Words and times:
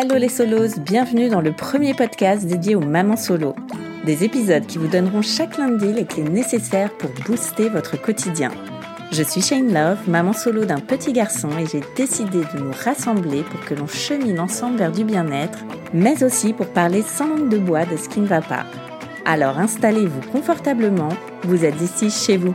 Hello 0.00 0.14
les 0.14 0.28
solos, 0.28 0.78
bienvenue 0.78 1.28
dans 1.28 1.40
le 1.40 1.50
premier 1.50 1.92
podcast 1.92 2.46
dédié 2.46 2.76
aux 2.76 2.80
mamans 2.80 3.16
solo. 3.16 3.56
Des 4.06 4.22
épisodes 4.22 4.64
qui 4.64 4.78
vous 4.78 4.86
donneront 4.86 5.22
chaque 5.22 5.58
lundi 5.58 5.92
les 5.92 6.04
clés 6.04 6.22
nécessaires 6.22 6.96
pour 6.96 7.10
booster 7.26 7.68
votre 7.68 8.00
quotidien. 8.00 8.52
Je 9.10 9.24
suis 9.24 9.42
Shane 9.42 9.74
Love, 9.74 10.08
maman 10.08 10.32
solo 10.32 10.64
d'un 10.64 10.78
petit 10.78 11.12
garçon 11.12 11.48
et 11.58 11.66
j'ai 11.66 11.80
décidé 11.96 12.42
de 12.54 12.60
nous 12.60 12.70
rassembler 12.70 13.42
pour 13.42 13.58
que 13.64 13.74
l'on 13.74 13.88
chemine 13.88 14.38
ensemble 14.38 14.76
vers 14.76 14.92
du 14.92 15.02
bien-être, 15.02 15.64
mais 15.92 16.22
aussi 16.22 16.52
pour 16.52 16.68
parler 16.68 17.02
sans 17.02 17.26
langue 17.26 17.48
de 17.48 17.58
bois 17.58 17.84
de 17.84 17.96
ce 17.96 18.08
qui 18.08 18.20
ne 18.20 18.26
va 18.26 18.40
pas. 18.40 18.66
Alors 19.24 19.58
installez-vous 19.58 20.30
confortablement, 20.30 21.10
vous 21.42 21.64
êtes 21.64 21.80
ici 21.80 22.08
chez 22.08 22.36
vous. 22.36 22.54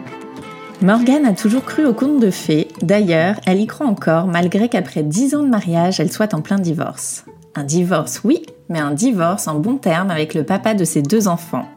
Morgane 0.82 1.26
a 1.26 1.34
toujours 1.34 1.66
cru 1.66 1.86
au 1.86 1.94
conte 1.94 2.22
de 2.22 2.32
fées. 2.32 2.70
D'ailleurs, 2.82 3.36
elle 3.46 3.60
y 3.60 3.68
croit 3.68 3.88
encore 3.88 4.28
malgré 4.28 4.70
qu'après 4.70 5.04
10 5.04 5.36
ans 5.36 5.44
de 5.44 5.50
mariage, 5.50 6.00
elle 6.00 6.12
soit 6.12 6.34
en 6.34 6.42
plein 6.42 6.58
divorce. 6.58 7.26
Un 7.56 7.64
divorce, 7.64 8.22
oui, 8.24 8.42
mais 8.68 8.80
un 8.80 8.94
divorce 8.94 9.48
en 9.48 9.60
bon 9.60 9.78
terme 9.78 10.10
avec 10.10 10.34
le 10.34 10.44
papa 10.44 10.74
de 10.74 10.84
ses 10.86 11.04
deux 11.04 11.28
enfants. 11.28 11.68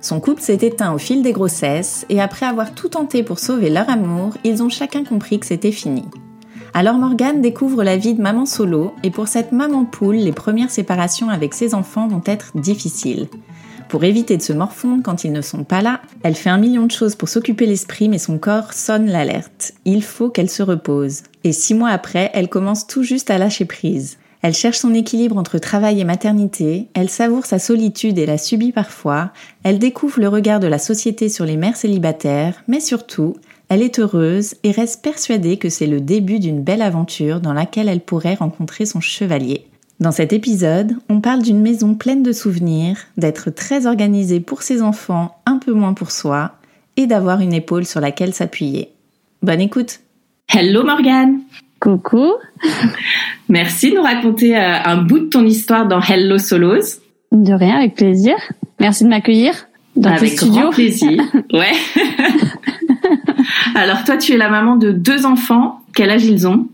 Son 0.00 0.20
couple 0.20 0.40
s'est 0.40 0.60
éteint 0.62 0.94
au 0.94 0.98
fil 0.98 1.22
des 1.22 1.32
grossesses 1.32 2.06
et 2.08 2.22
après 2.22 2.46
avoir 2.46 2.72
tout 2.74 2.88
tenté 2.88 3.22
pour 3.22 3.38
sauver 3.38 3.68
leur 3.68 3.90
amour, 3.90 4.32
ils 4.42 4.62
ont 4.62 4.70
chacun 4.70 5.04
compris 5.04 5.38
que 5.38 5.44
c'était 5.44 5.72
fini. 5.72 6.04
Alors 6.72 6.96
Morgane 6.96 7.42
découvre 7.42 7.84
la 7.84 7.98
vie 7.98 8.14
de 8.14 8.22
maman 8.22 8.46
solo 8.46 8.94
et 9.02 9.10
pour 9.10 9.28
cette 9.28 9.52
maman 9.52 9.84
poule, 9.84 10.16
les 10.16 10.32
premières 10.32 10.70
séparations 10.70 11.28
avec 11.28 11.52
ses 11.52 11.74
enfants 11.74 12.08
vont 12.08 12.22
être 12.24 12.52
difficiles. 12.56 13.28
Pour 13.90 14.04
éviter 14.04 14.38
de 14.38 14.42
se 14.42 14.54
morfondre 14.54 15.02
quand 15.02 15.24
ils 15.24 15.32
ne 15.32 15.42
sont 15.42 15.64
pas 15.64 15.82
là, 15.82 16.00
elle 16.22 16.36
fait 16.36 16.50
un 16.50 16.58
million 16.58 16.86
de 16.86 16.90
choses 16.90 17.16
pour 17.16 17.28
s'occuper 17.28 17.66
l'esprit, 17.66 18.08
mais 18.08 18.18
son 18.18 18.38
corps 18.38 18.72
sonne 18.72 19.06
l'alerte. 19.08 19.72
Il 19.84 20.02
faut 20.02 20.30
qu'elle 20.30 20.50
se 20.50 20.62
repose. 20.62 21.22
Et 21.44 21.52
six 21.52 21.74
mois 21.74 21.90
après, 21.90 22.30
elle 22.32 22.48
commence 22.48 22.86
tout 22.86 23.02
juste 23.02 23.30
à 23.30 23.36
lâcher 23.36 23.66
prise. 23.66 24.18
Elle 24.42 24.54
cherche 24.54 24.78
son 24.78 24.94
équilibre 24.94 25.36
entre 25.36 25.58
travail 25.58 26.00
et 26.00 26.04
maternité, 26.04 26.88
elle 26.94 27.10
savoure 27.10 27.44
sa 27.44 27.58
solitude 27.58 28.18
et 28.18 28.26
la 28.26 28.38
subit 28.38 28.72
parfois, 28.72 29.32
elle 29.64 29.78
découvre 29.78 30.20
le 30.20 30.28
regard 30.28 30.60
de 30.60 30.68
la 30.68 30.78
société 30.78 31.28
sur 31.28 31.44
les 31.44 31.56
mères 31.56 31.76
célibataires, 31.76 32.62
mais 32.68 32.80
surtout, 32.80 33.36
elle 33.68 33.82
est 33.82 33.98
heureuse 33.98 34.54
et 34.62 34.70
reste 34.70 35.02
persuadée 35.02 35.56
que 35.56 35.68
c'est 35.68 35.86
le 35.86 36.00
début 36.00 36.38
d'une 36.38 36.62
belle 36.62 36.82
aventure 36.82 37.40
dans 37.40 37.52
laquelle 37.52 37.88
elle 37.88 38.00
pourrait 38.00 38.34
rencontrer 38.34 38.86
son 38.86 39.00
chevalier. 39.00 39.66
Dans 40.00 40.12
cet 40.12 40.32
épisode, 40.32 40.94
on 41.08 41.20
parle 41.20 41.42
d'une 41.42 41.60
maison 41.60 41.96
pleine 41.96 42.22
de 42.22 42.32
souvenirs, 42.32 42.98
d'être 43.16 43.50
très 43.50 43.86
organisée 43.86 44.38
pour 44.38 44.62
ses 44.62 44.80
enfants, 44.80 45.36
un 45.44 45.58
peu 45.58 45.72
moins 45.72 45.92
pour 45.92 46.12
soi, 46.12 46.52
et 46.96 47.08
d'avoir 47.08 47.40
une 47.40 47.52
épaule 47.52 47.84
sur 47.84 48.00
laquelle 48.00 48.32
s'appuyer. 48.32 48.92
Bonne 49.42 49.60
écoute 49.60 50.00
Hello 50.48 50.84
Morgane 50.84 51.40
Coucou 51.80 52.32
Merci 53.48 53.90
de 53.90 53.96
nous 53.96 54.02
raconter 54.02 54.56
euh, 54.56 54.82
un 54.84 54.96
bout 55.02 55.20
de 55.20 55.26
ton 55.26 55.44
histoire 55.44 55.86
dans 55.86 56.00
Hello 56.00 56.38
Solos. 56.38 57.00
De 57.32 57.52
rien, 57.52 57.76
avec 57.76 57.94
plaisir. 57.94 58.34
Merci 58.80 59.04
de 59.04 59.08
m'accueillir 59.08 59.52
dans 59.96 60.10
avec 60.10 60.36
grand 60.36 60.70
plaisir. 60.70 61.22
ouais. 61.52 61.72
Alors 63.74 64.04
toi, 64.04 64.16
tu 64.16 64.32
es 64.32 64.36
la 64.36 64.48
maman 64.48 64.76
de 64.76 64.92
deux 64.92 65.26
enfants. 65.26 65.80
Quel 65.94 66.10
âge 66.10 66.24
ils 66.24 66.46
ont? 66.46 66.66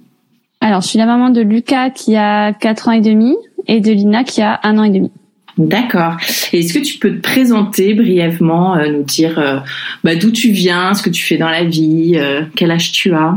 Alors, 0.61 0.81
je 0.81 0.89
suis 0.89 0.99
la 0.99 1.07
maman 1.07 1.31
de 1.31 1.43
Lucas 1.43 1.91
qui 1.91 2.17
a 2.17 2.53
4 2.53 2.89
ans 2.89 2.93
et 2.93 3.01
demi 3.01 3.37
et 3.67 3.81
de 3.81 3.93
Lina 3.93 4.25
qui 4.25 4.41
a 4.41 4.61
un 4.63 4.79
an 4.79 4.85
et 4.85 4.91
demi. 4.91 5.11
D'accord. 5.59 6.17
Est-ce 6.53 6.75
que 6.75 6.81
tu 6.81 6.99
peux 6.99 7.15
te 7.15 7.21
présenter 7.21 7.95
brièvement, 7.95 8.77
euh, 8.77 8.89
nous 8.91 9.03
dire 9.03 9.39
euh, 9.39 9.59
bah, 10.03 10.17
d'où 10.17 10.33
tu 10.33 10.51
viens, 10.51 10.95
ce 10.95 11.03
que 11.03 11.11
tu 11.11 11.23
fais 11.23 11.37
dans 11.37 11.49
la 11.49 11.65
vie, 11.65 12.15
euh, 12.17 12.43
quel 12.57 12.71
âge 12.71 12.91
tu 12.93 13.15
as? 13.15 13.37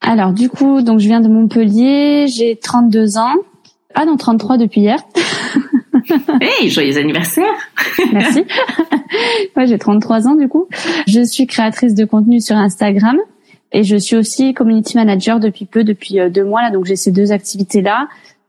Alors 0.00 0.32
du 0.32 0.48
coup, 0.48 0.82
donc 0.82 0.98
je 0.98 1.06
viens 1.06 1.20
de 1.20 1.28
Montpellier, 1.28 2.26
j'ai 2.28 2.56
32 2.56 3.18
ans. 3.18 3.34
Ah 3.94 4.04
non, 4.04 4.16
33 4.16 4.56
depuis 4.56 4.82
hier. 4.82 4.98
hey, 6.40 6.70
joyeux 6.70 6.96
anniversaire 6.96 7.44
Merci. 8.12 8.44
ouais, 9.56 9.66
j'ai 9.66 9.78
33 9.78 10.28
ans 10.28 10.34
du 10.34 10.48
coup. 10.48 10.68
Je 11.06 11.22
suis 11.22 11.46
créatrice 11.46 11.94
de 11.94 12.04
contenu 12.04 12.40
sur 12.40 12.56
Instagram. 12.56 13.18
Et 13.72 13.84
je 13.84 13.96
suis 13.96 14.16
aussi 14.16 14.52
community 14.52 14.96
manager 14.96 15.38
depuis 15.38 15.64
peu, 15.64 15.84
depuis 15.84 16.18
euh, 16.18 16.28
deux 16.28 16.44
mois 16.44 16.62
là. 16.62 16.70
Donc 16.70 16.86
j'ai 16.86 16.96
ces 16.96 17.12
deux 17.12 17.30
activités 17.32 17.82
là. 17.82 18.08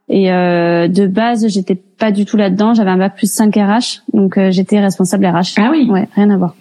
Et 0.09 0.31
euh, 0.31 0.87
de 0.87 1.07
base, 1.07 1.47
j'étais 1.47 1.75
pas 1.75 2.11
du 2.11 2.25
tout 2.25 2.37
là-dedans. 2.37 2.73
J'avais 2.73 2.89
un 2.89 2.97
bac 2.97 3.15
plus 3.15 3.31
5 3.31 3.55
RH, 3.55 4.01
donc 4.13 4.37
euh, 4.37 4.51
j'étais 4.51 4.79
responsable 4.79 5.25
RH. 5.25 5.57
Ah 5.57 5.69
oui. 5.71 5.87
Ouais, 5.89 6.07
rien 6.15 6.29
à 6.31 6.37
voir. 6.37 6.55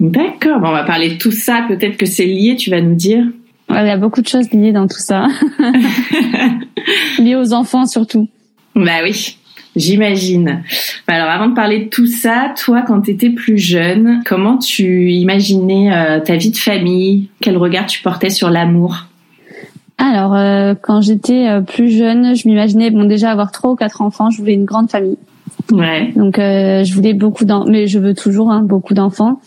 D'accord. 0.00 0.60
Bon, 0.60 0.68
on 0.68 0.72
va 0.72 0.84
parler 0.84 1.10
de 1.10 1.18
tout 1.18 1.32
ça. 1.32 1.64
Peut-être 1.68 1.96
que 1.96 2.06
c'est 2.06 2.26
lié. 2.26 2.56
Tu 2.56 2.70
vas 2.70 2.80
nous 2.80 2.94
dire. 2.94 3.24
Ouais, 3.68 3.82
il 3.82 3.86
y 3.86 3.90
a 3.90 3.96
beaucoup 3.96 4.22
de 4.22 4.28
choses 4.28 4.50
liées 4.52 4.72
dans 4.72 4.86
tout 4.86 4.98
ça. 4.98 5.26
liées 7.18 7.34
aux 7.34 7.52
enfants 7.52 7.86
surtout. 7.86 8.28
Bah 8.74 9.00
oui. 9.02 9.38
J'imagine. 9.76 10.62
Alors 11.06 11.28
avant 11.28 11.48
de 11.48 11.54
parler 11.54 11.84
de 11.84 11.88
tout 11.90 12.06
ça, 12.06 12.54
toi 12.56 12.82
quand 12.86 13.02
tu 13.02 13.10
étais 13.10 13.28
plus 13.28 13.58
jeune, 13.58 14.22
comment 14.24 14.56
tu 14.56 15.12
imaginais 15.12 15.92
euh, 15.92 16.20
ta 16.20 16.36
vie 16.36 16.50
de 16.50 16.56
famille? 16.56 17.28
Quel 17.42 17.58
regard 17.58 17.84
tu 17.84 18.00
portais 18.02 18.30
sur 18.30 18.48
l'amour? 18.48 19.06
Alors 19.98 20.34
euh, 20.34 20.74
quand 20.80 21.02
j'étais 21.02 21.48
euh, 21.48 21.60
plus 21.60 21.90
jeune, 21.90 22.34
je 22.34 22.48
m'imaginais 22.48 22.90
bon 22.90 23.04
déjà 23.04 23.30
avoir 23.30 23.52
trois 23.52 23.72
ou 23.72 23.76
quatre 23.76 24.00
enfants, 24.00 24.30
je 24.30 24.38
voulais 24.38 24.54
une 24.54 24.64
grande 24.64 24.90
famille. 24.90 25.18
Ouais. 25.70 26.12
Donc 26.16 26.36
je 26.38 26.94
voulais 26.94 27.12
beaucoup 27.12 27.44
d'enfants, 27.44 27.68
mais 27.68 27.86
je 27.86 27.98
veux 27.98 28.14
toujours 28.14 28.50
hein, 28.50 28.62
beaucoup 28.62 28.94
d'enfants 28.94 29.40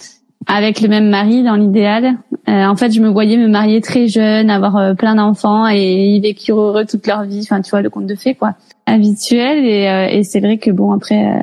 avec 0.52 0.82
le 0.82 0.90
même 0.90 1.10
mari 1.10 1.44
dans 1.44 1.56
l'idéal. 1.56 2.18
en 2.48 2.76
fait, 2.76 2.92
je 2.92 3.02
me 3.02 3.08
voyais 3.08 3.38
me 3.38 3.48
marier 3.48 3.80
très 3.80 4.08
jeune, 4.08 4.50
avoir 4.50 4.96
plein 4.96 5.16
d'enfants 5.16 5.70
et 5.70 6.16
y 6.16 6.20
vécure 6.20 6.60
heureux 6.60 6.86
toute 6.86 7.08
leur 7.08 7.24
vie. 7.24 7.42
Enfin, 7.44 7.62
tu 7.62 7.70
vois 7.70 7.82
le 7.82 7.90
conte 7.90 8.08
de 8.08 8.16
fées 8.16 8.36
quoi. 8.36 8.56
Habituel 8.90 9.66
et, 9.66 9.88
euh, 9.88 10.08
et 10.10 10.24
c'est 10.24 10.40
vrai 10.40 10.58
que 10.58 10.72
bon 10.72 10.92
après 10.92 11.28
euh, 11.28 11.40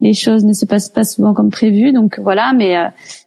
les 0.00 0.14
choses 0.14 0.44
ne 0.44 0.54
se 0.54 0.64
passent 0.64 0.88
pas 0.88 1.04
souvent 1.04 1.34
comme 1.34 1.50
prévu. 1.50 1.92
Donc 1.92 2.18
voilà 2.18 2.52
mais 2.54 2.76
euh, 2.76 2.86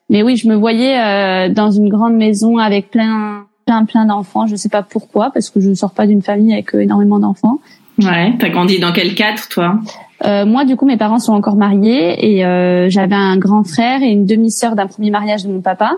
mais 0.10 0.24
oui 0.24 0.38
je 0.38 0.48
me 0.48 0.56
voyais 0.56 1.50
dans 1.50 1.70
une 1.70 1.90
grande 1.90 2.16
maison 2.16 2.58
avec 2.58 2.90
plein 2.90 3.46
plein 3.66 3.86
plein 3.86 4.06
d'enfants. 4.06 4.48
Je 4.48 4.56
sais 4.56 4.70
pas 4.70 4.82
pourquoi 4.82 5.30
parce 5.32 5.52
que 5.52 5.60
je 5.60 5.70
ne 5.70 5.76
sors 5.76 5.92
pas 5.92 6.08
d'une 6.08 6.24
famille 6.24 6.54
avec 6.54 6.74
énormément 6.74 7.20
d'enfants. 7.20 7.60
Ouais. 8.00 8.34
T'as 8.40 8.50
grandi 8.50 8.80
dans 8.80 8.92
quel 8.92 9.14
cadre 9.14 9.48
toi? 9.50 9.80
Euh, 10.25 10.46
moi, 10.46 10.66
du 10.66 10.75
coup, 10.75 10.85
mes 10.85 10.97
parents 10.97 11.19
sont 11.19 11.34
encore 11.34 11.56
mariés 11.56 12.34
et 12.34 12.46
euh, 12.46 12.90
j'avais 12.90 13.16
un 13.16 13.38
grand 13.38 13.63
frère 13.63 14.02
et 14.02 14.09
une 14.09 14.25
demi-sœur 14.25 14.75
d'un 14.75 14.88
premier 14.88 15.12
mariage 15.12 15.44
de 15.46 15.52
mon 15.52 15.62
papa. 15.62 15.94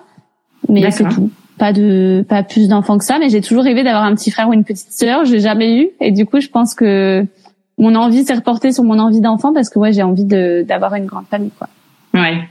Mais 0.69 0.89
c'est 0.91 1.07
tout. 1.09 1.31
Pas 1.57 1.73
de, 1.73 2.25
pas 2.27 2.43
plus 2.43 2.67
d'enfants 2.67 2.97
que 2.97 3.03
ça. 3.03 3.19
Mais 3.19 3.29
j'ai 3.29 3.41
toujours 3.41 3.63
rêvé 3.63 3.83
d'avoir 3.83 4.03
un 4.03 4.15
petit 4.15 4.31
frère 4.31 4.49
ou 4.49 4.53
une 4.53 4.63
petite 4.63 4.91
sœur. 4.91 5.25
Je 5.25 5.33
l'ai 5.33 5.39
jamais 5.39 5.81
eu. 5.81 5.89
Et 5.99 6.11
du 6.11 6.25
coup, 6.25 6.39
je 6.39 6.47
pense 6.47 6.73
que 6.75 7.25
mon 7.77 7.95
envie 7.95 8.23
s'est 8.23 8.33
reportée 8.33 8.71
sur 8.71 8.83
mon 8.83 8.99
envie 8.99 9.21
d'enfant 9.21 9.53
parce 9.53 9.69
que 9.69 9.79
ouais, 9.79 9.91
j'ai 9.91 10.03
envie 10.03 10.25
de 10.25 10.63
d'avoir 10.67 10.93
une 10.95 11.05
grande 11.05 11.25
famille 11.29 11.51
quoi. 11.57 11.67
Ouais. 12.13 12.41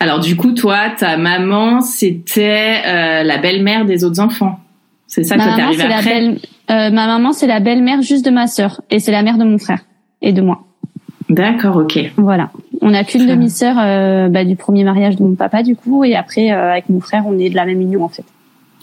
Alors 0.00 0.20
du 0.20 0.36
coup, 0.36 0.52
toi, 0.52 0.90
ta 0.90 1.16
maman, 1.16 1.80
c'était 1.82 2.82
euh, 2.86 3.22
la 3.22 3.38
belle-mère 3.38 3.84
des 3.84 4.04
autres 4.04 4.20
enfants. 4.20 4.58
C'est 5.06 5.24
ça 5.24 5.36
que 5.36 5.42
t'es 5.42 5.62
arrivé 5.62 5.82
après? 5.82 6.20
euh, 6.70 6.90
ma 6.90 7.06
maman, 7.06 7.32
c'est 7.32 7.46
la 7.46 7.60
belle-mère 7.60 8.00
juste 8.00 8.24
de 8.24 8.30
ma 8.30 8.46
sœur 8.46 8.80
et 8.90 8.98
c'est 8.98 9.12
la 9.12 9.22
mère 9.22 9.36
de 9.36 9.44
mon 9.44 9.58
frère 9.58 9.80
et 10.22 10.32
de 10.32 10.40
moi. 10.40 10.64
D'accord, 11.32 11.76
ok. 11.76 11.98
Voilà. 12.16 12.50
On 12.80 12.92
a 12.94 13.04
qu'une 13.04 13.26
demi-sœur 13.26 13.76
euh, 13.78 14.28
bah, 14.28 14.44
du 14.44 14.56
premier 14.56 14.84
mariage 14.84 15.16
de 15.16 15.22
mon 15.22 15.34
papa 15.34 15.62
du 15.62 15.76
coup 15.76 16.04
et 16.04 16.14
après 16.14 16.52
euh, 16.52 16.72
avec 16.72 16.88
mon 16.88 17.00
frère, 17.00 17.24
on 17.26 17.38
est 17.38 17.48
de 17.48 17.56
la 17.56 17.64
même 17.64 17.80
union 17.80 18.04
en 18.04 18.08
fait. 18.08 18.24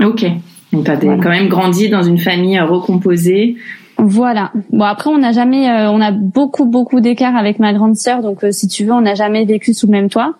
Ok. 0.03 0.25
Donc 0.71 0.85
t'as 0.85 0.95
voilà. 0.95 1.21
quand 1.21 1.29
même 1.29 1.47
grandi 1.47 1.89
dans 1.89 2.03
une 2.03 2.17
famille 2.17 2.59
recomposée 2.59 3.57
voilà. 4.01 4.51
Bon 4.71 4.85
après 4.85 5.09
on 5.09 5.17
n'a 5.17 5.33
jamais, 5.33 5.69
euh, 5.69 5.91
on 5.91 5.99
a 5.99 6.11
beaucoup 6.11 6.65
beaucoup 6.65 7.01
d'écart 7.01 7.35
avec 7.35 7.59
ma 7.59 7.73
grande 7.73 7.97
sœur, 7.97 8.21
donc 8.21 8.45
euh, 8.45 8.51
si 8.51 8.67
tu 8.69 8.85
veux 8.85 8.93
on 8.93 9.01
n'a 9.01 9.13
jamais 9.13 9.43
vécu 9.43 9.73
sous 9.73 9.87
le 9.87 9.91
même 9.91 10.09
toit. 10.09 10.35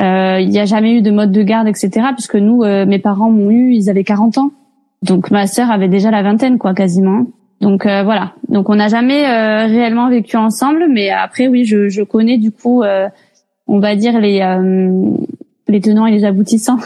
Euh, 0.00 0.38
il 0.40 0.50
n'y 0.50 0.58
a 0.58 0.66
jamais 0.66 0.92
eu 0.92 1.02
de 1.02 1.10
mode 1.10 1.32
de 1.32 1.42
garde, 1.42 1.66
etc. 1.66 1.90
Puisque 2.12 2.36
nous, 2.36 2.62
mes 2.62 2.98
parents 2.98 3.30
m'ont 3.30 3.50
eu, 3.50 3.72
ils 3.72 3.90
avaient 3.90 4.04
40 4.04 4.38
ans, 4.38 4.52
donc 5.02 5.30
ma 5.30 5.46
sœur 5.46 5.70
avait 5.70 5.88
déjà 5.88 6.10
la 6.10 6.22
vingtaine 6.22 6.58
quoi 6.58 6.74
quasiment. 6.74 7.26
Donc 7.60 7.84
voilà. 7.84 8.32
Donc 8.48 8.70
on 8.70 8.76
n'a 8.76 8.88
jamais 8.88 9.26
réellement 9.66 10.08
vécu 10.08 10.36
ensemble, 10.36 10.86
mais 10.88 11.10
après 11.10 11.46
oui 11.48 11.64
je, 11.64 11.88
je 11.88 12.02
connais 12.02 12.38
du 12.38 12.52
coup, 12.52 12.82
on 13.66 13.78
va 13.78 13.96
dire 13.96 14.18
les 14.18 14.40
les 15.70 15.80
tenants 15.80 16.06
et 16.06 16.10
les 16.10 16.24
aboutissants 16.24 16.78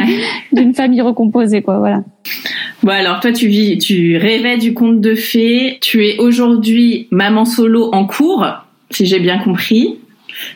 d'une 0.52 0.74
famille 0.74 1.02
recomposée 1.02 1.62
quoi. 1.62 1.78
Voilà. 1.78 2.02
Bon 2.82 2.90
alors 2.92 3.20
toi 3.20 3.32
tu 3.32 3.46
vis, 3.46 3.78
tu 3.78 4.16
rêvais 4.16 4.58
du 4.58 4.74
conte 4.74 5.00
de 5.00 5.14
fées. 5.14 5.78
Tu 5.80 6.06
es 6.06 6.18
aujourd'hui 6.18 7.08
maman 7.10 7.44
solo 7.44 7.90
en 7.92 8.06
cours, 8.06 8.46
si 8.90 9.06
j'ai 9.06 9.20
bien 9.20 9.38
compris. 9.38 9.98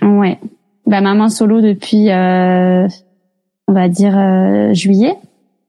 Ouais. 0.03 0.39
Bah 0.87 1.01
maman 1.01 1.29
solo 1.29 1.61
depuis, 1.61 2.11
euh, 2.11 2.87
on 3.69 3.73
va 3.73 3.89
dire 3.89 4.17
euh, 4.17 4.73
juillet. 4.73 5.15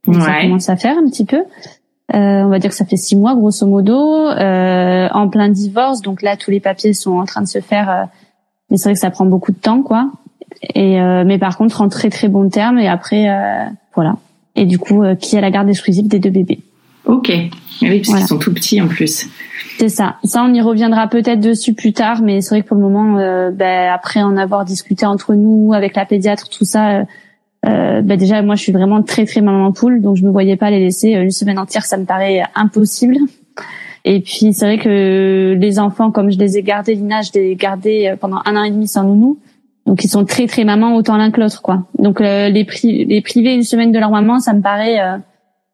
Ouais. 0.05 0.21
Ça 0.21 0.41
commence 0.41 0.69
à 0.69 0.77
faire 0.77 0.97
un 0.97 1.07
petit 1.09 1.25
peu. 1.25 1.43
Euh, 2.15 2.43
on 2.43 2.47
va 2.47 2.59
dire 2.59 2.69
que 2.69 2.75
ça 2.75 2.85
fait 2.85 2.97
six 2.97 3.15
mois 3.15 3.35
grosso 3.35 3.65
modo, 3.65 4.27
euh, 4.27 5.09
en 5.11 5.27
plein 5.27 5.49
divorce. 5.49 6.01
Donc 6.01 6.21
là 6.21 6.37
tous 6.37 6.51
les 6.51 6.59
papiers 6.59 6.93
sont 6.93 7.17
en 7.17 7.25
train 7.25 7.41
de 7.41 7.47
se 7.47 7.59
faire. 7.59 7.89
Euh, 7.89 8.03
mais 8.69 8.77
c'est 8.77 8.85
vrai 8.85 8.93
que 8.93 8.99
ça 8.99 9.09
prend 9.09 9.25
beaucoup 9.25 9.51
de 9.51 9.57
temps 9.57 9.81
quoi. 9.81 10.09
Et 10.73 11.01
euh, 11.01 11.23
mais 11.25 11.37
par 11.37 11.57
contre 11.57 11.81
en 11.81 11.89
très 11.89 12.09
très 12.09 12.29
bon 12.29 12.49
terme. 12.49 12.79
Et 12.79 12.87
après 12.87 13.27
voilà 13.93 14.15
et 14.57 14.65
du 14.65 14.77
coup 14.77 15.03
euh, 15.03 15.15
qui 15.15 15.37
a 15.37 15.41
la 15.41 15.51
garde 15.51 15.69
exclusive 15.69 16.07
des 16.07 16.19
deux 16.19 16.31
bébés. 16.31 16.59
Ok. 17.05 17.31
Oui, 17.81 18.01
parce 18.01 18.17
qu'ils 18.17 18.27
sont 18.27 18.39
tout 18.39 18.53
petits 18.53 18.81
en 18.81 18.87
plus. 18.87 19.27
C'est 19.77 19.89
ça. 19.89 20.15
Ça, 20.23 20.43
on 20.43 20.53
y 20.53 20.59
reviendra 20.59 21.07
peut-être 21.07 21.39
dessus 21.39 21.73
plus 21.73 21.93
tard, 21.93 22.21
mais 22.21 22.41
c'est 22.41 22.49
vrai 22.49 22.63
que 22.63 22.67
pour 22.67 22.75
le 22.75 22.83
moment, 22.83 23.17
euh, 23.19 23.51
ben, 23.51 23.93
après 23.93 24.23
en 24.23 24.35
avoir 24.35 24.65
discuté 24.65 25.05
entre 25.05 25.35
nous, 25.35 25.73
avec 25.73 25.95
la 25.95 26.05
pédiatre, 26.05 26.49
tout 26.49 26.65
ça, 26.65 27.05
euh, 27.67 28.01
ben, 28.01 28.17
déjà, 28.17 28.41
moi, 28.41 28.55
je 28.55 28.63
suis 28.63 28.71
vraiment 28.71 29.01
très 29.03 29.25
très 29.25 29.41
maman 29.41 29.71
poule, 29.71 30.01
donc 30.01 30.15
je 30.15 30.23
me 30.23 30.29
voyais 30.29 30.55
pas 30.55 30.69
les 30.69 30.79
laisser 30.79 31.11
une 31.11 31.31
semaine 31.31 31.59
entière, 31.59 31.85
ça 31.85 31.97
me 31.97 32.05
paraît 32.05 32.43
impossible. 32.55 33.17
Et 34.05 34.21
puis 34.21 34.53
c'est 34.53 34.65
vrai 34.65 34.77
que 34.77 35.57
les 35.59 35.79
enfants, 35.79 36.11
comme 36.11 36.31
je 36.31 36.37
les 36.37 36.57
ai 36.57 36.63
gardés, 36.63 36.95
Lina, 36.95 37.21
je 37.21 37.31
les 37.33 37.51
ai 37.51 37.55
gardés 37.55 38.15
pendant 38.21 38.41
un 38.45 38.55
an 38.55 38.63
et 38.63 38.71
demi 38.71 38.87
sans 38.87 39.03
nounou. 39.03 39.37
Donc 39.85 40.03
ils 40.03 40.07
sont 40.07 40.23
très 40.23 40.47
très 40.47 40.63
maman 40.63 40.95
autant 40.95 41.17
l'un 41.17 41.29
que 41.29 41.41
l'autre 41.41 41.61
quoi. 41.61 41.87
Donc 41.99 42.21
les, 42.21 42.49
les 42.49 43.21
priver 43.21 43.53
une 43.53 43.63
semaine 43.63 43.91
de 43.91 43.99
leur 43.99 44.11
maman, 44.11 44.39
ça 44.39 44.53
me 44.53 44.61
paraît 44.61 44.99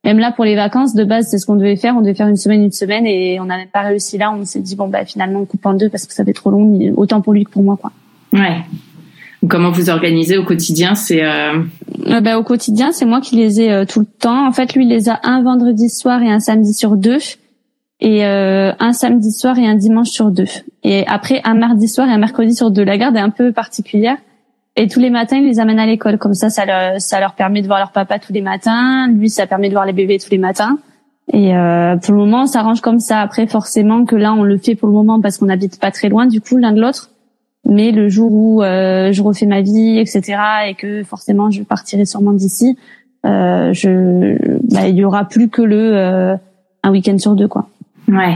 même 0.03 0.19
là 0.19 0.31
pour 0.31 0.45
les 0.45 0.55
vacances 0.55 0.93
de 0.95 1.03
base 1.03 1.27
c'est 1.29 1.37
ce 1.37 1.45
qu'on 1.45 1.55
devait 1.55 1.75
faire 1.75 1.95
on 1.95 2.01
devait 2.01 2.13
faire 2.13 2.27
une 2.27 2.35
semaine 2.35 2.63
une 2.63 2.71
semaine 2.71 3.05
et 3.05 3.39
on 3.39 3.45
n'a 3.45 3.57
même 3.57 3.69
pas 3.69 3.81
réussi 3.81 4.17
là 4.17 4.31
on 4.31 4.45
s'est 4.45 4.59
dit 4.59 4.75
bon 4.75 4.87
bah 4.87 5.05
finalement 5.05 5.41
on 5.41 5.45
coupe 5.45 5.65
en 5.65 5.73
deux 5.73 5.89
parce 5.89 6.05
que 6.05 6.13
ça 6.13 6.25
fait 6.25 6.33
trop 6.33 6.51
long 6.51 6.93
autant 6.97 7.21
pour 7.21 7.33
lui 7.33 7.45
que 7.45 7.51
pour 7.51 7.63
moi 7.63 7.77
quoi 7.77 7.91
ouais 8.33 8.63
comment 9.49 9.71
vous 9.71 9.89
organisez 9.89 10.37
au 10.37 10.43
quotidien 10.43 10.95
c'est 10.95 11.23
euh... 11.23 11.61
euh 12.07 12.21
bah, 12.21 12.37
au 12.37 12.43
quotidien 12.43 12.91
c'est 12.91 13.05
moi 13.05 13.21
qui 13.21 13.35
les 13.35 13.61
ai 13.61 13.71
euh, 13.71 13.85
tout 13.85 13.99
le 13.99 14.05
temps 14.05 14.47
en 14.47 14.51
fait 14.51 14.73
lui 14.73 14.85
il 14.85 14.89
les 14.89 15.09
a 15.09 15.19
un 15.23 15.41
vendredi 15.43 15.89
soir 15.89 16.21
et 16.21 16.31
un 16.31 16.39
samedi 16.39 16.73
sur 16.73 16.95
deux 16.95 17.19
et 17.99 18.25
euh, 18.25 18.71
un 18.79 18.93
samedi 18.93 19.31
soir 19.31 19.57
et 19.59 19.67
un 19.67 19.75
dimanche 19.75 20.09
sur 20.09 20.31
deux 20.31 20.47
et 20.83 21.05
après 21.07 21.41
un 21.43 21.55
mardi 21.55 21.87
soir 21.87 22.07
et 22.09 22.11
un 22.11 22.17
mercredi 22.17 22.55
sur 22.55 22.71
deux 22.71 22.83
la 22.83 22.97
garde 22.97 23.15
est 23.15 23.21
un 23.21 23.29
peu 23.29 23.51
particulière 23.51 24.17
et 24.75 24.87
tous 24.87 24.99
les 24.99 25.11
matins, 25.11 25.37
ils 25.37 25.45
les 25.45 25.59
amènent 25.59 25.79
à 25.79 25.85
l'école. 25.85 26.17
Comme 26.17 26.33
ça, 26.33 26.49
ça 26.49 26.65
leur, 26.65 26.99
ça 26.99 27.19
leur 27.19 27.33
permet 27.33 27.61
de 27.61 27.67
voir 27.67 27.77
leur 27.77 27.91
papa 27.91 28.17
tous 28.17 28.33
les 28.33 28.41
matins. 28.41 29.07
Lui, 29.07 29.29
ça 29.29 29.45
permet 29.45 29.67
de 29.67 29.73
voir 29.73 29.85
les 29.85 29.93
bébés 29.93 30.17
tous 30.17 30.31
les 30.31 30.39
matins. 30.39 30.79
Et 31.31 31.55
euh, 31.55 31.95
pour 31.97 32.13
le 32.13 32.19
moment, 32.19 32.43
on 32.43 32.47
s'arrange 32.47 32.81
comme 32.81 32.99
ça. 32.99 33.19
Après, 33.19 33.45
forcément 33.45 34.03
que 34.03 34.15
là, 34.15 34.33
on 34.33 34.43
le 34.43 34.57
fait 34.57 34.75
pour 34.75 34.87
le 34.87 34.93
moment 34.93 35.21
parce 35.21 35.37
qu'on 35.37 35.49
habite 35.49 35.79
pas 35.79 35.91
très 35.91 36.09
loin, 36.09 36.25
du 36.25 36.41
coup, 36.41 36.57
l'un 36.57 36.71
de 36.71 36.81
l'autre. 36.81 37.11
Mais 37.65 37.91
le 37.91 38.09
jour 38.09 38.31
où 38.31 38.61
euh, 38.61 39.11
je 39.13 39.21
refais 39.21 39.45
ma 39.45 39.61
vie, 39.61 39.97
etc., 39.97 40.37
et 40.67 40.73
que 40.75 41.03
forcément, 41.03 41.49
je 41.49 41.63
partirai 41.63 42.05
sûrement 42.05 42.33
d'ici, 42.33 42.77
euh, 43.25 43.71
je, 43.73 44.37
bah, 44.73 44.87
il 44.87 44.95
y 44.95 45.05
aura 45.05 45.25
plus 45.25 45.49
que 45.49 45.61
le 45.61 45.95
euh, 45.95 46.35
un 46.83 46.91
week-end 46.91 47.17
sur 47.17 47.35
deux, 47.35 47.47
quoi. 47.47 47.69
Ouais, 48.09 48.35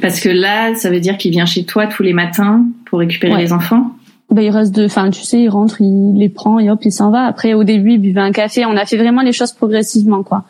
parce 0.00 0.20
que 0.20 0.30
là, 0.30 0.74
ça 0.74 0.88
veut 0.88 1.00
dire 1.00 1.18
qu'il 1.18 1.32
vient 1.32 1.44
chez 1.44 1.64
toi 1.64 1.86
tous 1.86 2.02
les 2.02 2.14
matins 2.14 2.64
pour 2.86 3.00
récupérer 3.00 3.36
les 3.36 3.52
enfants? 3.52 3.92
Bah, 4.30 4.42
il 4.42 4.48
reste 4.48 4.74
de, 4.74 4.86
enfin, 4.86 5.10
tu 5.10 5.22
sais, 5.22 5.42
il 5.42 5.48
rentre, 5.50 5.82
il 5.82 6.14
les 6.14 6.30
prend 6.30 6.58
et 6.58 6.70
hop, 6.70 6.80
il 6.82 6.92
s'en 6.92 7.10
va. 7.10 7.26
Après, 7.26 7.52
au 7.52 7.64
début, 7.64 7.92
il 7.92 7.98
buvait 7.98 8.22
un 8.22 8.32
café. 8.32 8.64
On 8.64 8.76
a 8.76 8.86
fait 8.86 8.96
vraiment 8.96 9.20
les 9.20 9.32
choses 9.32 9.52
progressivement, 9.52 10.22
quoi. 10.22 10.44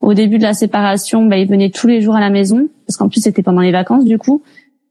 Au 0.00 0.14
début 0.14 0.38
de 0.38 0.42
la 0.42 0.54
séparation, 0.54 1.24
bah, 1.26 1.38
il 1.38 1.46
venait 1.46 1.70
tous 1.70 1.86
les 1.86 2.00
jours 2.00 2.16
à 2.16 2.20
la 2.20 2.30
maison, 2.30 2.68
parce 2.86 2.96
qu'en 2.96 3.08
plus, 3.08 3.20
c'était 3.20 3.42
pendant 3.42 3.60
les 3.60 3.70
vacances, 3.70 4.04
du 4.04 4.18
coup. 4.18 4.42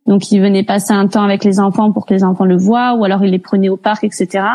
Donc, 0.07 0.31
il 0.31 0.41
venait 0.41 0.63
passer 0.63 0.93
un 0.93 1.07
temps 1.07 1.23
avec 1.23 1.43
les 1.43 1.59
enfants 1.59 1.91
pour 1.91 2.05
que 2.05 2.13
les 2.13 2.23
enfants 2.23 2.45
le 2.45 2.57
voient, 2.57 2.95
ou 2.95 3.03
alors 3.03 3.23
il 3.23 3.31
les 3.31 3.39
prenait 3.39 3.69
au 3.69 3.77
parc, 3.77 4.03
etc. 4.03 4.45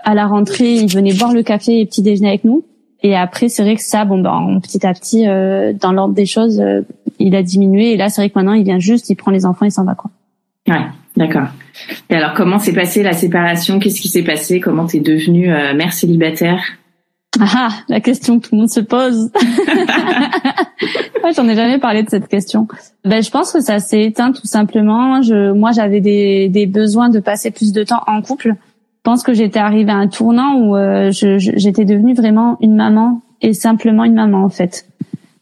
À 0.00 0.14
la 0.14 0.26
rentrée, 0.26 0.74
il 0.74 0.92
venait 0.92 1.14
boire 1.14 1.32
le 1.32 1.42
café 1.42 1.80
et 1.80 1.86
petit 1.86 2.02
déjeuner 2.02 2.28
avec 2.28 2.44
nous. 2.44 2.64
Et 3.02 3.14
après, 3.14 3.48
c'est 3.48 3.62
vrai 3.62 3.76
que 3.76 3.82
ça, 3.82 4.04
bon, 4.04 4.20
ben, 4.20 4.58
petit 4.60 4.84
à 4.84 4.92
petit, 4.92 5.28
euh, 5.28 5.72
dans 5.72 5.92
l'ordre 5.92 6.14
des 6.14 6.26
choses, 6.26 6.60
euh, 6.60 6.80
il 7.18 7.36
a 7.36 7.42
diminué. 7.42 7.92
Et 7.92 7.96
là, 7.96 8.08
c'est 8.08 8.20
vrai 8.20 8.30
que 8.30 8.38
maintenant, 8.38 8.54
il 8.54 8.64
vient 8.64 8.78
juste, 8.78 9.08
il 9.10 9.16
prend 9.16 9.30
les 9.30 9.46
enfants, 9.46 9.64
il 9.64 9.70
s'en 9.70 9.84
va, 9.84 9.94
quoi. 9.94 10.10
Ouais, 10.68 10.84
d'accord. 11.16 11.48
Et 12.10 12.16
alors, 12.16 12.34
comment 12.34 12.58
s'est 12.58 12.72
passée 12.72 13.04
la 13.04 13.12
séparation? 13.12 13.78
Qu'est-ce 13.78 14.00
qui 14.00 14.08
s'est 14.08 14.24
passé? 14.24 14.60
Comment 14.60 14.86
t'es 14.86 14.98
devenue 14.98 15.52
euh, 15.52 15.74
mère 15.74 15.92
célibataire? 15.92 16.60
Ah, 17.40 17.70
la 17.88 18.00
question 18.00 18.38
que 18.38 18.48
tout 18.48 18.54
le 18.54 18.60
monde 18.60 18.70
se 18.70 18.80
pose. 18.80 19.30
J'en 21.36 21.48
ai 21.48 21.54
jamais 21.54 21.78
parlé 21.78 22.02
de 22.02 22.08
cette 22.08 22.28
question. 22.28 22.66
Ben, 23.04 23.22
je 23.22 23.30
pense 23.30 23.52
que 23.52 23.60
ça 23.60 23.78
s'est 23.78 24.02
éteint 24.02 24.32
tout 24.32 24.46
simplement. 24.46 25.22
Je, 25.22 25.52
moi, 25.52 25.72
j'avais 25.72 26.00
des, 26.00 26.48
des 26.48 26.66
besoins 26.66 27.08
de 27.08 27.20
passer 27.20 27.50
plus 27.50 27.72
de 27.72 27.82
temps 27.82 28.02
en 28.06 28.22
couple. 28.22 28.54
Je 29.06 29.10
pense 29.10 29.22
que 29.22 29.34
j'étais 29.34 29.58
arrivée 29.58 29.92
à 29.92 29.96
un 29.96 30.08
tournant 30.08 30.56
où 30.56 30.76
euh, 30.76 31.10
j'étais 31.12 31.84
devenue 31.84 32.14
vraiment 32.14 32.56
une 32.60 32.74
maman 32.74 33.22
et 33.40 33.52
simplement 33.52 34.04
une 34.04 34.14
maman 34.14 34.42
en 34.42 34.48
fait. 34.48 34.86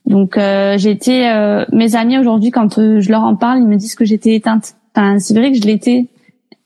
Donc 0.06 0.36
euh, 0.36 0.76
j'étais 0.76 1.28
euh, 1.28 1.64
mes 1.72 1.96
amis 1.96 2.18
aujourd'hui 2.18 2.50
quand 2.50 2.78
je 2.78 3.10
leur 3.10 3.22
en 3.22 3.36
parle, 3.36 3.60
ils 3.60 3.66
me 3.66 3.76
disent 3.76 3.94
que 3.94 4.04
j'étais 4.04 4.34
éteinte. 4.34 4.74
Enfin, 4.94 5.18
c'est 5.18 5.32
vrai 5.32 5.50
que 5.50 5.56
je 5.56 5.62
l'étais 5.62 6.08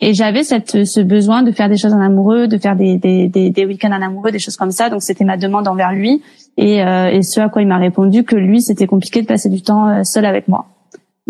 et 0.00 0.14
j'avais 0.14 0.44
cette 0.44 0.84
ce 0.84 1.00
besoin 1.00 1.42
de 1.42 1.50
faire 1.50 1.68
des 1.68 1.76
choses 1.76 1.92
en 1.92 2.00
amoureux, 2.00 2.46
de 2.46 2.56
faire 2.56 2.76
des 2.76 2.98
des 2.98 3.28
des, 3.28 3.50
des 3.50 3.66
week-ends 3.66 3.90
en 3.90 4.02
amoureux, 4.02 4.30
des 4.30 4.38
choses 4.38 4.56
comme 4.56 4.70
ça. 4.70 4.90
Donc 4.90 5.02
c'était 5.02 5.24
ma 5.24 5.36
demande 5.36 5.66
envers 5.66 5.92
lui 5.92 6.22
et 6.56 6.82
euh, 6.82 7.10
et 7.10 7.22
ce 7.22 7.40
à 7.40 7.48
quoi 7.48 7.62
il 7.62 7.68
m'a 7.68 7.78
répondu 7.78 8.22
que 8.24 8.36
lui 8.36 8.62
c'était 8.62 8.86
compliqué 8.86 9.22
de 9.22 9.26
passer 9.26 9.48
du 9.48 9.62
temps 9.62 9.88
euh, 9.88 10.04
seul 10.04 10.24
avec 10.24 10.46
moi. 10.46 10.66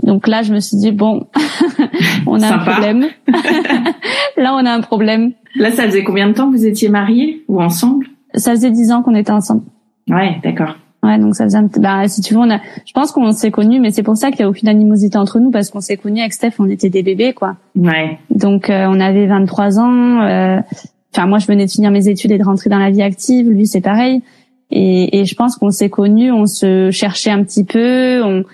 Donc 0.02 0.28
là 0.28 0.42
je 0.42 0.52
me 0.52 0.60
suis 0.60 0.76
dit 0.76 0.92
bon, 0.92 1.26
on 2.26 2.42
a 2.42 2.54
un 2.54 2.58
problème. 2.58 3.06
là 4.36 4.54
on 4.54 4.66
a 4.66 4.70
un 4.70 4.80
problème. 4.80 5.32
Là 5.56 5.72
ça 5.72 5.84
faisait 5.84 6.04
combien 6.04 6.28
de 6.28 6.34
temps 6.34 6.50
que 6.50 6.56
vous 6.56 6.66
étiez 6.66 6.90
mariés 6.90 7.44
ou 7.48 7.62
ensemble? 7.62 8.06
Ça 8.34 8.50
faisait 8.50 8.70
dix 8.70 8.92
ans 8.92 9.02
qu'on 9.02 9.14
était 9.14 9.32
ensemble. 9.32 9.62
Ouais, 10.10 10.40
d'accord. 10.44 10.76
Ouais, 11.08 11.18
donc 11.18 11.34
ça 11.34 11.44
faisait 11.44 11.56
un 11.56 11.70
bah 11.78 12.06
si 12.06 12.20
tu 12.20 12.34
veux 12.34 12.40
on 12.40 12.50
a 12.50 12.60
je 12.84 12.92
pense 12.92 13.12
qu'on 13.12 13.32
s'est 13.32 13.50
connus 13.50 13.80
mais 13.80 13.90
c'est 13.92 14.02
pour 14.02 14.18
ça 14.18 14.30
qu'il 14.30 14.40
y 14.40 14.42
a 14.42 14.48
aucune 14.48 14.68
animosité 14.68 15.16
entre 15.16 15.38
nous 15.38 15.50
parce 15.50 15.70
qu'on 15.70 15.80
s'est 15.80 15.96
connus 15.96 16.20
avec 16.20 16.34
Steph, 16.34 16.52
on 16.58 16.68
était 16.68 16.90
des 16.90 17.02
bébés 17.02 17.32
quoi. 17.32 17.56
Ouais. 17.76 18.18
Donc 18.28 18.68
euh, 18.68 18.86
on 18.90 19.00
avait 19.00 19.26
23 19.26 19.78
ans 19.78 20.20
euh, 20.20 20.60
enfin 21.14 21.26
moi 21.26 21.38
je 21.38 21.46
venais 21.46 21.64
de 21.64 21.70
finir 21.70 21.90
mes 21.90 22.08
études 22.08 22.30
et 22.32 22.36
de 22.36 22.44
rentrer 22.44 22.68
dans 22.68 22.78
la 22.78 22.90
vie 22.90 23.00
active, 23.00 23.48
lui 23.48 23.66
c'est 23.66 23.80
pareil. 23.80 24.22
Et, 24.70 25.20
et 25.20 25.24
je 25.24 25.34
pense 25.34 25.56
qu'on 25.56 25.70
s'est 25.70 25.88
connus, 25.88 26.30
on 26.30 26.44
se 26.44 26.90
cherchait 26.90 27.30
un 27.30 27.42
petit 27.42 27.64
peu, 27.64 28.22
on 28.22 28.44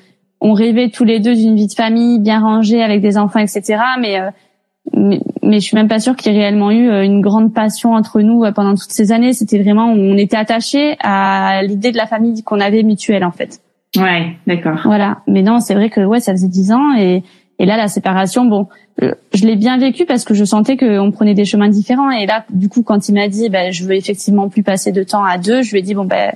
on 0.41 0.53
rêvait 0.53 0.91
tous 0.91 1.05
les 1.05 1.19
deux 1.19 1.35
d'une 1.35 1.57
vie 1.57 1.67
de 1.67 1.73
famille 1.73 2.21
bien 2.21 2.39
rangée 2.39 2.85
avec 2.85 3.01
des 3.01 3.19
enfants 3.19 3.41
etc. 3.41 3.81
mais 3.99 4.21
euh, 4.21 4.31
mais, 4.93 5.21
mais 5.43 5.61
je 5.61 5.65
suis 5.65 5.77
même 5.77 5.89
pas 5.89 5.99
sûre 5.99 6.15
qu'il 6.15 6.33
y 6.33 6.37
ait 6.37 6.39
réellement 6.39 6.71
eu 6.71 6.91
euh, 6.91 7.05
une 7.05 7.21
grande 7.21 7.55
passion 7.55 7.95
entre 7.95 8.21
nous 8.21 8.45
euh, 8.45 8.53
pendant 8.53 8.75
toutes 8.75 8.93
ces 8.93 9.13
années. 9.13 9.33
C'était 9.33 9.59
vraiment, 9.63 9.87
on 9.87 10.17
était 10.17 10.37
attachés 10.37 10.97
à 11.01 11.63
l'idée 11.63 11.91
de 11.91 11.97
la 11.97 12.07
famille 12.07 12.43
qu'on 12.43 12.61
avait 12.61 12.83
mutuelle 12.83 13.25
en 13.25 13.31
fait. 13.31 13.61
Ouais, 13.97 14.37
d'accord. 14.47 14.81
Voilà. 14.85 15.19
Mais 15.27 15.43
non, 15.43 15.61
c'est 15.61 15.75
vrai 15.75 15.89
que 15.89 16.01
ouais, 16.01 16.21
ça 16.21 16.33
faisait 16.33 16.49
dix 16.49 16.73
ans 16.73 16.95
et 16.97 17.23
et 17.61 17.67
là 17.67 17.77
la 17.77 17.87
séparation, 17.87 18.47
bon, 18.47 18.67
euh, 19.01 19.13
je 19.33 19.47
l'ai 19.47 19.55
bien 19.55 19.79
vécu 19.79 20.07
parce 20.07 20.25
que 20.25 20.35
je 20.35 20.45
sentais 20.45 20.77
qu'on 20.77 21.13
prenait 21.13 21.35
des 21.35 21.45
chemins 21.45 21.69
différents. 21.69 22.11
Et 22.11 22.27
là, 22.27 22.45
du 22.51 22.69
coup, 22.69 22.83
quand 22.83 23.09
il 23.09 23.15
m'a 23.15 23.29
dit, 23.29 23.49
ben, 23.49 23.73
je 23.73 23.85
veux 23.85 23.95
effectivement 23.95 24.49
plus 24.49 24.65
passer 24.65 24.91
de 24.91 25.05
temps 25.05 25.23
à 25.23 25.39
deux, 25.39 25.63
je 25.63 25.71
lui 25.71 25.79
ai 25.79 25.83
dit 25.83 25.95
bon 25.95 26.05
ben 26.05 26.33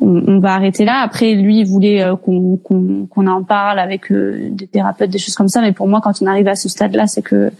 on, 0.00 0.38
va 0.38 0.52
arrêter 0.54 0.84
là. 0.84 1.00
Après, 1.02 1.32
lui, 1.32 1.60
il 1.60 1.66
voulait 1.66 2.04
qu'on 2.22 2.58
qu'on 2.58 3.26
en 3.26 3.42
parle 3.42 3.78
avec 3.78 4.12
des 4.12 4.66
thérapeutes, 4.66 5.10
des 5.10 5.18
choses 5.18 5.34
comme 5.34 5.48
ça. 5.48 5.62
Mais 5.62 5.72
pour 5.72 5.88
moi, 5.88 6.00
quand 6.02 6.22
on 6.22 6.26
arrive 6.26 6.48
à 6.48 6.56
ce 6.56 6.68
stade-là, 6.68 7.06
c'est 7.06 7.22
que 7.22 7.50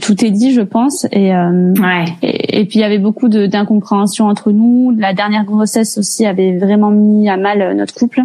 tout 0.00 0.24
est 0.24 0.30
dit, 0.30 0.52
je 0.52 0.60
pense. 0.60 1.06
Et, 1.12 1.34
euh, 1.34 1.72
ouais. 1.74 2.04
et, 2.22 2.64
puis 2.66 2.78
il 2.78 2.82
y 2.82 2.84
avait 2.84 2.98
beaucoup 2.98 3.28
d'incompréhension 3.28 4.26
entre 4.26 4.52
nous. 4.52 4.94
La 4.96 5.12
dernière 5.12 5.44
grossesse 5.44 5.98
aussi 5.98 6.24
avait 6.24 6.56
vraiment 6.56 6.90
mis 6.90 7.28
à 7.28 7.36
mal 7.36 7.62
euh, 7.62 7.74
notre 7.74 7.94
couple. 7.94 8.20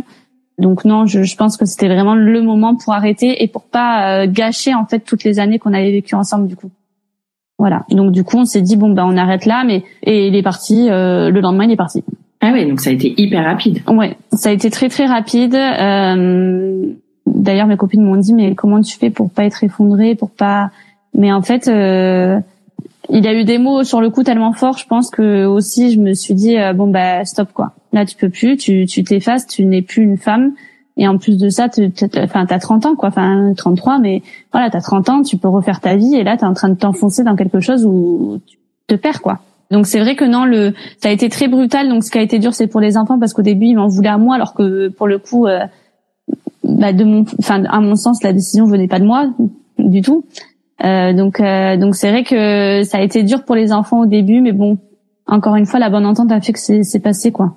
Donc 0.60 0.86
non, 0.86 1.06
je, 1.06 1.24
je 1.24 1.36
pense 1.36 1.58
que 1.58 1.66
c'était 1.66 1.88
vraiment 1.88 2.16
le 2.16 2.42
moment 2.42 2.76
pour 2.76 2.94
arrêter 2.94 3.44
et 3.44 3.48
pour 3.48 3.64
pas 3.64 4.26
gâcher 4.26 4.74
en 4.74 4.88
fait 4.88 5.02
toutes 5.02 5.24
les 5.24 5.38
années 5.38 5.60
qu'on 5.60 5.72
avait 5.72 5.92
vécues 5.92 6.16
ensemble 6.16 6.48
du 6.48 6.56
coup. 6.56 6.72
Voilà. 7.60 7.86
Donc 7.92 8.12
du 8.12 8.24
coup, 8.24 8.38
on 8.38 8.46
s'est 8.46 8.62
dit 8.62 8.76
bon 8.76 8.90
ben 8.90 9.06
on 9.06 9.18
arrête 9.18 9.46
là, 9.46 9.64
mais 9.64 9.84
et 10.02 10.28
il 10.28 10.36
est 10.36 10.42
parti. 10.42 10.88
le 10.90 11.40
lendemain, 11.42 11.66
il 11.66 11.72
est 11.72 11.76
parti. 11.76 12.04
Ah 12.42 12.52
oui, 12.54 12.68
donc 12.68 12.80
ça 12.80 12.90
a 12.90 12.94
été 12.94 13.14
hyper 13.18 13.44
rapide. 13.44 13.82
Ouais, 13.88 14.16
ça 14.32 14.50
a 14.50 14.52
été 14.52 14.70
très 14.70 14.90
très 14.90 15.06
rapide. 15.06 15.56
Euh, 15.56 16.94
D'ailleurs, 17.26 17.68
mes 17.68 17.78
copines 17.78 18.04
m'ont 18.04 18.16
dit 18.16 18.34
mais 18.34 18.56
comment 18.56 18.82
tu 18.82 18.98
fais 18.98 19.10
pour 19.10 19.30
pas 19.30 19.44
être 19.44 19.64
effondrée, 19.64 20.16
pour 20.16 20.32
pas 20.32 20.72
mais 21.14 21.32
en 21.32 21.42
fait, 21.42 21.68
euh, 21.68 22.40
il 23.10 23.28
a 23.28 23.34
eu 23.34 23.44
des 23.44 23.58
mots 23.58 23.84
sur 23.84 24.02
le 24.02 24.10
coup 24.10 24.24
tellement 24.24 24.54
forts, 24.54 24.78
je 24.78 24.86
pense 24.86 25.10
que 25.10 25.46
aussi 25.46 25.92
je 25.92 26.00
me 26.00 26.14
suis 26.14 26.34
dit 26.34 26.58
euh, 26.58 26.74
bon 26.74 26.88
bah 26.88 27.24
stop 27.26 27.50
quoi. 27.54 27.74
Là 27.94 28.06
tu 28.06 28.16
peux 28.16 28.30
plus, 28.30 28.58
tu 28.58 28.86
tu 28.86 29.04
t'effaces, 29.04 29.48
tu 29.48 29.66
n'es 29.66 29.82
plus 29.82 30.04
une 30.04 30.18
femme. 30.18 30.54
Et 31.00 31.08
en 31.08 31.20
plus 31.20 31.38
de 31.38 31.50
ça, 31.50 31.68
enfin 32.18 32.48
t'as 32.48 32.58
30 32.58 32.88
ans 32.88 32.96
quoi, 32.96 33.10
enfin 33.10 33.54
33 33.56 34.00
mais 34.00 34.24
voilà, 34.52 34.72
t'as 34.72 34.82
30 34.82 35.10
ans, 35.10 35.22
tu 35.22 35.38
peux 35.38 35.48
refaire 35.48 35.80
ta 35.80 35.96
vie 35.96 36.16
et 36.16 36.24
là 36.24 36.38
t'es 36.38 36.46
en 36.46 36.56
train 36.56 36.70
de 36.70 36.76
t'enfoncer 36.76 37.24
dans 37.24 37.36
quelque 37.36 37.60
chose 37.60 37.86
où 37.86 38.42
tu 38.48 38.58
te 38.88 38.96
perds 38.96 39.22
quoi. 39.22 39.40
Donc 39.70 39.86
c'est 39.86 40.00
vrai 40.00 40.16
que 40.16 40.26
non, 40.26 40.46
le 40.46 40.74
ça 41.02 41.10
a 41.10 41.12
été 41.12 41.30
très 41.30 41.48
brutal. 41.48 41.90
Donc 41.90 42.04
ce 42.04 42.12
qui 42.12 42.18
a 42.18 42.22
été 42.22 42.40
dur, 42.40 42.54
c'est 42.54 42.68
pour 42.68 42.82
les 42.82 42.98
enfants 42.98 43.20
parce 43.20 43.34
qu'au 43.34 43.42
début 43.42 43.68
ils 43.68 43.76
m'en 43.76 43.88
voulaient 43.88 44.10
à 44.10 44.18
moi, 44.18 44.36
alors 44.36 44.54
que 44.54 44.88
pour 44.90 45.08
le 45.08 45.20
coup, 45.20 45.46
euh, 45.46 45.60
bah, 46.64 46.94
de 46.94 47.04
mon, 47.04 47.26
enfin 47.40 47.64
à 47.66 47.80
mon 47.80 47.96
sens, 47.96 48.24
la 48.24 48.34
décision 48.34 48.66
venait 48.66 48.88
pas 48.88 49.00
de 49.00 49.06
moi 49.06 49.28
du 49.78 50.02
tout. 50.02 50.26
Euh, 50.86 51.14
donc 51.14 51.40
euh, 51.40 51.76
donc 51.78 51.96
c'est 51.96 52.12
vrai 52.12 52.24
que 52.24 52.84
ça 52.84 53.00
a 53.00 53.02
été 53.02 53.24
dur 53.24 53.44
pour 53.44 53.56
les 53.56 53.74
enfants 53.74 54.02
au 54.02 54.06
début, 54.06 54.42
mais 54.42 54.52
bon, 54.52 54.78
encore 55.26 55.56
une 55.56 55.66
fois, 55.66 55.80
la 55.80 55.90
bonne 55.90 56.06
entente 56.06 56.32
a 56.32 56.40
fait 56.40 56.54
que 56.54 56.60
c'est 56.60 57.00
passé 57.00 57.32
quoi. 57.32 57.56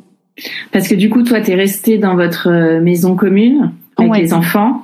Parce 0.73 0.89
que 0.89 0.95
du 0.95 1.11
coup, 1.11 1.23
toi, 1.23 1.41
t'es 1.41 1.55
resté 1.55 1.99
dans 1.99 2.15
votre 2.15 2.49
euh, 2.49 2.81
maison 2.81 3.17
commune 3.17 3.73
avec 3.99 4.17
les 4.17 4.33
enfants. 4.33 4.83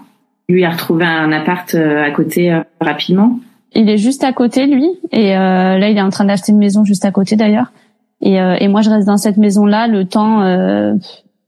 Lui 0.48 0.64
a 0.64 0.70
retrouvé 0.70 1.04
un 1.04 1.32
appart 1.32 1.74
à 1.74 2.10
côté 2.12 2.56
rapidement. 2.80 3.40
Il 3.74 3.90
est 3.90 3.96
juste 3.96 4.22
à 4.22 4.32
côté, 4.32 4.66
lui, 4.66 4.86
et 5.10 5.30
là, 5.30 5.88
il 5.88 5.98
est 5.98 6.02
en 6.02 6.10
train 6.10 6.24
d'acheter 6.24 6.52
une 6.52 6.58
maison 6.58 6.84
juste 6.84 7.04
à 7.04 7.10
côté 7.10 7.34
d'ailleurs. 7.34 7.72
Et, 8.20 8.36
et 8.36 8.68
moi, 8.68 8.80
je 8.80 8.88
reste 8.88 9.08
dans 9.08 9.16
cette 9.16 9.38
maison-là 9.38 9.88
le 9.88 10.04
temps 10.04 10.42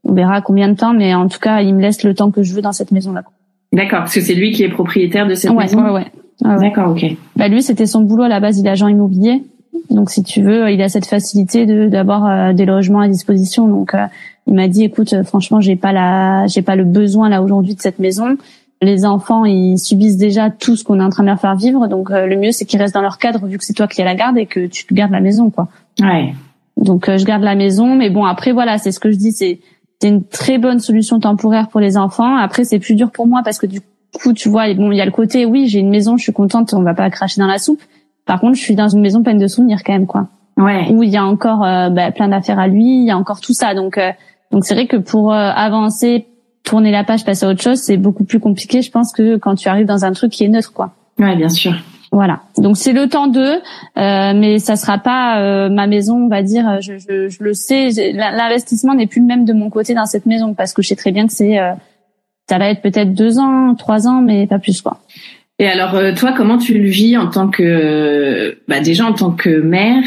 On 0.02 0.12
verra 0.12 0.40
combien 0.40 0.68
de 0.68 0.74
temps, 0.74 0.94
mais 0.94 1.14
en 1.14 1.28
tout 1.28 1.38
cas, 1.38 1.60
il 1.60 1.76
me 1.76 1.80
laisse 1.80 2.02
le 2.02 2.12
temps 2.12 2.32
que 2.32 2.42
je 2.42 2.52
veux 2.54 2.60
dans 2.60 2.72
cette 2.72 2.90
maison-là. 2.90 3.22
D'accord, 3.72 4.00
parce 4.00 4.14
que 4.14 4.20
c'est 4.20 4.34
lui 4.34 4.50
qui 4.50 4.64
est 4.64 4.68
propriétaire 4.68 5.28
de 5.28 5.34
cette 5.34 5.52
maison. 5.52 5.84
Ouais, 5.84 5.90
ouais. 5.90 6.06
Ouais. 6.44 6.56
D'accord, 6.58 6.92
ok. 6.92 7.04
Bah 7.36 7.48
lui, 7.48 7.62
c'était 7.62 7.86
son 7.86 8.02
boulot 8.02 8.24
à 8.24 8.28
la 8.28 8.40
base. 8.40 8.58
Il 8.58 8.66
est 8.66 8.70
agent 8.70 8.88
immobilier, 8.88 9.42
donc 9.90 10.10
si 10.10 10.22
tu 10.22 10.42
veux, 10.42 10.70
il 10.70 10.82
a 10.82 10.88
cette 10.88 11.06
facilité 11.06 11.66
de 11.66 11.88
d'avoir 11.88 12.26
euh, 12.26 12.52
des 12.52 12.66
logements 12.66 13.00
à 13.00 13.08
disposition. 13.08 13.68
Donc 13.68 13.94
euh, 13.94 14.06
il 14.46 14.54
m'a 14.54 14.68
dit, 14.68 14.84
écoute, 14.84 15.12
euh, 15.12 15.22
franchement, 15.22 15.60
j'ai 15.60 15.76
pas 15.76 15.92
la, 15.92 16.46
j'ai 16.46 16.62
pas 16.62 16.76
le 16.76 16.84
besoin 16.84 17.28
là 17.28 17.42
aujourd'hui 17.42 17.74
de 17.74 17.80
cette 17.80 17.98
maison. 17.98 18.36
Les 18.80 19.04
enfants, 19.04 19.44
ils 19.44 19.78
subissent 19.78 20.18
déjà 20.18 20.50
tout 20.50 20.76
ce 20.76 20.84
qu'on 20.84 21.00
est 21.00 21.02
en 21.02 21.10
train 21.10 21.24
de 21.24 21.28
leur 21.28 21.40
faire 21.40 21.56
vivre. 21.56 21.88
Donc 21.88 22.10
le 22.10 22.36
mieux, 22.36 22.52
c'est 22.52 22.64
qu'ils 22.64 22.80
restent 22.80 22.94
dans 22.94 23.02
leur 23.02 23.18
cadre 23.18 23.44
vu 23.46 23.58
que 23.58 23.64
c'est 23.64 23.72
toi 23.72 23.88
qui 23.88 24.00
as 24.00 24.04
la 24.04 24.14
garde 24.14 24.38
et 24.38 24.46
que 24.46 24.66
tu 24.66 24.84
gardes 24.92 25.10
la 25.10 25.20
maison, 25.20 25.50
quoi. 25.50 25.66
Ouais. 26.00 26.32
Donc 26.76 27.10
je 27.10 27.24
garde 27.24 27.42
la 27.42 27.56
maison, 27.56 27.96
mais 27.96 28.08
bon 28.08 28.24
après 28.24 28.52
voilà, 28.52 28.78
c'est 28.78 28.92
ce 28.92 29.00
que 29.00 29.10
je 29.10 29.16
dis, 29.16 29.32
c'est 29.32 29.58
c'est 30.00 30.08
une 30.08 30.22
très 30.22 30.58
bonne 30.58 30.78
solution 30.78 31.18
temporaire 31.18 31.68
pour 31.68 31.80
les 31.80 31.96
enfants. 31.96 32.36
Après, 32.36 32.64
c'est 32.64 32.78
plus 32.78 32.94
dur 32.94 33.10
pour 33.10 33.26
moi 33.26 33.42
parce 33.44 33.58
que 33.58 33.66
du 33.66 33.80
coup, 34.12 34.32
tu 34.32 34.48
vois, 34.48 34.72
bon, 34.74 34.90
il 34.92 34.96
y 34.96 35.00
a 35.00 35.04
le 35.04 35.10
côté, 35.10 35.44
oui, 35.44 35.68
j'ai 35.68 35.80
une 35.80 35.90
maison, 35.90 36.16
je 36.16 36.22
suis 36.22 36.32
contente, 36.32 36.72
on 36.74 36.82
va 36.82 36.94
pas 36.94 37.10
cracher 37.10 37.40
dans 37.40 37.46
la 37.46 37.58
soupe. 37.58 37.82
Par 38.24 38.40
contre, 38.40 38.56
je 38.56 38.62
suis 38.62 38.74
dans 38.74 38.88
une 38.88 39.00
maison 39.00 39.22
pleine 39.22 39.38
de 39.38 39.46
souvenirs 39.46 39.80
quand 39.84 39.92
même, 39.92 40.06
quoi. 40.06 40.28
Ouais. 40.56 40.88
Où 40.90 41.02
il 41.02 41.10
y 41.10 41.16
a 41.16 41.24
encore 41.24 41.64
euh, 41.64 41.88
bah, 41.90 42.10
plein 42.10 42.28
d'affaires 42.28 42.58
à 42.58 42.66
lui, 42.66 42.84
il 42.84 43.04
y 43.04 43.10
a 43.10 43.16
encore 43.16 43.40
tout 43.40 43.52
ça. 43.52 43.74
Donc, 43.74 43.96
euh, 43.96 44.10
donc 44.50 44.64
c'est 44.64 44.74
vrai 44.74 44.86
que 44.86 44.96
pour 44.96 45.32
euh, 45.32 45.50
avancer, 45.54 46.26
tourner 46.64 46.90
la 46.90 47.04
page, 47.04 47.24
passer 47.24 47.46
à 47.46 47.50
autre 47.50 47.62
chose, 47.62 47.78
c'est 47.78 47.96
beaucoup 47.96 48.24
plus 48.24 48.40
compliqué, 48.40 48.82
je 48.82 48.90
pense, 48.90 49.12
que 49.12 49.36
quand 49.36 49.54
tu 49.54 49.68
arrives 49.68 49.86
dans 49.86 50.04
un 50.04 50.12
truc 50.12 50.32
qui 50.32 50.44
est 50.44 50.48
neutre, 50.48 50.72
quoi. 50.72 50.92
Ouais, 51.18 51.36
bien 51.36 51.48
sûr. 51.48 51.74
Voilà. 52.10 52.40
Donc 52.56 52.76
c'est 52.76 52.92
le 52.92 53.08
temps 53.08 53.26
d'eux, 53.26 53.60
euh, 53.98 54.32
mais 54.34 54.58
ça 54.58 54.76
sera 54.76 54.98
pas 54.98 55.40
euh, 55.40 55.68
ma 55.68 55.86
maison, 55.86 56.16
on 56.16 56.28
va 56.28 56.42
dire. 56.42 56.80
Je, 56.80 56.96
je, 56.98 57.28
je 57.28 57.42
le 57.42 57.52
sais. 57.52 57.90
L'investissement 58.12 58.94
n'est 58.94 59.06
plus 59.06 59.20
le 59.20 59.26
même 59.26 59.44
de 59.44 59.52
mon 59.52 59.68
côté 59.68 59.94
dans 59.94 60.06
cette 60.06 60.26
maison 60.26 60.54
parce 60.54 60.72
que 60.72 60.82
je 60.82 60.88
sais 60.88 60.96
très 60.96 61.12
bien 61.12 61.26
que 61.26 61.32
c'est, 61.32 61.58
euh, 61.58 61.72
ça 62.48 62.58
va 62.58 62.70
être 62.70 62.82
peut-être 62.82 63.12
deux 63.12 63.38
ans, 63.38 63.74
trois 63.74 64.06
ans, 64.06 64.20
mais 64.20 64.46
pas 64.46 64.58
plus 64.58 64.80
quoi. 64.82 65.00
Et 65.58 65.66
alors 65.66 65.96
toi, 66.16 66.32
comment 66.36 66.56
tu 66.56 66.78
le 66.78 66.88
vis 66.88 67.16
en 67.16 67.26
tant 67.28 67.48
que, 67.48 68.56
bah 68.68 68.80
déjà 68.80 69.06
en 69.06 69.12
tant 69.12 69.32
que 69.32 69.60
mère 69.60 70.04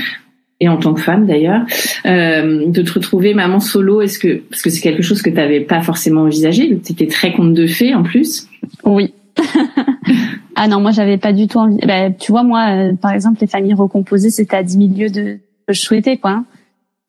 et 0.62 0.70
en 0.70 0.78
tant 0.78 0.94
que 0.94 1.02
femme 1.02 1.28
d'ailleurs, 1.28 1.62
de 2.06 2.82
te 2.82 2.94
retrouver 2.94 3.34
maman 3.34 3.60
solo 3.60 4.02
Est-ce 4.02 4.18
que 4.18 4.42
parce 4.50 4.62
que 4.62 4.70
c'est 4.70 4.80
quelque 4.80 5.04
chose 5.04 5.22
que 5.22 5.30
tu 5.30 5.36
n'avais 5.36 5.60
pas 5.60 5.82
forcément 5.82 6.22
envisagé, 6.22 6.80
tu 6.84 6.94
étais 6.94 7.08
très 7.08 7.34
conte 7.34 7.54
de 7.54 7.68
fées 7.68 7.94
en 7.94 8.04
plus? 8.04 8.48
Oui. 8.86 9.14
ah 10.56 10.68
non, 10.68 10.80
moi 10.80 10.92
j'avais 10.92 11.18
pas 11.18 11.34
du 11.34 11.48
tout 11.48 11.58
envie. 11.58 11.78
Bah, 11.86 12.12
tu 12.12 12.32
vois, 12.32 12.44
moi, 12.44 12.70
euh, 12.70 12.94
par 12.94 13.12
exemple, 13.12 13.38
les 13.42 13.48
familles 13.48 13.74
recomposées, 13.74 14.30
c'était 14.30 14.58
à 14.58 14.64
10 14.64 14.74
000 14.74 14.90
lieues 14.98 15.10
de 15.10 15.40
que 15.68 15.74
je 15.74 15.82
souhaitais, 15.82 16.18
quoi. 16.18 16.44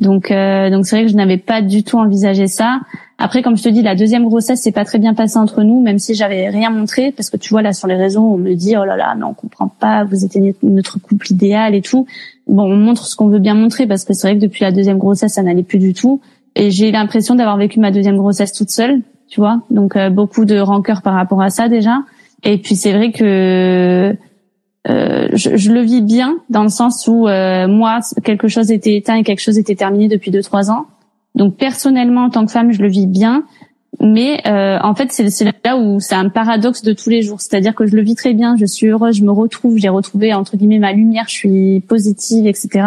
Donc, 0.02 0.30
euh, 0.30 0.68
donc 0.68 0.84
c'est 0.84 0.96
vrai 0.96 1.04
que 1.06 1.12
je 1.12 1.16
n'avais 1.16 1.38
pas 1.38 1.62
du 1.62 1.84
tout 1.84 1.96
envisagé 1.96 2.48
ça. 2.48 2.80
Après, 3.18 3.40
comme 3.40 3.56
je 3.56 3.62
te 3.62 3.68
dis, 3.68 3.82
la 3.82 3.94
deuxième 3.94 4.24
grossesse 4.26 4.60
c'est 4.62 4.72
pas 4.72 4.84
très 4.84 4.98
bien 4.98 5.14
passé 5.14 5.38
entre 5.38 5.62
nous, 5.62 5.80
même 5.80 6.00
si 6.00 6.14
j'avais 6.14 6.48
rien 6.48 6.70
montré, 6.70 7.12
parce 7.12 7.30
que 7.30 7.36
tu 7.36 7.50
vois 7.50 7.62
là 7.62 7.72
sur 7.72 7.86
les 7.86 7.94
réseaux, 7.94 8.22
on 8.22 8.36
me 8.36 8.54
dit 8.54 8.76
oh 8.76 8.84
là 8.84 8.96
là, 8.96 9.14
mais 9.16 9.24
on 9.24 9.32
comprend 9.32 9.68
pas, 9.68 10.04
vous 10.04 10.24
êtes 10.24 10.36
notre 10.62 11.00
couple 11.00 11.30
idéal 11.30 11.74
et 11.76 11.82
tout. 11.82 12.06
Bon, 12.48 12.64
on 12.64 12.76
montre 12.76 13.06
ce 13.06 13.14
qu'on 13.14 13.28
veut 13.28 13.38
bien 13.38 13.54
montrer, 13.54 13.86
parce 13.86 14.04
que 14.04 14.12
c'est 14.12 14.26
vrai 14.26 14.36
que 14.36 14.42
depuis 14.42 14.64
la 14.64 14.72
deuxième 14.72 14.98
grossesse, 14.98 15.34
ça 15.34 15.42
n'allait 15.42 15.62
plus 15.62 15.78
du 15.78 15.94
tout. 15.94 16.20
Et 16.56 16.70
j'ai 16.72 16.90
l'impression 16.90 17.36
d'avoir 17.36 17.56
vécu 17.56 17.78
ma 17.78 17.92
deuxième 17.92 18.16
grossesse 18.16 18.52
toute 18.52 18.70
seule, 18.70 19.00
tu 19.28 19.40
vois. 19.40 19.62
Donc 19.70 19.94
euh, 19.96 20.10
beaucoup 20.10 20.44
de 20.44 20.58
rancœur 20.58 21.00
par 21.02 21.14
rapport 21.14 21.40
à 21.40 21.50
ça 21.50 21.68
déjà. 21.68 21.98
Et 22.42 22.58
puis 22.58 22.74
c'est 22.74 22.92
vrai 22.92 23.12
que 23.12 24.16
euh, 24.88 25.28
je, 25.32 25.56
je, 25.56 25.72
le 25.72 25.80
vis 25.80 26.02
bien 26.02 26.38
dans 26.50 26.64
le 26.64 26.68
sens 26.68 27.06
où 27.06 27.28
euh, 27.28 27.68
moi 27.68 28.00
quelque 28.24 28.48
chose 28.48 28.70
était 28.70 28.96
éteint 28.96 29.14
et 29.16 29.22
quelque 29.22 29.40
chose 29.40 29.58
était 29.58 29.76
terminé 29.76 30.08
depuis 30.08 30.30
deux 30.30 30.42
trois 30.42 30.70
ans. 30.70 30.86
Donc 31.34 31.56
personnellement 31.56 32.24
en 32.24 32.30
tant 32.30 32.44
que 32.44 32.52
femme 32.52 32.72
je 32.72 32.82
le 32.82 32.88
vis 32.88 33.06
bien, 33.06 33.44
mais 34.00 34.40
euh, 34.46 34.78
en 34.82 34.94
fait 34.94 35.12
c'est 35.12 35.44
là 35.64 35.76
où 35.76 36.00
c'est 36.00 36.14
un 36.14 36.28
paradoxe 36.28 36.82
de 36.82 36.92
tous 36.92 37.10
les 37.10 37.22
jours. 37.22 37.40
C'est-à-dire 37.40 37.74
que 37.74 37.86
je 37.86 37.94
le 37.94 38.02
vis 38.02 38.16
très 38.16 38.34
bien, 38.34 38.56
je 38.56 38.66
suis 38.66 38.88
heureuse, 38.88 39.16
je 39.16 39.24
me 39.24 39.30
retrouve, 39.30 39.76
j'ai 39.78 39.88
retrouvé 39.88 40.34
entre 40.34 40.56
guillemets 40.56 40.80
ma 40.80 40.92
lumière, 40.92 41.24
je 41.28 41.34
suis 41.34 41.80
positive, 41.80 42.46
etc. 42.46 42.86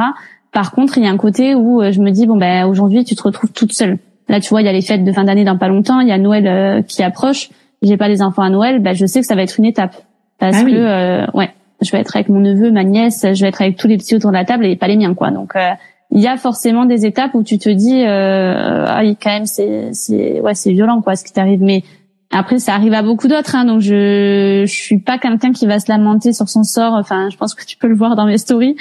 Par 0.51 0.71
contre 0.71 0.97
il 0.97 1.05
y 1.05 1.07
a 1.07 1.11
un 1.11 1.17
côté 1.17 1.55
où 1.55 1.81
euh, 1.81 1.91
je 1.91 2.01
me 2.01 2.11
dis 2.11 2.27
bon 2.27 2.37
ben 2.37 2.67
aujourd'hui 2.67 3.05
tu 3.05 3.15
te 3.15 3.23
retrouves 3.23 3.51
toute 3.51 3.71
seule. 3.71 3.99
Là 4.27 4.41
tu 4.41 4.49
vois 4.49 4.61
il 4.61 4.65
y 4.65 4.69
a 4.69 4.73
les 4.73 4.81
fêtes 4.81 5.03
de 5.05 5.11
fin 5.13 5.23
d'année 5.23 5.45
dans 5.45 5.57
pas 5.57 5.69
longtemps, 5.69 6.01
il 6.01 6.09
y 6.09 6.11
a 6.11 6.17
Noël 6.17 6.47
euh, 6.47 6.81
qui 6.81 7.03
approche 7.03 7.49
j'ai 7.81 7.97
pas 7.97 8.07
les 8.07 8.21
enfants 8.21 8.41
à 8.41 8.49
Noël, 8.49 8.79
bah, 8.79 8.93
je 8.93 9.05
sais 9.05 9.21
que 9.21 9.27
ça 9.27 9.35
va 9.35 9.43
être 9.43 9.59
une 9.59 9.65
étape 9.65 9.95
parce 10.39 10.57
ah 10.59 10.63
que 10.63 10.71
euh, 10.71 11.25
ouais, 11.33 11.49
je 11.81 11.91
vais 11.91 11.99
être 11.99 12.15
avec 12.15 12.29
mon 12.29 12.39
neveu, 12.39 12.71
ma 12.71 12.83
nièce, 12.83 13.25
je 13.33 13.41
vais 13.41 13.49
être 13.49 13.61
avec 13.61 13.77
tous 13.77 13.87
les 13.87 13.97
petits 13.97 14.15
autour 14.15 14.31
de 14.31 14.35
la 14.35 14.45
table 14.45 14.65
et 14.65 14.75
pas 14.75 14.87
les 14.87 14.97
miens 14.97 15.13
quoi. 15.13 15.31
Donc 15.31 15.55
euh, 15.55 15.71
il 16.11 16.21
y 16.21 16.27
a 16.27 16.37
forcément 16.37 16.85
des 16.85 17.05
étapes 17.05 17.33
où 17.33 17.43
tu 17.43 17.57
te 17.57 17.69
dis 17.69 18.03
euh, 18.03 18.85
ah 18.87 19.01
quand 19.21 19.29
même 19.29 19.45
c'est 19.45 19.89
c'est 19.93 20.39
ouais 20.39 20.53
c'est 20.53 20.71
violent 20.71 21.01
quoi 21.01 21.15
ce 21.15 21.23
qui 21.23 21.33
t'arrive. 21.33 21.61
Mais 21.61 21.83
après 22.31 22.59
ça 22.59 22.73
arrive 22.73 22.93
à 22.93 23.01
beaucoup 23.01 23.27
d'autres 23.27 23.55
hein, 23.55 23.65
donc 23.65 23.81
je 23.81 24.63
je 24.65 24.73
suis 24.73 24.99
pas 24.99 25.17
quelqu'un 25.17 25.51
qui 25.51 25.65
va 25.65 25.79
se 25.79 25.91
lamenter 25.91 26.33
sur 26.33 26.49
son 26.49 26.63
sort. 26.63 26.93
Enfin 26.93 27.29
je 27.29 27.37
pense 27.37 27.53
que 27.53 27.65
tu 27.65 27.77
peux 27.77 27.87
le 27.87 27.95
voir 27.95 28.15
dans 28.15 28.25
mes 28.25 28.37
stories. 28.37 28.75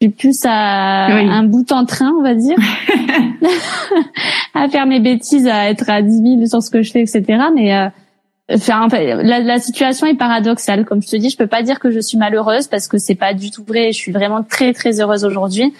Je 0.00 0.06
suis 0.06 0.14
plus 0.14 0.40
à 0.46 1.06
un 1.06 1.44
bout 1.44 1.70
en 1.72 1.84
train 1.84 2.10
on 2.18 2.22
va 2.22 2.34
dire 2.34 2.56
à 4.54 4.68
faire 4.68 4.86
mes 4.86 4.98
bêtises 5.00 5.46
à 5.46 5.68
être 5.70 5.90
à 5.90 6.02
10 6.02 6.38
000 6.38 6.46
sur 6.46 6.62
ce 6.62 6.70
que 6.70 6.82
je 6.82 6.90
fais 6.90 7.02
etc 7.02 7.22
mais 7.54 7.74
euh, 7.74 7.88
Enfin, 8.52 8.88
la, 8.88 9.40
la, 9.40 9.58
situation 9.58 10.06
est 10.06 10.16
paradoxale. 10.16 10.84
Comme 10.84 11.02
je 11.02 11.08
te 11.08 11.16
dis, 11.16 11.30
je 11.30 11.36
peux 11.36 11.46
pas 11.46 11.62
dire 11.62 11.78
que 11.78 11.90
je 11.90 12.00
suis 12.00 12.18
malheureuse 12.18 12.66
parce 12.66 12.88
que 12.88 12.98
c'est 12.98 13.14
pas 13.14 13.32
du 13.32 13.50
tout 13.50 13.64
vrai. 13.64 13.92
Je 13.92 13.98
suis 13.98 14.12
vraiment 14.12 14.42
très 14.42 14.72
très 14.72 15.00
heureuse 15.00 15.24
aujourd'hui. 15.24 15.72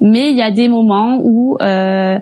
Mais 0.00 0.30
il 0.30 0.36
y 0.36 0.42
a 0.42 0.50
des 0.50 0.68
moments 0.68 1.20
où 1.22 1.56
euh, 1.62 2.18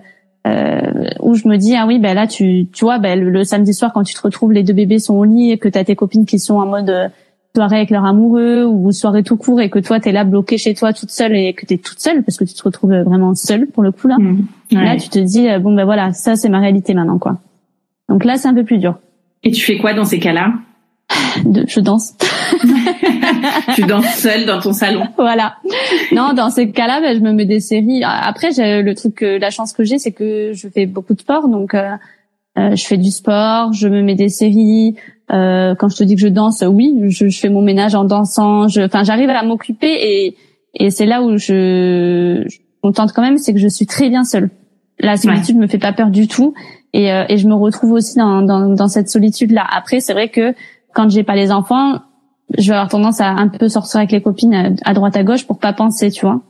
euh, 0.46 0.80
où 1.20 1.34
je 1.34 1.48
me 1.48 1.56
dis 1.56 1.74
ah 1.74 1.86
oui 1.86 1.98
ben 1.98 2.14
là 2.14 2.26
tu 2.26 2.66
tu 2.70 2.84
vois 2.84 2.98
ben 2.98 3.18
le, 3.18 3.44
samedi 3.44 3.72
soir 3.72 3.92
quand 3.94 4.02
tu 4.02 4.14
te 4.14 4.20
retrouves 4.20 4.52
les 4.52 4.62
deux 4.62 4.74
bébés 4.74 4.98
sont 4.98 5.14
au 5.14 5.24
lit 5.24 5.52
et 5.52 5.58
que 5.58 5.68
tu 5.68 5.78
as 5.78 5.84
tes 5.84 5.96
copines 5.96 6.26
qui 6.26 6.38
sont 6.38 6.56
en 6.56 6.66
mode 6.66 6.90
euh, 6.90 7.08
soirée 7.56 7.76
avec 7.76 7.90
leur 7.90 8.04
amoureux 8.04 8.64
ou 8.66 8.92
soirée 8.92 9.22
tout 9.22 9.38
court 9.38 9.62
et 9.62 9.70
que 9.70 9.78
toi 9.78 10.00
tu 10.00 10.10
es 10.10 10.12
là 10.12 10.24
bloquée 10.24 10.58
chez 10.58 10.74
toi 10.74 10.92
toute 10.92 11.10
seule 11.10 11.34
et 11.34 11.54
que 11.54 11.64
tu 11.64 11.74
es 11.74 11.78
toute 11.78 11.98
seule 11.98 12.22
parce 12.22 12.36
que 12.36 12.44
tu 12.44 12.52
te 12.52 12.62
retrouves 12.62 12.94
vraiment 12.94 13.34
seule 13.34 13.66
pour 13.66 13.82
le 13.82 13.90
coup 13.90 14.06
là. 14.06 14.16
Mmh. 14.18 14.46
Là 14.72 14.96
tu 14.96 15.08
te 15.08 15.18
dis 15.18 15.48
euh, 15.48 15.58
bon 15.58 15.74
ben 15.74 15.86
voilà 15.86 16.12
ça 16.12 16.36
c'est 16.36 16.50
ma 16.50 16.60
réalité 16.60 16.92
maintenant 16.92 17.18
quoi. 17.18 17.38
Donc 18.10 18.24
là 18.24 18.36
c'est 18.36 18.48
un 18.48 18.54
peu 18.54 18.64
plus 18.64 18.78
dur. 18.78 18.98
Et 19.44 19.50
tu 19.50 19.64
fais 19.64 19.78
quoi 19.78 19.92
dans 19.94 20.04
ces 20.04 20.18
cas-là 20.18 20.54
Je 21.68 21.80
danse. 21.80 22.14
tu 23.74 23.82
danses 23.82 24.14
seule 24.16 24.46
dans 24.46 24.60
ton 24.60 24.72
salon. 24.72 25.06
Voilà. 25.16 25.56
Non, 26.12 26.32
dans 26.32 26.50
ces 26.50 26.70
cas-là, 26.70 27.00
ben, 27.00 27.16
je 27.16 27.20
me 27.20 27.32
mets 27.32 27.44
des 27.44 27.60
séries. 27.60 28.02
Après, 28.04 28.52
j'ai 28.52 28.82
le 28.82 28.94
truc, 28.94 29.20
la 29.20 29.50
chance 29.50 29.72
que 29.72 29.84
j'ai, 29.84 29.98
c'est 29.98 30.12
que 30.12 30.52
je 30.54 30.68
fais 30.68 30.86
beaucoup 30.86 31.14
de 31.14 31.20
sport, 31.20 31.48
donc 31.48 31.74
euh, 31.74 31.90
euh, 32.58 32.74
je 32.74 32.84
fais 32.84 32.96
du 32.96 33.10
sport, 33.10 33.72
je 33.72 33.88
me 33.88 34.02
mets 34.02 34.14
des 34.14 34.30
séries. 34.30 34.96
Euh, 35.32 35.74
quand 35.74 35.88
je 35.88 35.96
te 35.96 36.04
dis 36.04 36.14
que 36.14 36.20
je 36.20 36.28
danse, 36.28 36.62
oui, 36.66 36.94
je, 37.08 37.28
je 37.28 37.38
fais 37.38 37.48
mon 37.48 37.62
ménage 37.62 37.94
en 37.94 38.04
dansant. 38.04 38.66
Enfin, 38.66 39.04
j'arrive 39.04 39.30
à 39.30 39.42
m'occuper 39.42 39.92
et 40.00 40.36
et 40.74 40.90
c'est 40.90 41.06
là 41.06 41.22
où 41.22 41.36
je, 41.36 42.44
je 42.46 42.58
contente 42.82 43.12
quand 43.12 43.22
même, 43.22 43.38
c'est 43.38 43.52
que 43.52 43.60
je 43.60 43.68
suis 43.68 43.86
très 43.86 44.08
bien 44.08 44.24
seule. 44.24 44.50
La 44.98 45.16
solitude 45.16 45.56
ouais. 45.56 45.62
me 45.62 45.66
fait 45.66 45.78
pas 45.78 45.92
peur 45.92 46.10
du 46.10 46.28
tout 46.28 46.54
et, 46.94 47.12
euh, 47.12 47.24
et 47.28 47.38
je 47.38 47.48
me 47.48 47.54
retrouve 47.54 47.92
aussi 47.92 48.16
dans, 48.16 48.40
dans, 48.40 48.68
dans 48.70 48.88
cette 48.88 49.10
solitude 49.10 49.50
là. 49.50 49.66
Après, 49.68 49.98
c'est 49.98 50.12
vrai 50.12 50.28
que 50.28 50.54
quand 50.94 51.10
j'ai 51.10 51.24
pas 51.24 51.34
les 51.34 51.50
enfants, 51.50 51.98
je 52.56 52.68
vais 52.68 52.76
avoir 52.76 52.88
tendance 52.88 53.20
à 53.20 53.30
un 53.30 53.48
peu 53.48 53.68
sortir 53.68 53.98
avec 53.98 54.12
les 54.12 54.22
copines 54.22 54.76
à, 54.84 54.94
droite 54.94 55.16
à 55.16 55.24
gauche 55.24 55.44
pour 55.44 55.58
pas 55.58 55.72
penser, 55.72 56.12
tu 56.12 56.24
vois. 56.24 56.40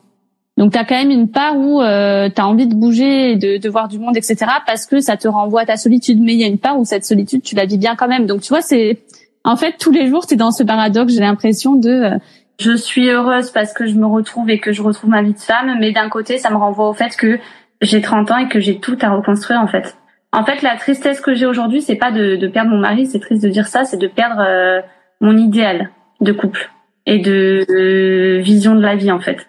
Donc 0.58 0.72
tu 0.72 0.78
as 0.78 0.84
quand 0.84 0.96
même 0.96 1.10
une 1.10 1.30
part 1.30 1.56
où 1.56 1.80
euh, 1.80 2.28
tu 2.28 2.40
as 2.40 2.46
envie 2.46 2.66
de 2.66 2.74
bouger, 2.74 3.36
de, 3.36 3.56
de 3.56 3.68
voir 3.70 3.88
du 3.88 3.98
monde, 3.98 4.18
etc. 4.18 4.36
parce 4.66 4.84
que 4.84 5.00
ça 5.00 5.16
te 5.16 5.26
renvoie 5.26 5.62
à 5.62 5.66
ta 5.66 5.78
solitude. 5.78 6.20
Mais 6.20 6.34
il 6.34 6.40
y 6.40 6.44
a 6.44 6.46
une 6.46 6.58
part 6.58 6.78
où 6.78 6.84
cette 6.84 7.06
solitude, 7.06 7.42
tu 7.42 7.54
la 7.54 7.64
vis 7.64 7.78
bien 7.78 7.96
quand 7.96 8.06
même. 8.06 8.26
Donc 8.26 8.42
tu 8.42 8.50
vois, 8.50 8.60
c'est 8.60 8.98
en 9.44 9.56
fait 9.56 9.76
tous 9.78 9.92
les 9.92 10.08
jours, 10.08 10.26
tu 10.26 10.34
es 10.34 10.36
dans 10.36 10.52
ce 10.52 10.62
paradoxe. 10.62 11.14
J'ai 11.14 11.20
l'impression 11.20 11.74
de 11.74 11.88
euh, 11.88 12.18
je 12.60 12.76
suis 12.76 13.08
heureuse 13.08 13.50
parce 13.50 13.72
que 13.72 13.86
je 13.86 13.94
me 13.94 14.06
retrouve 14.06 14.50
et 14.50 14.60
que 14.60 14.72
je 14.72 14.82
retrouve 14.82 15.08
ma 15.08 15.22
vie 15.22 15.32
de 15.32 15.40
femme, 15.40 15.74
mais 15.80 15.90
d'un 15.92 16.10
côté, 16.10 16.36
ça 16.36 16.50
me 16.50 16.56
renvoie 16.56 16.90
au 16.90 16.94
fait 16.94 17.16
que 17.16 17.38
j'ai 17.80 18.02
30 18.02 18.30
ans 18.30 18.36
et 18.36 18.48
que 18.48 18.60
j'ai 18.60 18.78
tout 18.78 18.98
à 19.00 19.10
reconstruire 19.10 19.60
en 19.60 19.66
fait. 19.66 19.96
En 20.34 20.44
fait, 20.44 20.62
la 20.62 20.76
tristesse 20.76 21.20
que 21.20 21.34
j'ai 21.34 21.46
aujourd'hui, 21.46 21.80
c'est 21.80 21.94
pas 21.94 22.10
de, 22.10 22.34
de, 22.34 22.48
perdre 22.48 22.70
mon 22.70 22.78
mari, 22.78 23.06
c'est 23.06 23.20
triste 23.20 23.42
de 23.42 23.48
dire 23.48 23.68
ça, 23.68 23.84
c'est 23.84 23.96
de 23.96 24.08
perdre 24.08 24.42
euh, 24.44 24.80
mon 25.20 25.36
idéal 25.36 25.90
de 26.20 26.32
couple 26.32 26.70
et 27.06 27.18
de, 27.18 28.40
vision 28.40 28.74
de 28.74 28.80
la 28.80 28.96
vie 28.96 29.12
en 29.12 29.20
fait. 29.20 29.46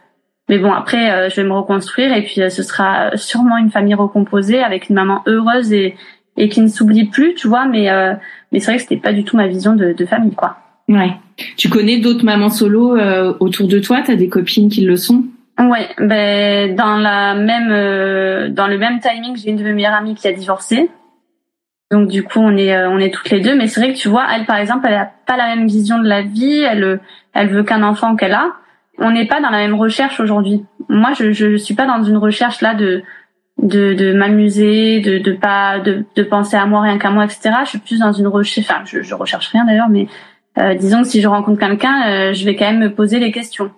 Mais 0.48 0.60
bon, 0.60 0.72
après, 0.72 1.12
euh, 1.12 1.30
je 1.30 1.38
vais 1.38 1.48
me 1.48 1.54
reconstruire 1.54 2.14
et 2.14 2.22
puis 2.22 2.40
euh, 2.44 2.50
ce 2.50 2.62
sera 2.62 3.18
sûrement 3.18 3.58
une 3.58 3.72
famille 3.72 3.96
recomposée 3.96 4.62
avec 4.62 4.90
une 4.90 4.96
maman 4.96 5.24
heureuse 5.26 5.74
et, 5.74 5.96
et 6.38 6.50
qui 6.50 6.62
ne 6.62 6.68
s'oublie 6.68 7.06
plus, 7.06 7.34
tu 7.34 7.48
vois. 7.48 7.66
Mais 7.66 7.90
mais 8.52 8.60
c'est 8.60 8.68
vrai 8.68 8.76
que 8.76 8.84
c'était 8.84 8.98
pas 8.98 9.14
du 9.14 9.24
tout 9.24 9.38
ma 9.38 9.48
vision 9.48 9.76
de, 9.76 9.94
de 9.94 10.06
famille, 10.06 10.36
quoi. 10.36 10.58
Ouais. 10.88 11.14
Tu 11.58 11.68
connais 11.68 11.98
d'autres 11.98 12.24
mamans 12.24 12.50
solo 12.50 12.96
autour 13.40 13.68
de 13.68 13.80
toi? 13.80 14.04
T'as 14.06 14.16
des 14.16 14.30
copines 14.30 14.70
qui 14.70 14.82
le 14.82 14.98
sont? 14.98 15.24
Ouais, 15.58 15.90
ben 16.00 16.76
dans 16.76 16.98
la 16.98 17.34
même 17.34 17.72
euh, 17.72 18.50
dans 18.50 18.68
le 18.68 18.78
même 18.78 19.00
timing, 19.00 19.38
j'ai 19.38 19.52
une 19.52 19.56
de 19.56 19.64
mes 19.64 19.72
meilleures 19.72 19.94
amies 19.94 20.16
qui 20.16 20.28
a 20.28 20.34
divorcé. 20.34 20.90
Donc 21.92 22.10
du 22.10 22.24
coup, 22.24 22.40
on 22.40 22.58
est 22.58 22.76
euh, 22.76 22.90
on 22.90 23.00
est 23.00 23.14
toutes 23.14 23.30
les 23.30 23.40
deux, 23.40 23.56
mais 23.56 23.68
c'est 23.68 23.80
vrai 23.80 23.94
que 23.94 23.98
tu 23.98 24.10
vois, 24.10 24.26
elle 24.34 24.46
par 24.46 24.58
exemple, 24.58 24.86
elle 24.90 24.96
a 24.96 25.10
pas 25.26 25.38
la 25.38 25.56
même 25.56 25.68
vision 25.68 26.00
de 26.00 26.08
la 26.08 26.24
vie, 26.24 26.62
elle 26.62 27.00
elle 27.34 27.48
veut 27.50 27.64
qu'un 27.64 27.84
enfant 27.84 28.16
qu'elle 28.16 28.34
a. 28.34 28.52
On 28.98 29.12
n'est 29.12 29.28
pas 29.28 29.40
dans 29.40 29.50
la 29.50 29.60
même 29.60 29.76
recherche 29.76 30.20
aujourd'hui. 30.20 30.66
Moi, 30.90 31.12
je 31.18 31.32
je 31.32 31.56
suis 31.56 31.74
pas 31.74 31.86
dans 31.86 32.04
une 32.04 32.18
recherche 32.18 32.60
là 32.62 32.74
de 32.74 33.04
de, 33.62 33.94
de 33.94 34.12
m'amuser, 34.14 35.00
de, 35.00 35.18
de 35.20 35.32
pas 35.32 35.80
de, 35.80 36.06
de 36.16 36.24
penser 36.24 36.58
à 36.58 36.66
moi 36.66 36.82
rien 36.82 36.98
qu'à 36.98 37.10
moi, 37.12 37.24
etc. 37.24 37.52
Je 37.64 37.70
suis 37.70 37.80
plus 37.80 38.00
dans 38.00 38.12
une 38.12 38.28
recherche, 38.28 38.68
enfin 38.70 38.82
je, 38.86 39.02
je 39.02 39.16
recherche 39.16 39.48
rien 39.48 39.66
d'ailleurs, 39.66 39.90
mais 39.90 40.08
euh, 40.58 40.76
disons 40.76 41.04
que 41.04 41.08
si 41.08 41.22
je 41.22 41.28
rencontre 41.28 41.60
quelqu'un, 41.60 42.10
euh, 42.10 42.34
je 42.34 42.44
vais 42.44 42.56
quand 42.56 42.66
même 42.66 42.80
me 42.80 42.94
poser 42.94 43.20
les 43.20 43.32
questions 43.32 43.72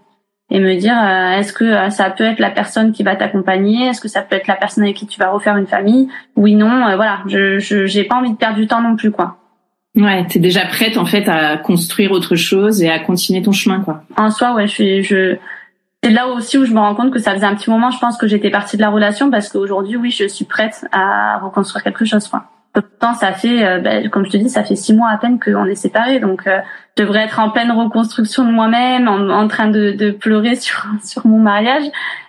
et 0.50 0.60
me 0.60 0.76
dire 0.76 0.96
euh, 0.98 1.40
est-ce 1.40 1.54
que 1.54 1.90
ça 1.90 2.10
peut 2.10 2.24
être 2.24 2.40
la 2.40 2.52
personne 2.52 2.92
qui 2.92 3.04
va 3.04 3.16
t'accompagner, 3.16 3.88
est-ce 3.88 4.02
que 4.02 4.08
ça 4.08 4.22
peut 4.22 4.36
être 4.36 4.48
la 4.48 4.56
personne 4.56 4.84
avec 4.84 4.96
qui 4.96 5.08
tu 5.08 5.20
vas 5.20 5.30
refaire 5.30 5.58
une 5.58 5.68
famille, 5.68 6.10
oui 6.36 6.56
non, 6.56 6.96
voilà, 6.96 7.20
je 7.28 7.60
j'ai 7.60 8.04
pas 8.04 8.16
envie 8.16 8.32
de 8.32 8.38
perdre 8.38 8.58
du 8.58 8.68
temps 8.68 8.82
non 8.82 8.96
plus 8.96 9.12
quoi. 9.12 9.38
Ouais, 9.96 10.26
t'es 10.28 10.40
déjà 10.40 10.66
prête 10.66 10.98
en 10.98 11.06
fait 11.06 11.28
à 11.28 11.58
construire 11.58 12.12
autre 12.12 12.36
chose 12.36 12.84
et 12.84 12.90
à 12.90 13.00
continuer 13.00 13.42
ton 13.42 13.52
chemin 13.52 13.82
quoi. 13.82 14.04
En 14.16 14.30
soi, 14.30 14.54
ouais, 14.54 14.68
je 14.68 14.72
suis 14.72 15.04
je 15.04 15.38
c'est 16.04 16.12
là 16.12 16.28
aussi 16.28 16.58
où 16.58 16.66
je 16.66 16.74
me 16.74 16.80
rends 16.80 16.96
compte 16.96 17.12
que 17.12 17.20
ça 17.20 17.34
faisait 17.34 17.46
un 17.46 17.56
petit 17.56 17.70
moment, 17.70 17.90
je 17.90 18.00
pense 18.00 18.18
que 18.18 18.28
j'étais 18.28 18.52
partie 18.52 18.78
de 18.78 18.82
la 18.82 18.90
relation 18.90 19.32
parce 19.32 19.50
qu'aujourd'hui, 19.50 19.98
oui, 19.98 20.12
je 20.12 20.28
suis 20.28 20.46
prête 20.46 20.86
à 20.92 21.40
reconstruire 21.40 21.84
quelque 21.84 22.06
chose. 22.06 22.28
Quoi. 22.28 22.44
Pourtant, 22.82 23.16
ça 23.16 23.32
fait, 23.32 23.66
euh, 23.66 23.80
ben, 23.80 24.08
comme 24.10 24.26
je 24.26 24.32
te 24.32 24.38
dis, 24.38 24.50
ça 24.50 24.64
fait 24.64 24.76
six 24.76 24.94
mois 24.94 25.10
à 25.10 25.18
peine 25.18 25.40
qu'on 25.40 25.66
est 25.66 25.76
séparés, 25.76 26.20
donc 26.20 26.46
euh, 26.46 26.60
je 26.96 27.04
devrais 27.04 27.22
être 27.22 27.40
en 27.40 27.50
pleine 27.50 27.72
reconstruction 27.72 28.46
de 28.46 28.52
moi-même, 28.52 29.08
en, 29.08 29.48
train 29.48 29.68
de, 29.68 29.94
de, 29.94 30.12
pleurer 30.12 30.56
sur 30.56 30.86
sur 31.04 31.26
mon 31.26 31.40
mariage, 31.40 31.86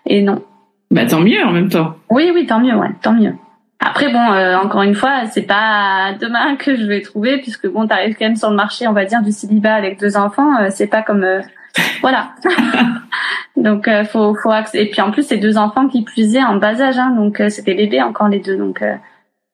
et 0.06 0.22
non. 0.22 0.42
Bah 0.90 1.04
tant 1.04 1.20
mieux 1.20 1.44
en 1.44 1.50
même 1.50 1.68
temps. 1.68 1.96
Oui, 2.08 2.30
oui, 2.32 2.46
tant 2.46 2.60
mieux, 2.60 2.74
ouais, 2.74 2.88
tant 3.02 3.12
mieux. 3.12 3.34
Après 3.80 4.10
bon, 4.10 4.32
euh, 4.32 4.56
encore 4.56 4.82
une 4.82 4.94
fois, 4.94 5.26
c'est 5.26 5.42
pas 5.42 6.14
demain 6.18 6.56
que 6.56 6.76
je 6.76 6.84
vais 6.86 7.02
trouver, 7.02 7.38
puisque 7.38 7.68
bon, 7.68 7.86
t'arrives 7.86 8.16
quand 8.18 8.24
même 8.24 8.36
sur 8.36 8.48
le 8.48 8.56
marché, 8.56 8.88
on 8.88 8.92
va 8.94 9.04
dire, 9.04 9.22
du 9.22 9.32
célibat 9.32 9.74
avec 9.74 10.00
deux 10.00 10.16
enfants. 10.16 10.70
c'est 10.70 10.86
pas 10.86 11.02
comme 11.02 11.26
voilà. 12.00 12.30
donc 13.56 13.88
faut 14.10 14.34
faut 14.34 14.52
et 14.72 14.88
puis 14.88 15.00
en 15.02 15.10
plus 15.10 15.24
c'est 15.24 15.36
deux 15.36 15.58
enfants 15.58 15.88
qui 15.88 16.04
puisaient 16.04 16.42
en 16.42 16.56
bas 16.56 16.80
âge 16.80 16.98
hein, 16.98 17.10
donc 17.10 17.42
c'était 17.48 17.74
bébé 17.74 18.00
encore 18.00 18.28
les 18.28 18.40
deux 18.40 18.56
donc. 18.56 18.82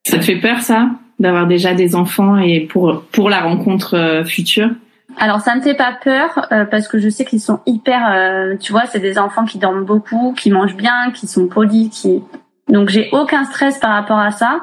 Ça 0.05 0.17
te 0.17 0.23
fait 0.23 0.37
peur 0.37 0.61
ça 0.61 0.89
d'avoir 1.19 1.47
déjà 1.47 1.73
des 1.73 1.95
enfants 1.95 2.37
et 2.37 2.61
pour 2.61 3.03
pour 3.11 3.29
la 3.29 3.41
rencontre 3.41 3.95
euh, 3.95 4.23
future? 4.23 4.69
Alors 5.17 5.39
ça 5.39 5.55
me 5.55 5.61
fait 5.61 5.75
pas 5.75 5.93
peur 6.03 6.47
parce 6.69 6.89
que 6.89 6.99
je 6.99 7.07
sais 7.07 7.23
qu'ils 7.23 7.39
sont 7.39 7.61
hyper 7.65 8.57
tu 8.59 8.73
vois 8.73 8.85
c'est 8.85 8.99
des 8.99 9.17
enfants 9.17 9.45
qui 9.45 9.59
dorment 9.59 9.85
beaucoup 9.85 10.33
qui 10.35 10.51
mangent 10.51 10.75
bien 10.75 11.11
qui 11.13 11.25
sont 11.25 11.47
polis 11.47 11.89
qui 11.89 12.21
donc 12.67 12.89
j'ai 12.89 13.07
aucun 13.13 13.45
stress 13.45 13.77
par 13.79 13.91
rapport 13.91 14.19
à 14.19 14.31
ça 14.31 14.59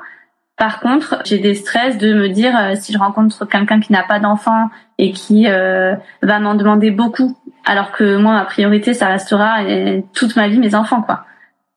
par 0.62 0.78
contre, 0.78 1.20
j'ai 1.24 1.38
des 1.38 1.54
stress 1.54 1.98
de 1.98 2.14
me 2.14 2.28
dire 2.28 2.54
si 2.76 2.92
je 2.92 2.98
rencontre 2.98 3.46
quelqu'un 3.46 3.80
qui 3.80 3.92
n'a 3.92 4.04
pas 4.04 4.20
d'enfant 4.20 4.68
et 4.96 5.10
qui 5.10 5.48
euh, 5.48 5.96
va 6.22 6.38
m'en 6.38 6.54
demander 6.54 6.92
beaucoup 6.92 7.36
alors 7.64 7.90
que 7.90 8.16
moi 8.16 8.34
ma 8.34 8.44
priorité 8.44 8.94
ça 8.94 9.08
restera 9.08 9.64
toute 10.12 10.36
ma 10.36 10.46
vie 10.46 10.58
mes 10.58 10.76
enfants 10.76 11.02
quoi. 11.02 11.24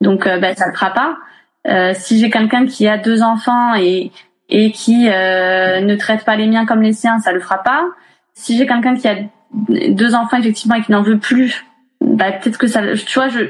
Donc 0.02 0.28
euh, 0.28 0.38
ben 0.40 0.56
ça 0.56 0.68
le 0.68 0.74
fera 0.74 0.92
pas. 0.92 1.18
Euh, 1.68 1.92
si 1.94 2.20
j'ai 2.20 2.30
quelqu'un 2.30 2.66
qui 2.66 2.88
a 2.88 2.98
deux 2.98 3.22
enfants 3.22 3.74
et 3.76 4.12
et 4.50 4.72
qui 4.72 5.10
euh, 5.10 5.82
ne 5.82 5.96
traite 5.96 6.24
pas 6.24 6.36
les 6.36 6.48
miens 6.48 6.66
comme 6.66 6.82
les 6.82 6.94
siens, 6.94 7.20
ça 7.20 7.32
le 7.32 7.40
fera 7.40 7.64
pas. 7.64 7.86
Si 8.34 8.58
j'ai 8.58 8.68
quelqu'un 8.68 8.96
qui 8.96 9.08
a 9.08 9.16
deux 9.90 10.14
enfants 10.14 10.38
effectivement 10.38 10.76
et 10.76 10.82
qui 10.82 10.92
n'en 10.92 11.02
veut 11.02 11.18
plus, 11.18 11.66
bah 12.02 12.32
peut-être 12.32 12.58
que 12.58 12.68
ça 12.68 12.82
tu 12.96 13.20
vois 13.20 13.30
je 13.30 13.46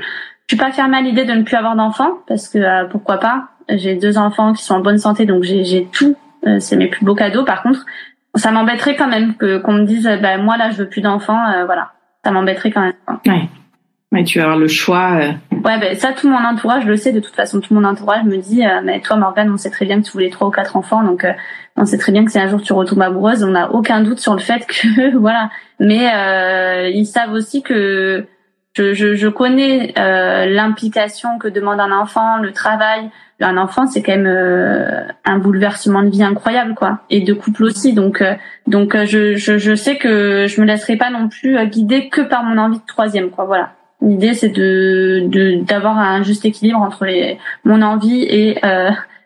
je 0.47 0.55
suis 0.55 0.63
pas 0.63 0.71
fermée 0.71 0.97
à 0.97 1.01
l'idée 1.01 1.25
de 1.25 1.33
ne 1.33 1.41
plus 1.41 1.55
avoir 1.55 1.75
d'enfants 1.75 2.19
parce 2.27 2.47
que 2.47 2.59
euh, 2.59 2.85
pourquoi 2.85 3.17
pas? 3.17 3.49
J'ai 3.67 3.95
deux 3.95 4.17
enfants 4.17 4.53
qui 4.53 4.63
sont 4.63 4.75
en 4.75 4.79
bonne 4.79 4.99
santé 4.99 5.25
donc 5.25 5.43
j'ai 5.43 5.63
j'ai 5.63 5.85
tout, 5.91 6.15
euh, 6.45 6.59
c'est 6.59 6.77
mes 6.77 6.87
plus 6.87 7.03
beaux 7.03 7.15
cadeaux 7.15 7.43
par 7.43 7.63
contre, 7.63 7.83
ça 8.35 8.51
m'embêterait 8.51 8.95
quand 8.95 9.07
même 9.07 9.35
que 9.35 9.57
qu'on 9.57 9.73
me 9.73 9.85
dise 9.85 10.09
bah 10.21 10.37
moi 10.37 10.55
là 10.55 10.69
je 10.69 10.77
veux 10.77 10.87
plus 10.87 11.01
d'enfants 11.01 11.65
voilà 11.65 11.91
ça 12.23 12.31
m'embêterait 12.31 12.71
quand 12.71 12.81
même. 12.81 12.93
Ouais. 13.25 13.49
Mais 14.11 14.23
tu 14.23 14.39
vas 14.39 14.45
avoir 14.45 14.59
le 14.59 14.67
choix. 14.67 15.19
Euh. 15.65 15.69
Ouais, 15.69 15.79
ben 15.79 15.95
ça, 15.97 16.13
tout 16.13 16.29
mon 16.29 16.43
entourage 16.43 16.85
le 16.85 16.95
sait. 16.95 17.11
De 17.11 17.19
toute 17.19 17.35
façon, 17.35 17.59
tout 17.59 17.73
mon 17.73 17.83
entourage 17.83 18.23
me 18.23 18.37
dit, 18.37 18.65
euh, 18.65 18.81
mais 18.83 19.01
toi, 19.01 19.15
Morgane, 19.17 19.51
on 19.51 19.57
sait 19.57 19.71
très 19.71 19.85
bien 19.85 19.99
que 19.99 20.05
tu 20.05 20.11
voulais 20.11 20.29
trois 20.29 20.47
ou 20.47 20.51
quatre 20.51 20.75
enfants, 20.75 21.03
donc 21.03 21.23
euh, 21.23 21.33
on 21.75 21.85
sait 21.85 21.97
très 21.97 22.11
bien 22.11 22.25
que 22.25 22.31
si 22.31 22.39
un 22.39 22.47
jour 22.47 22.61
tu 22.61 22.73
retombes 22.73 23.01
amoureuse, 23.01 23.43
on 23.43 23.51
n'a 23.51 23.71
aucun 23.71 24.01
doute 24.01 24.19
sur 24.19 24.33
le 24.33 24.39
fait 24.39 24.65
que 24.65 25.15
voilà. 25.17 25.49
Mais 25.79 26.09
ils 26.93 27.05
savent 27.05 27.33
aussi 27.33 27.61
que 27.61 28.25
je, 28.73 28.93
je, 28.93 29.27
connais 29.27 29.93
l'implication 29.95 31.37
que 31.37 31.47
demande 31.47 31.79
un 31.79 31.91
enfant, 31.91 32.37
le 32.37 32.53
travail, 32.53 33.09
un 33.41 33.57
enfant 33.57 33.85
c'est 33.87 34.01
quand 34.01 34.13
même 34.13 34.27
euh, 34.27 35.01
un 35.25 35.39
bouleversement 35.39 36.03
de 36.03 36.09
vie 36.09 36.23
incroyable 36.23 36.73
quoi 36.73 36.99
et 37.09 37.21
de 37.21 37.33
couple 37.33 37.65
aussi 37.65 37.93
donc 37.93 38.21
euh, 38.21 38.35
donc 38.67 38.95
euh, 38.95 39.05
je, 39.05 39.35
je, 39.35 39.57
je 39.57 39.75
sais 39.75 39.97
que 39.97 40.47
je 40.47 40.61
me 40.61 40.65
laisserai 40.65 40.95
pas 40.95 41.09
non 41.09 41.27
plus 41.27 41.57
guider 41.67 42.09
que 42.09 42.21
par 42.21 42.43
mon 42.43 42.57
envie 42.57 42.79
de 42.79 42.85
troisième 42.85 43.31
quoi 43.31 43.45
voilà 43.45 43.74
l'idée 44.01 44.33
c'est 44.33 44.49
de 44.49 45.63
d'avoir 45.65 45.97
un 45.97 46.23
juste 46.23 46.45
équilibre 46.45 46.79
entre 46.79 47.05
les 47.05 47.37
mon 47.63 47.81
envie 47.81 48.23
et 48.23 48.59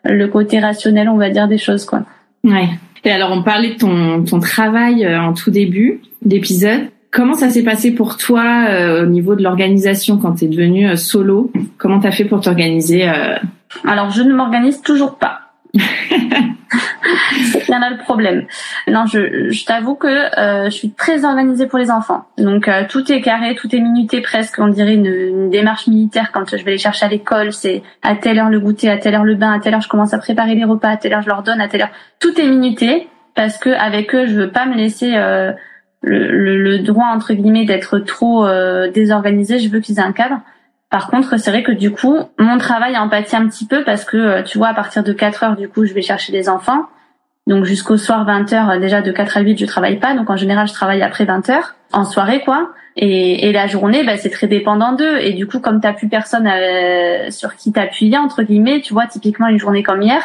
le 0.04 0.26
côté 0.26 0.60
rationnel 0.60 1.08
on 1.08 1.16
va 1.16 1.30
dire 1.30 1.48
des 1.48 1.58
choses 1.58 1.84
quoi. 1.84 2.02
Ouais. 2.44 2.68
Et 3.04 3.10
alors 3.10 3.32
on 3.32 3.42
parlait 3.42 3.74
de 3.74 3.78
ton 3.78 4.24
ton 4.24 4.40
travail 4.40 5.06
en 5.16 5.32
tout 5.32 5.50
début 5.50 6.00
d'épisode. 6.22 6.88
Comment 7.10 7.34
ça 7.34 7.50
s'est 7.50 7.64
passé 7.64 7.92
pour 7.92 8.16
toi 8.16 8.66
au 9.02 9.06
niveau 9.06 9.34
de 9.34 9.42
l'organisation 9.42 10.18
quand 10.18 10.34
tu 10.34 10.44
es 10.44 10.48
devenue 10.48 10.96
solo? 10.96 11.50
Comment 11.76 11.98
tu 11.98 12.06
as 12.06 12.12
fait 12.12 12.24
pour 12.24 12.40
t'organiser 12.40 13.10
alors, 13.84 14.10
je 14.10 14.22
ne 14.22 14.34
m'organise 14.34 14.82
toujours 14.82 15.16
pas. 15.16 15.39
C'est 17.52 17.66
bien 17.66 17.78
là 17.78 17.90
le 17.90 17.98
problème. 17.98 18.46
Non, 18.88 19.06
je, 19.06 19.50
je 19.50 19.64
t'avoue 19.64 19.94
que 19.94 20.06
euh, 20.06 20.64
je 20.66 20.70
suis 20.70 20.90
très 20.90 21.24
organisée 21.24 21.66
pour 21.66 21.78
les 21.78 21.90
enfants. 21.90 22.24
Donc 22.38 22.68
euh, 22.68 22.84
tout 22.88 23.10
est 23.10 23.20
carré, 23.20 23.54
tout 23.54 23.74
est 23.74 23.80
minuté 23.80 24.20
presque. 24.20 24.58
On 24.58 24.68
dirait 24.68 24.94
une, 24.94 25.06
une 25.06 25.50
démarche 25.50 25.86
militaire 25.86 26.32
quand 26.32 26.56
je 26.56 26.64
vais 26.64 26.72
les 26.72 26.78
chercher 26.78 27.06
à 27.06 27.08
l'école. 27.08 27.52
C'est 27.52 27.82
à 28.02 28.14
telle 28.14 28.38
heure 28.38 28.50
le 28.50 28.60
goûter, 28.60 28.90
à 28.90 28.98
telle 28.98 29.14
heure 29.14 29.24
le 29.24 29.34
bain, 29.34 29.52
à 29.52 29.60
telle 29.60 29.74
heure 29.74 29.80
je 29.80 29.88
commence 29.88 30.14
à 30.14 30.18
préparer 30.18 30.54
les 30.54 30.64
repas, 30.64 30.90
à 30.90 30.96
telle 30.96 31.12
heure 31.14 31.22
je 31.22 31.28
leur 31.28 31.42
donne, 31.42 31.60
à 31.60 31.68
telle 31.68 31.82
heure. 31.82 31.90
Tout 32.18 32.38
est 32.40 32.46
minuté 32.46 33.08
parce 33.34 33.58
que 33.58 33.70
avec 33.70 34.14
eux, 34.14 34.26
je 34.26 34.34
veux 34.34 34.50
pas 34.50 34.66
me 34.66 34.74
laisser 34.74 35.12
euh, 35.14 35.52
le, 36.02 36.30
le, 36.30 36.56
le, 36.56 36.78
droit 36.80 37.06
entre 37.06 37.32
guillemets 37.34 37.64
d'être 37.64 37.98
trop 37.98 38.46
euh, 38.46 38.90
désorganisé. 38.90 39.58
Je 39.58 39.68
veux 39.68 39.80
qu'ils 39.80 39.98
aient 39.98 40.02
un 40.02 40.12
cadre. 40.12 40.40
Par 40.90 41.06
contre, 41.06 41.36
c'est 41.38 41.50
vrai 41.50 41.62
que 41.62 41.70
du 41.70 41.92
coup, 41.92 42.18
mon 42.38 42.58
travail 42.58 42.96
a 42.96 43.02
empathie 43.02 43.36
un 43.36 43.46
petit 43.46 43.64
peu 43.64 43.84
parce 43.84 44.04
que, 44.04 44.16
euh, 44.16 44.42
tu 44.42 44.58
vois, 44.58 44.68
à 44.68 44.74
partir 44.74 45.04
de 45.04 45.12
4 45.12 45.44
heures, 45.44 45.56
du 45.56 45.68
coup, 45.68 45.86
je 45.86 45.94
vais 45.94 46.02
chercher 46.02 46.32
les 46.32 46.48
enfants. 46.48 46.86
Donc 47.46 47.64
jusqu'au 47.64 47.96
soir 47.96 48.24
20 48.24 48.52
heures, 48.52 48.70
euh, 48.70 48.78
déjà 48.78 49.00
de 49.00 49.12
4 49.12 49.36
à 49.36 49.40
8, 49.40 49.56
je 49.56 49.66
travaille 49.66 50.00
pas. 50.00 50.14
Donc 50.14 50.28
en 50.30 50.36
général, 50.36 50.66
je 50.66 50.72
travaille 50.72 51.02
après 51.02 51.24
20 51.24 51.48
heures, 51.48 51.76
en 51.92 52.04
soirée, 52.04 52.40
quoi. 52.40 52.70
Et, 52.96 53.48
et 53.48 53.52
la 53.52 53.68
journée, 53.68 54.02
bah, 54.04 54.16
c'est 54.16 54.30
très 54.30 54.48
dépendant 54.48 54.92
d'eux. 54.92 55.18
Et 55.20 55.32
du 55.32 55.46
coup, 55.46 55.60
comme 55.60 55.80
t'as 55.80 55.92
plus 55.92 56.08
personne 56.08 56.48
euh, 56.48 57.30
sur 57.30 57.54
qui 57.54 57.70
t'appuyer, 57.70 58.18
entre 58.18 58.42
guillemets, 58.42 58.80
tu 58.80 58.92
vois, 58.92 59.06
typiquement 59.06 59.46
une 59.46 59.60
journée 59.60 59.84
comme 59.84 60.02
hier, 60.02 60.22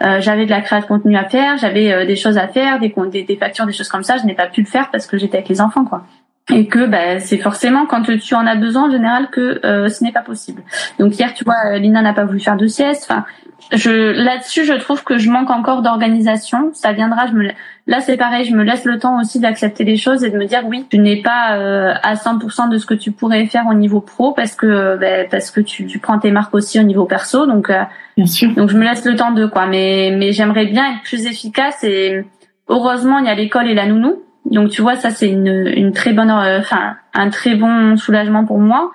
j'avais 0.00 0.44
de 0.44 0.50
la 0.50 0.60
création 0.60 0.94
de 0.94 1.00
contenu 1.00 1.16
à 1.16 1.24
faire, 1.24 1.56
j'avais 1.56 2.04
des 2.04 2.16
choses 2.16 2.36
à 2.36 2.48
faire, 2.48 2.78
des, 2.80 2.94
des, 3.10 3.22
des 3.22 3.36
factures, 3.36 3.64
des 3.64 3.72
choses 3.72 3.88
comme 3.88 4.02
ça. 4.02 4.18
Je 4.18 4.24
n'ai 4.24 4.34
pas 4.34 4.46
pu 4.46 4.60
le 4.60 4.66
faire 4.66 4.90
parce 4.90 5.06
que 5.06 5.16
j'étais 5.16 5.38
avec 5.38 5.48
les 5.48 5.62
enfants, 5.62 5.86
quoi 5.86 6.04
et 6.52 6.66
que 6.66 6.86
bah, 6.86 7.18
c'est 7.18 7.38
forcément 7.38 7.86
quand 7.86 8.02
tu 8.02 8.34
en 8.34 8.46
as 8.46 8.54
besoin 8.54 8.88
en 8.88 8.90
général 8.90 9.28
que 9.30 9.60
euh, 9.64 9.88
ce 9.88 10.04
n'est 10.04 10.12
pas 10.12 10.22
possible. 10.22 10.62
Donc 10.98 11.18
hier, 11.18 11.34
tu 11.34 11.44
vois, 11.44 11.56
euh, 11.66 11.78
Lina 11.78 12.02
n'a 12.02 12.12
pas 12.12 12.24
voulu 12.24 12.38
faire 12.38 12.56
de 12.56 12.68
sieste. 12.68 13.08
Enfin, 13.08 13.24
je 13.72 13.90
là-dessus, 13.90 14.64
je 14.64 14.74
trouve 14.74 15.02
que 15.02 15.18
je 15.18 15.28
manque 15.28 15.50
encore 15.50 15.82
d'organisation. 15.82 16.70
Ça 16.72 16.92
viendra. 16.92 17.26
Je 17.26 17.32
me 17.32 17.48
là, 17.88 18.00
c'est 18.00 18.16
pareil. 18.16 18.44
Je 18.44 18.54
me 18.54 18.62
laisse 18.62 18.84
le 18.84 19.00
temps 19.00 19.20
aussi 19.20 19.40
d'accepter 19.40 19.82
les 19.82 19.96
choses 19.96 20.22
et 20.22 20.30
de 20.30 20.38
me 20.38 20.44
dire 20.44 20.62
oui, 20.66 20.86
tu 20.88 20.98
n'es 20.98 21.20
pas 21.20 21.56
euh, 21.56 21.94
à 22.00 22.14
100% 22.14 22.68
de 22.68 22.78
ce 22.78 22.86
que 22.86 22.94
tu 22.94 23.10
pourrais 23.10 23.46
faire 23.46 23.64
au 23.68 23.74
niveau 23.74 24.00
pro 24.00 24.30
parce 24.30 24.54
que 24.54 24.96
bah, 24.98 25.24
parce 25.28 25.50
que 25.50 25.60
tu, 25.60 25.86
tu, 25.86 25.98
prends 25.98 26.20
tes 26.20 26.30
marques 26.30 26.54
aussi 26.54 26.78
au 26.78 26.84
niveau 26.84 27.06
perso. 27.06 27.46
Donc 27.46 27.72
bien 28.16 28.26
sûr. 28.26 28.54
Donc 28.54 28.70
je 28.70 28.76
me 28.76 28.84
laisse 28.84 29.04
le 29.04 29.16
temps 29.16 29.32
de 29.32 29.46
quoi. 29.46 29.66
Mais 29.66 30.14
mais 30.16 30.30
j'aimerais 30.30 30.66
bien 30.66 30.92
être 30.92 31.02
plus 31.02 31.26
efficace 31.26 31.82
et 31.82 32.24
heureusement 32.68 33.18
il 33.18 33.26
y 33.26 33.30
a 33.30 33.34
l'école 33.34 33.66
et 33.66 33.74
la 33.74 33.86
nounou 33.86 34.22
donc 34.50 34.70
tu 34.70 34.82
vois, 34.82 34.96
ça 34.96 35.10
c'est 35.10 35.28
une, 35.28 35.72
une 35.74 35.92
très 35.92 36.12
bonne, 36.12 36.30
euh, 36.30 36.60
enfin 36.60 36.96
un 37.14 37.30
très 37.30 37.54
bon 37.56 37.96
soulagement 37.96 38.44
pour 38.44 38.58
moi. 38.58 38.92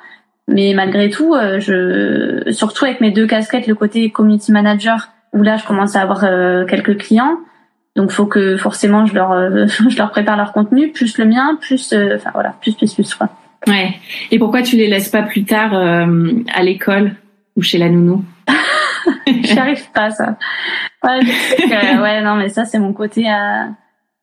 Mais 0.48 0.74
malgré 0.76 1.10
tout, 1.10 1.34
euh, 1.34 1.60
je, 1.60 2.52
surtout 2.52 2.86
avec 2.86 3.00
mes 3.00 3.12
deux 3.12 3.28
casquettes, 3.28 3.68
le 3.68 3.76
côté 3.76 4.10
community 4.10 4.52
manager, 4.52 5.10
où 5.34 5.44
là 5.44 5.58
je 5.58 5.66
commence 5.66 5.96
à 5.96 6.02
avoir 6.02 6.24
euh, 6.24 6.66
quelques 6.66 6.98
clients. 6.98 7.38
Donc 7.96 8.12
faut 8.12 8.26
que 8.26 8.58
forcément 8.58 9.06
je 9.06 9.14
leur 9.14 9.32
je 9.90 9.98
leur 9.98 10.12
prépare 10.12 10.38
leur 10.38 10.54
contenu, 10.54 10.92
plus 10.92 11.18
le 11.18 11.26
mien, 11.26 11.58
plus 11.60 11.94
enfin 11.94 12.32
voilà, 12.34 12.56
plus 12.62 12.74
plus 12.74 12.94
plus 12.94 13.14
quoi. 13.14 13.30
Ouais. 13.68 13.94
Et 14.32 14.40
pourquoi 14.40 14.62
tu 14.64 14.76
les 14.76 14.88
laisses 14.88 15.10
pas 15.10 15.22
plus 15.22 15.44
tard 15.44 15.74
à 15.74 16.64
l'école 16.64 17.12
ou 17.56 17.62
chez 17.62 17.78
la 17.78 17.90
nounou? 17.90 18.24
J'y 19.28 19.60
arrive 19.60 19.92
pas 19.92 20.10
ça. 20.10 20.38
Ouais, 21.04 21.20
ouais 22.02 22.22
non 22.22 22.36
mais 22.36 22.50
ça 22.50 22.66
c'est 22.66 22.80
mon 22.80 22.94
côté 22.94 23.30
à 23.30 23.70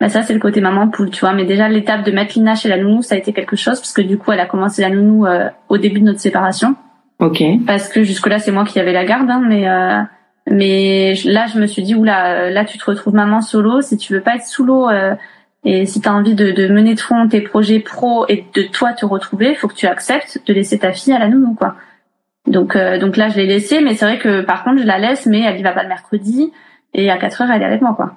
bah 0.00 0.08
ça 0.08 0.22
c'est 0.22 0.34
le 0.34 0.38
côté 0.38 0.60
maman 0.60 0.88
poule, 0.88 1.10
tu 1.10 1.20
vois. 1.20 1.32
Mais 1.32 1.44
déjà 1.44 1.68
l'étape 1.68 2.04
de 2.04 2.12
mettre 2.12 2.34
Lina 2.34 2.54
chez 2.54 2.68
la 2.68 2.78
nounou, 2.78 3.02
ça 3.02 3.16
a 3.16 3.18
été 3.18 3.32
quelque 3.32 3.56
chose 3.56 3.80
parce 3.80 3.92
que 3.92 4.02
du 4.02 4.16
coup 4.16 4.30
elle 4.30 4.40
a 4.40 4.46
commencé 4.46 4.82
la 4.82 4.90
nounou 4.90 5.26
euh, 5.26 5.48
au 5.68 5.78
début 5.78 6.00
de 6.00 6.04
notre 6.04 6.20
séparation. 6.20 6.76
Ok. 7.18 7.42
Parce 7.66 7.88
que 7.88 8.04
jusque 8.04 8.28
là 8.28 8.38
c'est 8.38 8.52
moi 8.52 8.64
qui 8.64 8.78
avais 8.78 8.92
la 8.92 9.04
garde, 9.04 9.28
hein, 9.28 9.42
mais 9.44 9.68
euh, 9.68 10.00
mais 10.48 11.14
là 11.24 11.46
je 11.52 11.58
me 11.58 11.66
suis 11.66 11.82
dit 11.82 11.96
oula 11.96 12.30
euh, 12.30 12.50
là 12.50 12.64
tu 12.64 12.78
te 12.78 12.84
retrouves 12.84 13.14
maman 13.14 13.40
solo 13.40 13.82
si 13.82 13.96
tu 13.96 14.14
veux 14.14 14.20
pas 14.20 14.36
être 14.36 14.46
sous 14.46 14.64
l'eau 14.64 14.88
et 15.64 15.84
si 15.84 16.00
tu 16.00 16.08
as 16.08 16.14
envie 16.14 16.36
de, 16.36 16.52
de, 16.52 16.68
mener 16.68 16.94
de 16.94 17.00
front 17.00 17.26
tes 17.26 17.40
projets 17.40 17.80
pro 17.80 18.24
et 18.28 18.44
de 18.54 18.62
toi 18.62 18.92
te 18.92 19.04
retrouver, 19.04 19.56
faut 19.56 19.66
que 19.66 19.74
tu 19.74 19.88
acceptes 19.88 20.40
de 20.46 20.54
laisser 20.54 20.78
ta 20.78 20.92
fille 20.92 21.12
à 21.12 21.18
la 21.18 21.28
nounou 21.28 21.54
quoi. 21.54 21.74
Donc 22.46 22.78
donc 23.00 23.16
là 23.16 23.28
je 23.28 23.36
l'ai 23.36 23.46
laissée, 23.46 23.80
mais 23.80 23.94
c'est 23.94 24.06
vrai 24.06 24.18
que 24.18 24.42
par 24.42 24.62
contre 24.62 24.78
je 24.78 24.86
la 24.86 24.98
laisse, 24.98 25.26
mais 25.26 25.40
elle 25.40 25.58
y 25.58 25.62
va 25.64 25.72
pas 25.72 25.82
le 25.82 25.88
mercredi 25.88 26.52
et 26.94 27.10
à 27.10 27.18
4 27.18 27.42
heures 27.42 27.50
elle 27.50 27.62
est 27.62 27.66
avec 27.66 27.82
moi 27.82 27.94
quoi. 27.94 28.14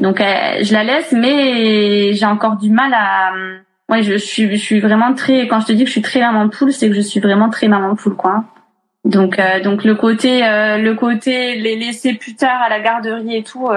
Donc 0.00 0.18
je 0.18 0.72
la 0.72 0.84
laisse, 0.84 1.12
mais 1.12 2.12
j'ai 2.12 2.26
encore 2.26 2.56
du 2.56 2.70
mal 2.70 2.92
à 2.94 3.32
ouais 3.90 4.02
je, 4.02 4.16
suis 4.16 4.50
je 4.50 4.56
suis 4.56 4.80
vraiment 4.80 5.14
très 5.14 5.46
quand 5.46 5.60
je 5.60 5.66
te 5.66 5.72
dis 5.72 5.84
que 5.84 5.88
je 5.88 5.92
suis 5.92 6.02
très 6.02 6.20
maman 6.20 6.48
poule, 6.48 6.72
c'est 6.72 6.88
que 6.88 6.94
je 6.94 7.00
suis 7.00 7.20
vraiment 7.20 7.48
très 7.48 7.68
maman 7.68 7.94
poule 7.94 8.14
quoi. 8.14 8.44
Donc 9.04 9.40
donc 9.62 9.84
le 9.84 9.94
côté 9.94 10.40
le 10.40 10.92
côté 10.94 11.56
les 11.56 11.76
laisser 11.76 12.14
plus 12.14 12.34
tard 12.34 12.60
à 12.62 12.68
la 12.68 12.80
garderie 12.80 13.36
et 13.36 13.42
tout 13.42 13.68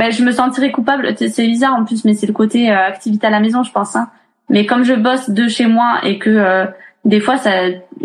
ben, 0.00 0.10
je 0.10 0.24
me 0.24 0.32
sentirais 0.32 0.72
coupable. 0.72 1.14
C'est 1.14 1.46
bizarre 1.46 1.74
en 1.74 1.84
plus, 1.84 2.06
mais 2.06 2.14
c'est 2.14 2.26
le 2.26 2.32
côté 2.32 2.70
euh, 2.70 2.86
activité 2.86 3.26
à 3.26 3.30
la 3.30 3.38
maison, 3.38 3.62
je 3.62 3.70
pense. 3.70 3.96
Hein. 3.96 4.08
Mais 4.48 4.64
comme 4.64 4.82
je 4.82 4.94
bosse 4.94 5.28
de 5.28 5.46
chez 5.46 5.66
moi 5.66 6.00
et 6.04 6.18
que 6.18 6.30
euh, 6.30 6.64
des 7.04 7.20
fois, 7.20 7.36
ça, 7.36 7.50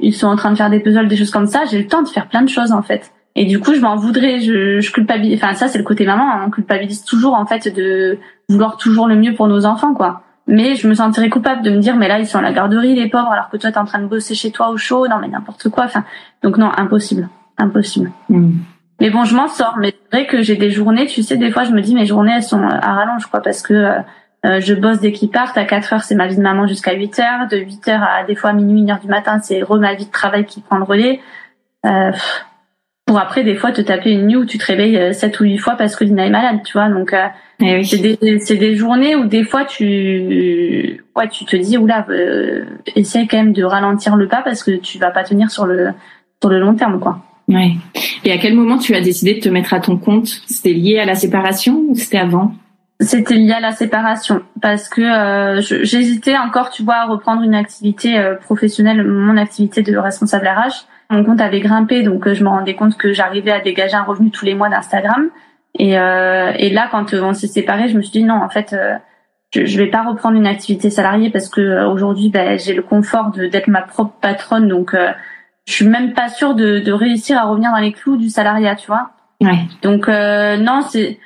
ils 0.01 0.13
sont 0.13 0.27
en 0.27 0.35
train 0.35 0.51
de 0.51 0.57
faire 0.57 0.69
des 0.69 0.81
puzzles, 0.81 1.07
des 1.07 1.15
choses 1.15 1.31
comme 1.31 1.47
ça, 1.47 1.63
j'ai 1.71 1.77
le 1.77 1.87
temps 1.87 2.01
de 2.01 2.09
faire 2.09 2.27
plein 2.27 2.41
de 2.41 2.49
choses 2.49 2.73
en 2.73 2.81
fait. 2.81 3.13
Et 3.35 3.45
du 3.45 3.59
coup, 3.59 3.73
je 3.73 3.81
m'en 3.81 3.97
voudrais, 3.97 4.39
je, 4.39 4.79
je 4.79 4.91
culpabilise. 4.91 5.41
Enfin, 5.43 5.53
ça, 5.53 5.67
c'est 5.67 5.77
le 5.77 5.83
côté 5.83 6.05
maman. 6.05 6.31
Hein. 6.31 6.43
On 6.47 6.49
culpabilise 6.49 7.03
toujours 7.03 7.33
en 7.33 7.45
fait 7.45 7.73
de 7.73 8.17
vouloir 8.47 8.77
toujours 8.77 9.07
le 9.07 9.15
mieux 9.15 9.33
pour 9.33 9.47
nos 9.47 9.65
enfants, 9.65 9.93
quoi. 9.93 10.21
Mais 10.47 10.75
je 10.75 10.87
me 10.87 10.93
sentirais 10.93 11.29
coupable 11.29 11.63
de 11.63 11.71
me 11.71 11.79
dire, 11.79 11.95
mais 11.95 12.07
là, 12.07 12.19
ils 12.19 12.27
sont 12.27 12.37
à 12.37 12.41
la 12.41 12.53
garderie, 12.53 12.95
les 12.95 13.09
pauvres, 13.09 13.31
alors 13.31 13.49
que 13.49 13.57
toi, 13.57 13.71
t'es 13.71 13.77
en 13.77 13.85
train 13.85 13.99
de 13.99 14.05
bosser 14.05 14.35
chez 14.35 14.51
toi 14.51 14.69
au 14.69 14.77
chaud. 14.77 15.07
Non, 15.07 15.17
mais 15.19 15.27
n'importe 15.27 15.69
quoi. 15.69 15.85
Enfin, 15.85 16.05
donc 16.43 16.57
non, 16.57 16.71
impossible, 16.77 17.27
impossible. 17.57 18.11
Mm. 18.29 18.51
Mais 19.01 19.09
bon, 19.09 19.25
je 19.25 19.35
m'en 19.35 19.47
sors. 19.47 19.75
Mais 19.79 19.93
c'est 20.11 20.17
vrai 20.17 20.27
que 20.27 20.41
j'ai 20.41 20.55
des 20.55 20.69
journées, 20.69 21.07
tu 21.07 21.23
sais, 21.23 21.35
des 21.35 21.51
fois, 21.51 21.63
je 21.63 21.71
me 21.71 21.81
dis, 21.81 21.95
mes 21.95 22.05
journées, 22.05 22.33
elles 22.37 22.43
sont 22.43 22.61
à 22.61 22.93
rallonge, 22.93 23.25
quoi, 23.25 23.41
parce 23.41 23.61
que 23.61 23.73
euh, 23.73 23.99
euh 24.45 24.59
je 24.61 24.75
bosse 24.75 24.99
dès 24.99 25.11
qu'ils 25.11 25.31
partent. 25.31 25.57
À 25.57 25.65
4 25.65 25.93
heures, 25.93 26.03
c'est 26.03 26.15
ma 26.15 26.27
vie 26.27 26.37
de 26.37 26.41
maman 26.41 26.67
jusqu'à 26.67 26.93
8 26.93 27.19
heures. 27.19 27.47
De 27.49 27.57
8 27.57 27.87
heures 27.89 28.03
à 28.03 28.23
des 28.23 28.35
fois 28.35 28.53
minuit, 28.53 28.83
1 28.83 28.93
heure 28.93 28.99
du 29.01 29.07
matin, 29.07 29.39
c'est 29.41 29.61
re 29.63 29.77
ma 29.79 29.95
vie 29.95 30.05
de 30.05 30.11
travail 30.11 30.45
qui 30.45 30.61
prend 30.61 30.77
le 30.77 30.83
relais. 30.83 31.19
Euh, 31.85 32.11
pour 33.05 33.19
après, 33.19 33.43
des 33.43 33.55
fois, 33.55 33.71
te 33.71 33.81
taper 33.81 34.11
une 34.11 34.25
nuit 34.25 34.35
où 34.35 34.45
tu 34.45 34.57
te 34.57 34.65
réveilles 34.65 35.13
7 35.13 35.35
euh, 35.35 35.43
ou 35.43 35.47
8 35.47 35.57
fois 35.59 35.75
parce 35.75 35.95
que 35.95 36.03
Lina 36.03 36.25
est 36.25 36.31
malade, 36.31 36.61
tu 36.65 36.73
vois. 36.73 36.89
Donc, 36.89 37.13
euh, 37.13 37.27
eh 37.59 37.75
oui. 37.75 37.85
c'est 37.85 37.99
des, 37.99 38.39
c'est 38.39 38.55
des 38.55 38.75
journées 38.75 39.15
où 39.15 39.25
des 39.25 39.43
fois, 39.43 39.63
tu, 39.63 41.03
ouais, 41.15 41.29
tu 41.29 41.45
te 41.45 41.55
dis, 41.55 41.77
oula, 41.77 42.07
euh, 42.09 42.65
essaye 42.95 43.27
quand 43.27 43.37
même 43.37 43.53
de 43.53 43.63
ralentir 43.63 44.15
le 44.15 44.27
pas 44.27 44.41
parce 44.41 44.63
que 44.63 44.71
tu 44.71 44.97
vas 44.97 45.11
pas 45.11 45.23
tenir 45.23 45.51
sur 45.51 45.67
le, 45.67 45.91
sur 46.41 46.49
le 46.49 46.59
long 46.59 46.73
terme, 46.73 46.99
quoi. 46.99 47.19
Ouais. 47.47 47.73
Et 48.23 48.31
à 48.31 48.39
quel 48.39 48.55
moment 48.55 48.79
tu 48.79 48.95
as 48.95 49.01
décidé 49.01 49.35
de 49.35 49.39
te 49.39 49.49
mettre 49.49 49.75
à 49.75 49.79
ton 49.79 49.97
compte? 49.97 50.27
C'était 50.47 50.73
lié 50.73 50.97
à 50.97 51.05
la 51.05 51.13
séparation 51.13 51.83
ou 51.87 51.93
c'était 51.93 52.17
avant? 52.17 52.55
C'était 52.99 53.35
lié 53.35 53.51
à 53.51 53.59
la 53.59 53.71
séparation 53.71 54.41
parce 54.63 54.89
que 54.89 55.01
euh, 55.01 55.61
j'hésitais 55.61 56.37
encore, 56.37 56.71
tu 56.71 56.81
vois, 56.81 56.95
à 56.95 57.05
reprendre 57.05 57.43
une 57.43 57.53
activité 57.53 58.19
professionnelle, 58.41 59.03
mon 59.03 59.37
activité 59.37 59.83
de 59.83 59.95
responsable 59.95 60.47
RH. 60.47 60.87
Mon 61.09 61.23
compte 61.23 61.41
avait 61.41 61.59
grimpé, 61.59 62.03
donc 62.03 62.27
euh, 62.27 62.33
je 62.33 62.43
me 62.43 62.49
rendais 62.49 62.75
compte 62.75 62.97
que 62.97 63.13
j'arrivais 63.13 63.51
à 63.51 63.59
dégager 63.59 63.95
un 63.95 64.03
revenu 64.03 64.31
tous 64.31 64.45
les 64.45 64.55
mois 64.55 64.69
d'Instagram. 64.69 65.29
Et, 65.77 65.99
euh, 65.99 66.51
et 66.57 66.69
là, 66.69 66.87
quand 66.89 67.13
on 67.13 67.33
s'est 67.33 67.47
séparés, 67.47 67.89
je 67.89 67.97
me 67.97 68.01
suis 68.01 68.11
dit 68.11 68.23
non, 68.23 68.35
en 68.35 68.49
fait, 68.49 68.75
je, 69.53 69.65
je 69.65 69.77
vais 69.77 69.87
pas 69.87 70.03
reprendre 70.03 70.37
une 70.37 70.47
activité 70.47 70.89
salariée 70.89 71.29
parce 71.29 71.49
que 71.49 71.85
aujourd'hui, 71.85 72.29
ben, 72.29 72.57
j'ai 72.57 72.73
le 72.73 72.81
confort 72.81 73.31
d'être 73.31 73.67
ma 73.67 73.81
propre 73.81 74.13
patronne, 74.21 74.67
donc 74.67 74.95
je 75.65 75.73
suis 75.73 75.87
même 75.87 76.13
pas 76.13 76.29
sûre 76.29 76.55
de, 76.55 76.79
de 76.79 76.91
réussir 76.91 77.37
à 77.37 77.43
revenir 77.43 77.71
dans 77.71 77.79
les 77.79 77.91
clous 77.91 78.17
du 78.17 78.29
salariat, 78.29 78.75
tu 78.75 78.87
vois. 78.87 79.11
Ouais. 79.41 79.67
Donc 79.81 80.07
euh, 80.07 80.57
non, 80.57 80.81
c'est 80.81 81.19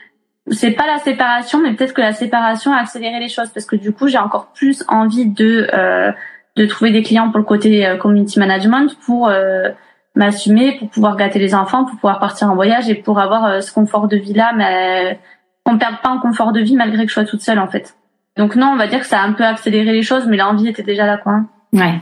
c'est 0.52 0.72
pas 0.72 0.88
la 0.88 0.98
séparation, 0.98 1.62
mais 1.62 1.74
peut-être 1.74 1.94
que 1.94 2.02
la 2.02 2.14
séparation 2.14 2.74
a 2.74 2.78
accéléré 2.78 3.20
les 3.20 3.30
choses 3.30 3.50
parce 3.50 3.66
que 3.66 3.76
du 3.76 3.92
coup 3.92 4.08
j'ai 4.08 4.18
encore 4.18 4.52
plus 4.54 4.84
envie 4.88 5.28
de 5.28 5.68
euh, 5.74 6.12
de 6.60 6.66
trouver 6.66 6.92
des 6.92 7.02
clients 7.02 7.30
pour 7.30 7.40
le 7.40 7.46
côté 7.46 7.88
euh, 7.88 7.96
community 7.96 8.38
management 8.38 8.94
pour 9.06 9.30
euh, 9.30 9.70
m'assumer, 10.16 10.76
pour 10.78 10.90
pouvoir 10.90 11.16
gâter 11.16 11.40
les 11.40 11.56
enfants, 11.56 11.86
pour 11.86 11.96
pouvoir 11.96 12.20
partir 12.20 12.52
en 12.52 12.56
voyage 12.56 12.90
et 12.90 12.96
pour 12.96 13.20
avoir 13.20 13.46
euh, 13.46 13.62
ce 13.62 13.72
confort 13.72 14.10
de 14.10 14.18
vie 14.18 14.34
là, 14.34 14.52
mais 14.56 15.18
qu'on 15.64 15.78
perde 15.78 15.96
pas 16.04 16.10
en 16.10 16.20
confort 16.20 16.52
de 16.52 16.60
vie 16.60 16.76
malgré 16.76 17.04
que 17.04 17.10
je 17.10 17.14
sois 17.14 17.24
toute 17.24 17.42
seule 17.42 17.60
en 17.60 17.68
fait. 17.68 17.96
Donc 18.38 18.58
non, 18.58 18.72
on 18.74 18.76
va 18.76 18.88
dire 18.88 19.00
que 19.00 19.06
ça 19.06 19.22
a 19.22 19.26
un 19.26 19.32
peu 19.32 19.46
accéléré 19.46 19.94
les 19.94 20.04
choses, 20.04 20.26
mais 20.28 20.36
l'envie 20.36 20.68
était 20.68 20.84
déjà 20.84 21.06
là 21.06 21.18
quoi. 21.18 21.44
Ouais. 21.72 22.02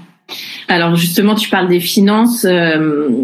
Alors 0.67 0.95
justement, 0.95 1.35
tu 1.35 1.49
parles 1.49 1.69
des 1.69 1.79
finances. 1.79 2.45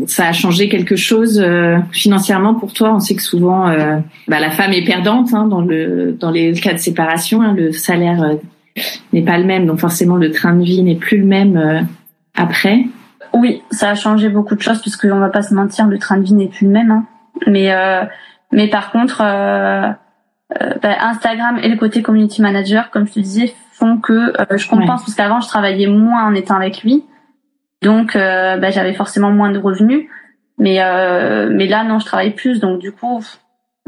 Ça 0.07 0.27
a 0.27 0.31
changé 0.31 0.69
quelque 0.69 0.95
chose 0.95 1.45
financièrement 1.91 2.53
pour 2.53 2.71
toi? 2.71 2.93
On 2.93 3.01
sait 3.01 3.15
que 3.15 3.21
souvent, 3.21 3.67
bah, 4.29 4.39
la 4.39 4.51
femme 4.51 4.71
est 4.71 4.85
perdante 4.85 5.33
hein, 5.33 5.47
dans 5.47 5.59
le 5.59 6.13
dans 6.17 6.31
les 6.31 6.53
cas 6.53 6.71
de 6.71 6.77
séparation. 6.77 7.41
Hein, 7.41 7.53
le 7.57 7.73
salaire 7.73 8.37
n'est 9.11 9.21
pas 9.21 9.37
le 9.37 9.45
même, 9.45 9.65
donc 9.65 9.79
forcément 9.79 10.15
le 10.15 10.31
train 10.31 10.53
de 10.53 10.63
vie 10.63 10.81
n'est 10.83 10.95
plus 10.95 11.17
le 11.17 11.25
même 11.25 11.87
après. 12.35 12.85
Oui, 13.33 13.61
ça 13.71 13.91
a 13.91 13.95
changé 13.95 14.29
beaucoup 14.29 14.55
de 14.55 14.61
choses 14.61 14.81
puisque 14.81 15.05
on 15.05 15.19
va 15.19 15.29
pas 15.29 15.41
se 15.41 15.53
mentir, 15.53 15.87
le 15.87 15.97
train 15.99 16.17
de 16.17 16.23
vie 16.23 16.33
n'est 16.33 16.47
plus 16.47 16.65
le 16.65 16.71
même. 16.71 16.91
Hein. 16.91 17.05
Mais 17.47 17.71
mais 18.51 18.67
par 18.67 18.91
contre, 18.91 19.19
bah, 19.19 20.97
Instagram 21.01 21.59
et 21.61 21.69
le 21.69 21.77
côté 21.77 22.01
community 22.01 22.41
manager, 22.41 22.89
comme 22.91 23.07
je 23.07 23.13
te 23.13 23.19
disais, 23.19 23.53
font 23.73 23.97
que 23.97 24.13
euh, 24.13 24.57
je 24.57 24.67
compense 24.67 25.01
parce 25.01 25.15
qu'avant 25.15 25.41
je 25.41 25.47
travaillais 25.47 25.87
moins 25.87 26.25
en 26.25 26.33
étant 26.33 26.55
avec 26.55 26.83
lui, 26.83 27.03
donc 27.81 28.15
euh, 28.15 28.57
bah, 28.57 28.69
j'avais 28.69 28.93
forcément 28.93 29.31
moins 29.31 29.51
de 29.51 29.59
revenus. 29.59 30.07
Mais 30.59 30.81
euh, 30.81 31.49
mais 31.51 31.67
là 31.67 31.83
non, 31.83 31.99
je 31.99 32.05
travaille 32.05 32.31
plus, 32.31 32.59
donc 32.59 32.79
du 32.79 32.91
coup 32.91 33.23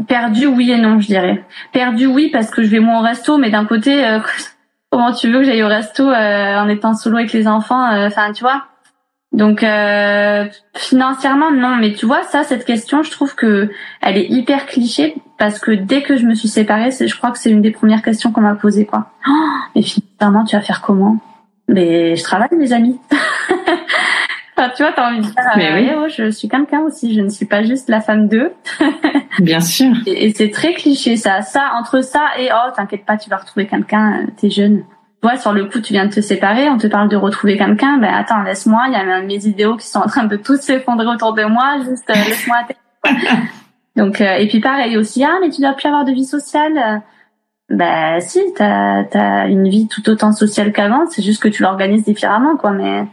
perdu 0.08 0.48
oui 0.48 0.72
et 0.72 0.78
non, 0.78 1.00
je 1.00 1.08
dirais. 1.08 1.44
Perdu 1.72 2.08
oui 2.08 2.30
parce 2.32 2.50
que 2.50 2.64
je 2.64 2.68
vais 2.68 2.80
moins 2.80 3.00
au 3.00 3.04
resto, 3.04 3.38
mais 3.38 3.50
d'un 3.50 3.66
côté 3.66 4.04
comment 4.96 5.12
tu 5.12 5.30
veux 5.30 5.40
que 5.40 5.44
j'aille 5.44 5.62
au 5.62 5.68
resto 5.68 6.06
en 6.10 6.70
étant 6.70 6.94
solo 6.94 7.18
avec 7.18 7.34
les 7.34 7.50
enfants 7.50 7.86
Enfin 8.08 8.32
tu 8.32 8.44
vois. 8.44 8.64
Donc 9.36 9.64
euh, 9.64 10.46
financièrement 10.76 11.52
non, 11.52 11.76
mais 11.76 11.92
tu 11.94 12.06
vois 12.06 12.24
ça 12.24 12.44
cette 12.44 12.64
question, 12.64 13.04
je 13.04 13.12
trouve 13.12 13.36
que 13.36 13.70
elle 14.02 14.18
est 14.18 14.28
hyper 14.30 14.66
cliché 14.66 15.16
parce 15.38 15.60
que 15.60 15.72
dès 15.72 16.04
que 16.04 16.16
je 16.16 16.26
me 16.26 16.36
suis 16.36 16.48
séparée, 16.48 16.92
je 16.92 17.18
crois 17.18 17.32
que 17.32 17.38
c'est 17.38 17.52
une 17.52 17.62
des 17.62 17.72
premières 17.72 18.02
questions 18.02 18.32
qu'on 18.32 18.40
m'a 18.40 18.56
posées 18.56 18.86
quoi. 18.86 19.12
Oh, 19.28 19.32
mais 19.76 19.82
financièrement 19.82 20.46
tu 20.46 20.56
vas 20.56 20.62
faire 20.62 20.82
comment? 20.82 21.18
Mais 21.68 22.16
je 22.16 22.24
travaille 22.24 22.48
mes 22.58 22.72
amis. 22.72 22.98
enfin, 24.58 24.72
tu 24.76 24.84
vois, 24.84 24.94
t'as 24.94 25.10
envie 25.10 25.18
de 25.18 25.24
dire, 25.24 25.34
mais 25.58 25.74
oui. 25.74 25.92
oh, 25.98 26.08
je 26.10 26.30
suis 26.32 26.48
quelqu'un 26.48 26.82
aussi, 26.82 27.14
je 27.14 27.22
ne 27.22 27.30
suis 27.30 27.46
pas 27.46 27.64
juste 27.64 27.90
la 27.90 28.02
femme 28.02 28.28
d'eux. 28.28 28.52
Bien 29.40 29.60
sûr. 29.60 29.92
Et, 30.06 30.28
et 30.28 30.34
c'est 30.34 30.50
très 30.50 30.74
cliché 30.74 31.18
ça, 31.18 31.42
ça 31.42 31.72
entre 31.76 32.02
ça 32.02 32.24
et 32.40 32.50
oh 32.54 32.72
t'inquiète 32.76 33.06
pas, 33.06 33.18
tu 33.18 33.30
vas 33.30 33.38
retrouver 33.38 33.68
quelqu'un, 33.68 34.28
t'es 34.38 34.50
jeune 34.50 34.84
sur 35.40 35.54
le 35.54 35.66
coup, 35.66 35.82
tu 35.82 35.94
viens 35.94 36.06
de 36.06 36.14
te 36.14 36.22
séparer, 36.22 36.70
on 36.70 36.78
te 36.78 36.88
parle 36.88 37.10
de 37.10 37.16
retrouver 37.16 37.58
quelqu'un, 37.58 37.98
ben 37.98 38.14
attends, 38.14 38.44
laisse-moi, 38.44 38.84
il 38.88 38.94
y 38.94 38.96
a 38.96 39.22
mes 39.22 39.48
idéaux 39.48 39.76
qui 39.76 39.88
sont 39.88 40.00
en 40.00 40.08
train 40.08 40.26
de 40.26 40.36
tous 40.36 40.62
s'effondrer 40.62 41.08
autour 41.08 41.34
de 41.34 41.44
moi, 41.44 41.78
juste 41.84 42.10
euh, 42.10 42.14
laisse-moi. 42.14 42.58
Donc 43.96 44.22
euh, 44.22 44.36
et 44.36 44.48
puis 44.48 44.60
pareil 44.60 44.98
aussi, 44.98 45.24
ah 45.24 45.38
mais 45.42 45.50
tu 45.50 45.62
dois 45.62 45.74
plus 45.74 45.88
avoir 45.88 46.06
de 46.06 46.12
vie 46.12 46.26
sociale. 46.26 47.02
Ben 47.70 48.20
si, 48.20 48.40
t'as 48.56 49.04
as 49.14 49.48
une 49.48 49.68
vie 49.68 49.88
tout 49.88 50.08
autant 50.10 50.32
sociale 50.32 50.72
qu'avant, 50.72 51.06
c'est 51.10 51.24
juste 51.24 51.42
que 51.42 51.48
tu 51.48 51.64
l'organises 51.64 52.04
différemment, 52.04 52.58
quoi. 52.58 52.72
Mais 52.72 53.06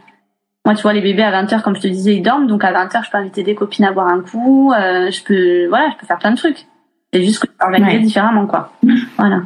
moi, 0.65 0.75
tu 0.75 0.81
vois, 0.83 0.93
les 0.93 1.01
bébés 1.01 1.23
à 1.23 1.43
20h, 1.43 1.61
comme 1.61 1.75
je 1.75 1.81
te 1.81 1.87
disais, 1.87 2.15
ils 2.15 2.21
dorment, 2.21 2.47
donc 2.47 2.63
à 2.63 2.71
20h, 2.71 3.05
je 3.05 3.11
peux 3.11 3.17
inviter 3.17 3.43
des 3.43 3.55
copines 3.55 3.85
à 3.85 3.91
boire 3.91 4.07
un 4.07 4.21
coup, 4.21 4.71
euh, 4.71 5.11
je 5.11 5.23
peux, 5.23 5.67
voilà, 5.67 5.89
je 5.91 5.97
peux 5.99 6.05
faire 6.05 6.19
plein 6.19 6.31
de 6.31 6.37
trucs. 6.37 6.65
C'est 7.11 7.23
juste 7.23 7.41
que 7.41 7.47
tu 7.47 7.53
l'organises 7.59 8.01
différemment, 8.01 8.47
quoi. 8.47 8.73
Voilà. 9.17 9.41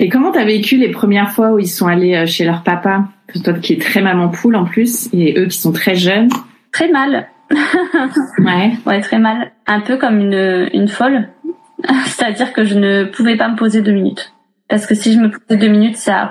Et 0.00 0.08
comment 0.08 0.32
t'as 0.32 0.44
vécu 0.44 0.76
les 0.76 0.90
premières 0.90 1.30
fois 1.30 1.52
où 1.52 1.58
ils 1.58 1.68
sont 1.68 1.86
allés 1.86 2.14
euh, 2.14 2.26
chez 2.26 2.44
leur 2.44 2.62
papa? 2.62 3.04
Toi 3.42 3.54
qui 3.54 3.74
es 3.74 3.78
très 3.78 4.02
maman 4.02 4.28
poule 4.28 4.56
en 4.56 4.64
plus, 4.64 5.08
et 5.12 5.38
eux 5.38 5.46
qui 5.46 5.58
sont 5.58 5.72
très 5.72 5.94
jeunes. 5.94 6.28
Très 6.72 6.88
mal. 6.88 7.28
ouais. 8.38 8.72
Ouais, 8.86 9.00
très 9.00 9.18
mal. 9.18 9.52
Un 9.66 9.80
peu 9.80 9.96
comme 9.96 10.18
une, 10.18 10.68
une 10.72 10.88
folle. 10.88 11.28
C'est-à-dire 12.06 12.52
que 12.52 12.64
je 12.64 12.78
ne 12.78 13.04
pouvais 13.04 13.36
pas 13.36 13.48
me 13.48 13.56
poser 13.56 13.82
deux 13.82 13.92
minutes. 13.92 14.32
Parce 14.68 14.86
que 14.86 14.94
si 14.94 15.12
je 15.12 15.18
me 15.18 15.30
posais 15.30 15.58
deux 15.58 15.68
minutes, 15.68 15.96
ça... 15.96 16.30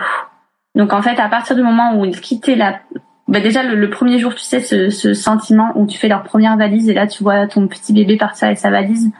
Donc 0.76 0.92
en 0.92 1.02
fait, 1.02 1.20
à 1.20 1.30
partir 1.30 1.56
du 1.56 1.62
moment 1.62 2.00
où 2.00 2.06
ils 2.06 2.20
quittaient 2.20 2.56
la... 2.56 2.80
Bah 3.28 3.40
déjà, 3.40 3.64
le, 3.64 3.90
premier 3.90 4.20
jour, 4.20 4.36
tu 4.36 4.42
sais, 4.42 4.60
ce, 4.60 4.90
ce, 4.90 5.14
sentiment 5.14 5.72
où 5.76 5.88
tu 5.88 5.98
fais 5.98 6.10
leur 6.10 6.24
première 6.24 6.58
valise 6.58 6.90
et 6.90 6.94
là, 6.94 7.08
tu 7.08 7.24
vois 7.24 7.48
ton 7.48 7.68
petit 7.68 7.94
bébé 7.94 8.18
partir 8.18 8.48
avec 8.48 8.58
sa 8.58 8.70
valise. 8.70 9.12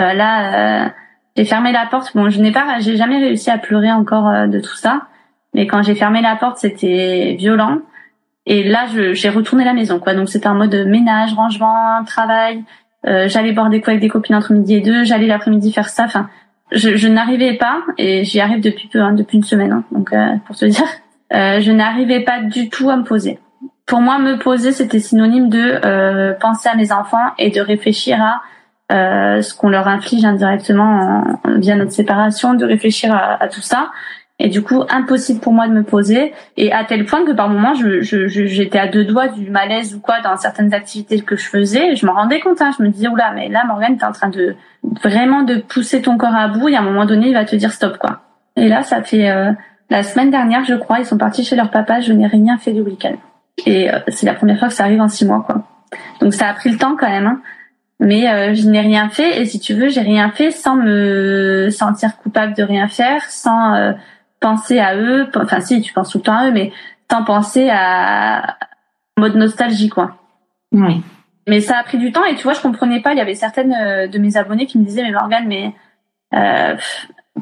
Euh, 0.00 0.12
là... 0.12 0.86
Euh 0.86 0.88
j'ai 1.36 1.44
fermé 1.44 1.72
la 1.72 1.86
porte. 1.86 2.12
Bon, 2.14 2.30
je 2.30 2.40
n'ai 2.40 2.52
pas, 2.52 2.78
j'ai 2.80 2.96
jamais 2.96 3.18
réussi 3.18 3.50
à 3.50 3.58
pleurer 3.58 3.90
encore 3.90 4.28
euh, 4.28 4.46
de 4.46 4.60
tout 4.60 4.76
ça. 4.76 5.02
Mais 5.52 5.66
quand 5.66 5.82
j'ai 5.82 5.94
fermé 5.94 6.20
la 6.20 6.36
porte, 6.36 6.58
c'était 6.58 7.36
violent. 7.38 7.78
Et 8.46 8.62
là, 8.62 8.86
j'ai 9.12 9.28
retourné 9.30 9.64
la 9.64 9.72
maison, 9.72 9.98
quoi. 9.98 10.14
Donc 10.14 10.28
c'était 10.28 10.46
un 10.46 10.54
mode 10.54 10.74
ménage, 10.86 11.32
rangement, 11.34 12.04
travail. 12.04 12.62
Euh, 13.06 13.28
j'allais 13.28 13.52
boire 13.52 13.70
des 13.70 13.80
coups 13.80 13.90
avec 13.90 14.00
des 14.00 14.08
copines 14.08 14.34
entre 14.34 14.52
midi 14.52 14.74
et 14.74 14.80
deux. 14.80 15.04
J'allais 15.04 15.26
l'après-midi 15.26 15.72
faire 15.72 15.88
ça. 15.88 16.04
Enfin, 16.04 16.28
je, 16.72 16.96
je 16.96 17.08
n'arrivais 17.08 17.54
pas. 17.54 17.82
Et 17.98 18.24
j'y 18.24 18.40
arrive 18.40 18.60
depuis 18.60 18.88
peu, 18.88 19.00
hein, 19.00 19.12
depuis 19.12 19.38
une 19.38 19.44
semaine. 19.44 19.72
Hein, 19.72 19.84
donc 19.92 20.12
euh, 20.12 20.36
pour 20.46 20.56
te 20.56 20.66
dire, 20.66 20.86
euh, 21.34 21.60
je 21.60 21.72
n'arrivais 21.72 22.20
pas 22.20 22.40
du 22.40 22.70
tout 22.70 22.90
à 22.90 22.96
me 22.96 23.04
poser. 23.04 23.38
Pour 23.86 24.00
moi, 24.00 24.18
me 24.18 24.38
poser, 24.38 24.72
c'était 24.72 24.98
synonyme 24.98 25.48
de 25.50 26.32
penser 26.40 26.68
à 26.70 26.74
mes 26.74 26.90
enfants 26.90 27.32
et 27.38 27.50
de 27.50 27.60
réfléchir 27.60 28.22
à 28.22 28.42
euh, 28.92 29.40
ce 29.40 29.54
qu'on 29.54 29.70
leur 29.70 29.88
inflige 29.88 30.26
indirectement 30.26 31.24
via 31.46 31.74
notre 31.74 31.92
séparation, 31.92 32.54
de 32.54 32.66
réfléchir 32.66 33.14
à, 33.14 33.48
tout 33.48 33.62
ça. 33.62 33.90
Et 34.38 34.48
du 34.48 34.62
coup, 34.62 34.82
impossible 34.90 35.40
pour 35.40 35.52
moi 35.52 35.68
de 35.68 35.72
me 35.72 35.84
poser. 35.84 36.34
Et 36.56 36.72
à 36.72 36.84
tel 36.84 37.06
point 37.06 37.24
que 37.24 37.32
par 37.32 37.48
moments, 37.48 37.74
je, 37.74 38.02
je, 38.02 38.26
j'étais 38.26 38.78
à 38.78 38.86
deux 38.86 39.04
doigts 39.04 39.28
du 39.28 39.50
malaise 39.50 39.94
ou 39.94 40.00
quoi 40.00 40.20
dans 40.20 40.36
certaines 40.36 40.74
activités 40.74 41.20
que 41.20 41.36
je 41.36 41.48
faisais. 41.48 41.96
Je 41.96 42.04
me 42.04 42.10
rendais 42.10 42.40
compte. 42.40 42.60
Hein, 42.60 42.72
je 42.76 42.82
me 42.82 42.88
disais, 42.88 43.08
oula, 43.08 43.32
mais 43.34 43.48
là, 43.48 43.64
Morgane, 43.66 43.96
t'es 43.96 44.04
en 44.04 44.12
train 44.12 44.28
de 44.28 44.54
vraiment 45.02 45.42
de 45.42 45.56
pousser 45.56 46.02
ton 46.02 46.18
corps 46.18 46.34
à 46.34 46.48
bout. 46.48 46.68
Et 46.68 46.76
à 46.76 46.80
un 46.80 46.82
moment 46.84 47.06
donné, 47.06 47.28
il 47.28 47.34
va 47.34 47.44
te 47.44 47.56
dire 47.56 47.72
stop, 47.72 47.96
quoi. 47.96 48.20
Et 48.56 48.68
là, 48.68 48.82
ça 48.82 49.02
fait 49.02 49.30
euh, 49.30 49.52
la 49.90 50.02
semaine 50.02 50.30
dernière, 50.30 50.64
je 50.64 50.74
crois, 50.74 50.98
ils 50.98 51.06
sont 51.06 51.18
partis 51.18 51.44
chez 51.44 51.56
leur 51.56 51.70
papa. 51.70 52.00
Je 52.00 52.12
n'ai 52.12 52.26
rien 52.26 52.58
fait 52.58 52.72
du 52.72 52.80
week-end. 52.80 53.16
Et 53.66 53.90
euh, 53.90 53.98
c'est 54.08 54.26
la 54.26 54.34
première 54.34 54.58
fois 54.58 54.68
que 54.68 54.74
ça 54.74 54.84
arrive 54.84 55.00
en 55.00 55.08
six 55.08 55.24
mois, 55.24 55.42
quoi. 55.44 55.62
Donc 56.20 56.34
ça 56.34 56.48
a 56.48 56.54
pris 56.54 56.70
le 56.70 56.78
temps 56.78 56.96
quand 56.98 57.08
même. 57.08 57.26
Hein. 57.26 57.40
Mais 58.00 58.28
euh, 58.28 58.54
je 58.54 58.68
n'ai 58.68 58.80
rien 58.80 59.08
fait. 59.08 59.40
Et 59.40 59.44
si 59.44 59.60
tu 59.60 59.74
veux, 59.74 59.88
j'ai 59.88 60.00
rien 60.00 60.30
fait 60.30 60.50
sans 60.50 60.76
me 60.76 61.68
sentir 61.70 62.16
coupable 62.16 62.54
de 62.54 62.62
rien 62.62 62.88
faire, 62.88 63.22
sans 63.30 63.74
euh, 63.74 63.92
penser 64.40 64.78
à 64.80 64.96
eux. 64.96 65.28
Enfin 65.36 65.60
si, 65.60 65.80
tu 65.80 65.92
penses 65.92 66.10
tout 66.10 66.18
le 66.18 66.24
temps 66.24 66.36
à 66.36 66.48
eux, 66.48 66.52
mais 66.52 66.72
sans 67.10 67.22
penser 67.22 67.68
à 67.70 68.56
mode 69.16 69.36
nostalgie, 69.36 69.88
quoi. 69.88 70.16
Oui. 70.72 71.02
Mais 71.46 71.60
ça 71.60 71.78
a 71.78 71.84
pris 71.84 71.98
du 71.98 72.10
temps 72.10 72.24
et 72.24 72.34
tu 72.34 72.42
vois, 72.42 72.54
je 72.54 72.60
comprenais 72.60 73.00
pas. 73.00 73.12
Il 73.12 73.18
y 73.18 73.20
avait 73.20 73.34
certaines 73.34 74.08
de 74.10 74.18
mes 74.18 74.36
abonnés 74.36 74.66
qui 74.66 74.78
me 74.78 74.84
disaient, 74.84 75.02
mais 75.02 75.12
Morgane, 75.12 75.46
mais 75.46 75.74
euh, 76.34 76.76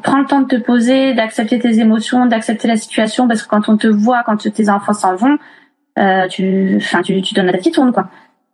prends 0.03 0.19
le 0.19 0.25
temps 0.25 0.41
de 0.41 0.47
te 0.47 0.61
poser, 0.61 1.13
d'accepter 1.13 1.59
tes 1.59 1.79
émotions, 1.79 2.25
d'accepter 2.25 2.67
la 2.67 2.75
situation, 2.75 3.27
parce 3.27 3.43
que 3.43 3.47
quand 3.47 3.69
on 3.69 3.77
te 3.77 3.87
voit, 3.87 4.23
quand 4.25 4.37
tes 4.37 4.69
enfants 4.69 4.93
s'en 4.93 5.15
vont, 5.15 5.37
euh, 5.99 6.27
tu, 6.27 6.73
enfin, 6.77 7.01
tu, 7.01 7.21
donnes 7.33 7.47
la 7.47 7.53
tête 7.53 7.61
qui 7.61 7.71
tourne, 7.71 7.91
quoi. 7.91 8.09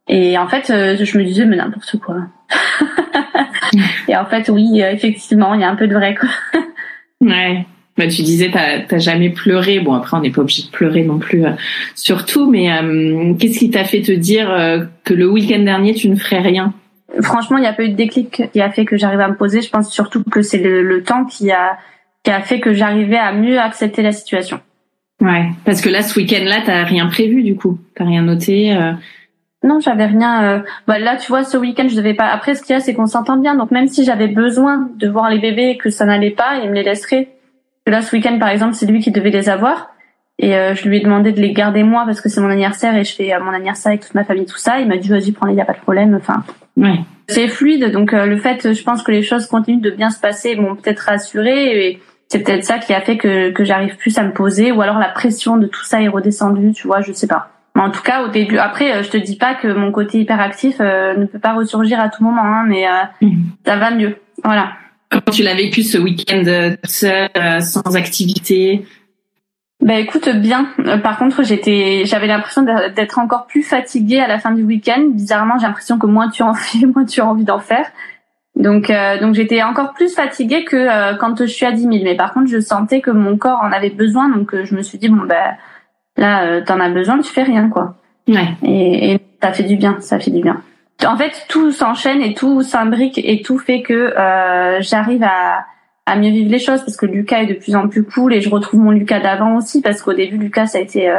Et 0.08 0.38
en 0.38 0.48
fait, 0.48 0.70
euh, 0.70 0.98
je 1.00 1.18
me 1.18 1.24
disais, 1.24 1.46
mais 1.46 1.58
n'importe 1.58 1.98
quoi. 2.00 2.18
et 4.08 4.16
en 4.16 4.26
fait, 4.26 4.50
oui, 4.50 4.82
euh, 4.82 4.92
effectivement, 4.92 5.54
il 5.54 5.62
y 5.62 5.64
a 5.64 5.70
un 5.70 5.76
peu 5.76 5.88
de 5.88 5.94
vrai, 5.94 6.16
quoi. 6.16 6.30
ouais. 7.22 7.66
Bah, 7.98 8.08
tu 8.08 8.22
disais, 8.22 8.50
t'as, 8.50 8.98
jamais 8.98 9.30
pleuré. 9.30 9.82
Bon, 9.82 9.94
après, 9.94 10.16
on 10.16 10.22
n'est 10.22 10.32
pas 10.32 10.42
obligé 10.42 10.64
de 10.64 10.70
pleurer 10.70 11.04
non 11.04 11.20
plus, 11.20 11.44
surtout. 11.96 12.50
Mais 12.50 12.70
qu'est-ce 13.38 13.60
qui 13.60 13.70
t'a 13.70 13.84
fait 13.84 14.02
te 14.02 14.14
dire 14.14 14.48
que 15.04 15.14
le 15.14 15.30
week-end 15.30 15.60
dernier, 15.60 15.94
tu 15.94 16.08
ne 16.08 16.16
ferais 16.16 16.40
rien? 16.40 16.74
Franchement, 17.22 17.58
il 17.58 17.62
n'y 17.62 17.68
a 17.68 17.74
pas 17.74 17.84
eu 17.84 17.90
de 17.90 17.96
déclic 17.96 18.52
qui 18.52 18.62
a 18.62 18.70
fait 18.70 18.86
que 18.86 18.98
j'arrive 18.98 19.20
à 19.20 19.28
me 19.28 19.36
poser. 19.36 19.62
Je 19.62 19.70
pense 19.70 19.92
surtout 19.92 20.24
que 20.24 20.42
c'est 20.42 20.60
le, 20.60 20.84
le 20.84 21.04
temps 21.04 21.26
qui 21.26 21.52
a 21.52 21.78
qui 22.24 22.32
a 22.32 22.42
fait 22.42 22.60
que 22.60 22.74
j'arrivais 22.74 23.18
à 23.18 23.32
mieux 23.32 23.60
accepter 23.60 24.02
la 24.02 24.12
situation. 24.12 24.60
Ouais, 25.22 25.50
parce 25.66 25.82
que 25.82 25.90
là, 25.90 26.02
ce 26.02 26.18
week-end-là, 26.20 26.62
t'as 26.66 26.84
rien 26.84 27.08
prévu 27.08 27.44
du 27.44 27.56
coup, 27.56 27.78
t'as 27.96 28.06
rien 28.06 28.22
noté. 28.22 28.76
Euh... 28.76 28.94
Non, 29.64 29.80
j'avais 29.80 30.06
rien. 30.06 30.44
Euh... 30.44 30.60
Bah, 30.88 31.00
là, 31.00 31.18
tu 31.18 31.28
vois, 31.28 31.44
ce 31.44 31.58
week-end, 31.58 31.88
je 31.90 31.96
devais 31.96 32.14
pas. 32.14 32.28
Après, 32.28 32.56
ce 32.56 32.64
qu'il 32.64 32.74
y 32.74 32.78
a, 32.78 32.80
c'est 32.80 32.94
qu'on 32.94 33.06
s'entend 33.06 33.38
bien. 33.38 33.56
Donc, 33.56 33.72
même 33.72 33.88
si 33.88 34.06
j'avais 34.06 34.28
besoin 34.28 34.90
de 34.96 35.08
voir 35.10 35.30
les 35.30 35.40
bébés 35.40 35.72
et 35.72 35.78
que 35.78 35.90
ça 35.90 36.06
n'allait 36.06 36.32
pas, 36.32 36.60
il 36.64 36.70
me 36.70 36.76
les 36.76 36.84
laisserait. 36.84 37.30
Là, 37.86 38.02
ce 38.02 38.16
week-end, 38.16 38.38
par 38.40 38.50
exemple, 38.50 38.76
c'est 38.76 38.86
lui 38.86 39.00
qui 39.00 39.12
devait 39.12 39.32
les 39.32 39.50
avoir. 39.50 39.90
Et 40.38 40.56
euh, 40.56 40.74
je 40.74 40.88
lui 40.88 40.98
ai 40.98 41.00
demandé 41.02 41.34
de 41.34 41.42
les 41.42 41.52
garder 41.52 41.84
moi 41.84 42.06
parce 42.06 42.22
que 42.22 42.30
c'est 42.30 42.40
mon 42.40 42.50
anniversaire 42.50 42.96
et 42.96 43.04
je 43.04 43.14
fais 43.14 43.38
mon 43.40 43.52
anniversaire 43.52 43.90
avec 43.90 44.04
toute 44.04 44.16
ma 44.16 44.24
famille, 44.24 44.46
tout 44.46 44.58
ça. 44.58 44.80
Il 44.80 44.88
m'a 44.88 44.96
dit 44.96 45.10
vas-y, 45.10 45.34
prends-les, 45.34 45.54
y 45.54 45.60
a 45.60 45.66
pas 45.66 45.74
de 45.74 45.80
problème. 45.80 46.16
Enfin, 46.16 46.44
ouais. 46.80 47.00
c'est 47.28 47.48
fluide. 47.48 47.92
Donc 47.92 48.14
euh, 48.14 48.26
le 48.26 48.38
fait, 48.38 48.74
je 48.74 48.84
pense 48.84 49.04
que 49.04 49.12
les 49.12 49.22
choses 49.22 49.46
continuent 49.46 49.82
de 49.82 49.92
bien 49.92 50.10
se 50.10 50.20
passer, 50.20 50.56
m'ont 50.56 50.76
peut-être 50.76 51.00
rassuré 51.00 51.88
et 51.88 52.00
c'est 52.28 52.40
peut-être 52.40 52.64
ça 52.64 52.78
qui 52.78 52.94
a 52.94 53.02
fait 53.02 53.18
que, 53.18 53.52
que 53.52 53.64
j'arrive 53.64 53.98
plus 53.98 54.18
à 54.18 54.24
me 54.24 54.32
poser 54.32 54.72
ou 54.72 54.82
alors 54.82 55.00
la 55.00 55.10
pression 55.10 55.58
de 55.58 55.68
tout 55.68 55.84
ça 55.84 56.02
est 56.02 56.08
redescendue, 56.08 56.74
tu 56.74 56.88
vois, 56.88 57.02
je 57.02 57.12
sais 57.12 57.28
pas. 57.28 57.52
Mais 57.76 57.82
en 57.82 57.92
tout 57.92 58.02
cas, 58.02 58.24
au 58.24 58.30
début, 58.30 58.58
après, 58.58 58.92
euh, 58.92 59.04
je 59.04 59.10
te 59.10 59.18
dis 59.18 59.36
pas 59.36 59.56
que 59.56 59.68
mon 59.68 59.92
côté 59.92 60.20
hyperactif 60.20 60.78
euh, 60.80 61.16
ne 61.16 61.26
peut 61.26 61.40
pas 61.40 61.54
ressurgir 61.54 62.00
à 62.00 62.10
tout 62.10 62.24
moment, 62.24 62.44
hein, 62.44 62.66
mais 62.68 62.88
euh, 62.88 63.04
mmh. 63.22 63.44
ça 63.66 63.78
va 63.78 63.92
mieux. 63.92 64.18
Voilà. 64.44 64.74
Comment 65.10 65.32
tu 65.32 65.44
l'as 65.44 65.56
vécu 65.56 65.82
ce 65.82 65.98
week-end 65.98 66.44
seul, 66.84 67.30
sans 67.62 67.96
activité? 67.96 68.86
Ben 69.82 69.98
écoute, 69.98 70.28
bien. 70.28 70.68
par 71.04 71.18
contre, 71.18 71.42
j'étais, 71.44 72.04
j'avais 72.06 72.28
l'impression 72.28 72.64
d'être 72.64 73.18
encore 73.18 73.48
plus 73.48 73.64
fatiguée 73.64 74.20
à 74.20 74.28
la 74.28 74.38
fin 74.38 74.52
du 74.52 74.64
week-end. 74.64 75.06
Bizarrement, 75.14 75.58
j'ai 75.58 75.68
l'impression 75.68 75.98
que 75.98 76.06
moins 76.06 76.30
tu 76.30 76.44
en 76.44 76.54
fais, 76.54 76.86
moins 76.96 77.06
tu 77.06 77.22
as 77.22 77.26
envie 77.26 77.46
d'en 77.46 77.60
faire. 77.60 77.86
Donc, 78.58 78.90
euh, 78.90 79.18
donc 79.20 79.36
j'étais 79.36 79.64
encore 79.64 79.94
plus 79.94 80.14
fatiguée 80.14 80.66
que 80.66 80.76
euh, 80.76 81.16
quand 81.16 81.38
je 81.40 81.46
suis 81.46 81.66
à 81.66 81.72
10 81.72 81.82
000. 81.84 81.94
Mais 82.04 82.16
par 82.16 82.34
contre, 82.34 82.48
je 82.48 82.60
sentais 82.60 83.00
que 83.00 83.10
mon 83.10 83.38
corps 83.38 83.62
en 83.64 83.72
avait 83.72 83.90
besoin. 83.90 84.28
Donc, 84.28 84.54
euh, 84.54 84.66
je 84.66 84.76
me 84.76 84.82
suis 84.82 84.98
dit, 84.98 85.08
bon, 85.08 85.26
ben 85.26 85.56
là, 86.18 86.62
t'en 86.62 86.82
as 86.82 86.90
besoin, 86.90 87.20
tu 87.20 87.32
fais 87.32 87.44
rien, 87.44 87.70
quoi. 87.70 87.96
Ouais. 88.28 88.50
Et, 88.64 89.14
et 89.14 89.20
ça 89.42 89.54
fait 89.54 89.64
du 89.64 89.78
bien, 89.78 89.96
ça 90.02 90.20
fait 90.20 90.32
du 90.32 90.42
bien. 90.42 90.62
En 91.08 91.16
fait, 91.16 91.46
tout 91.48 91.72
s'enchaîne 91.72 92.22
et 92.22 92.34
tout 92.34 92.62
s'imbrique 92.62 93.18
et 93.24 93.42
tout 93.42 93.58
fait 93.58 93.82
que 93.82 94.14
j'arrive 94.82 95.24
à, 95.24 95.66
à 96.12 96.18
mieux 96.18 96.30
vivre 96.30 96.52
les 96.52 96.60
choses 96.60 96.82
parce 96.82 96.98
que 96.98 97.06
Lucas 97.06 97.42
est 97.42 97.48
de 97.48 97.54
plus 97.54 97.76
en 97.76 97.88
plus 97.88 98.04
cool 98.04 98.34
et 98.34 98.42
je 98.42 98.50
retrouve 98.50 98.80
mon 98.80 98.92
Lucas 98.92 99.20
d'avant 99.20 99.58
aussi 99.58 99.82
parce 99.82 100.02
qu'au 100.02 100.14
début, 100.14 100.38
Lucas, 100.38 100.68
ça 100.68 100.78
a 100.78 100.82
été... 100.82 101.12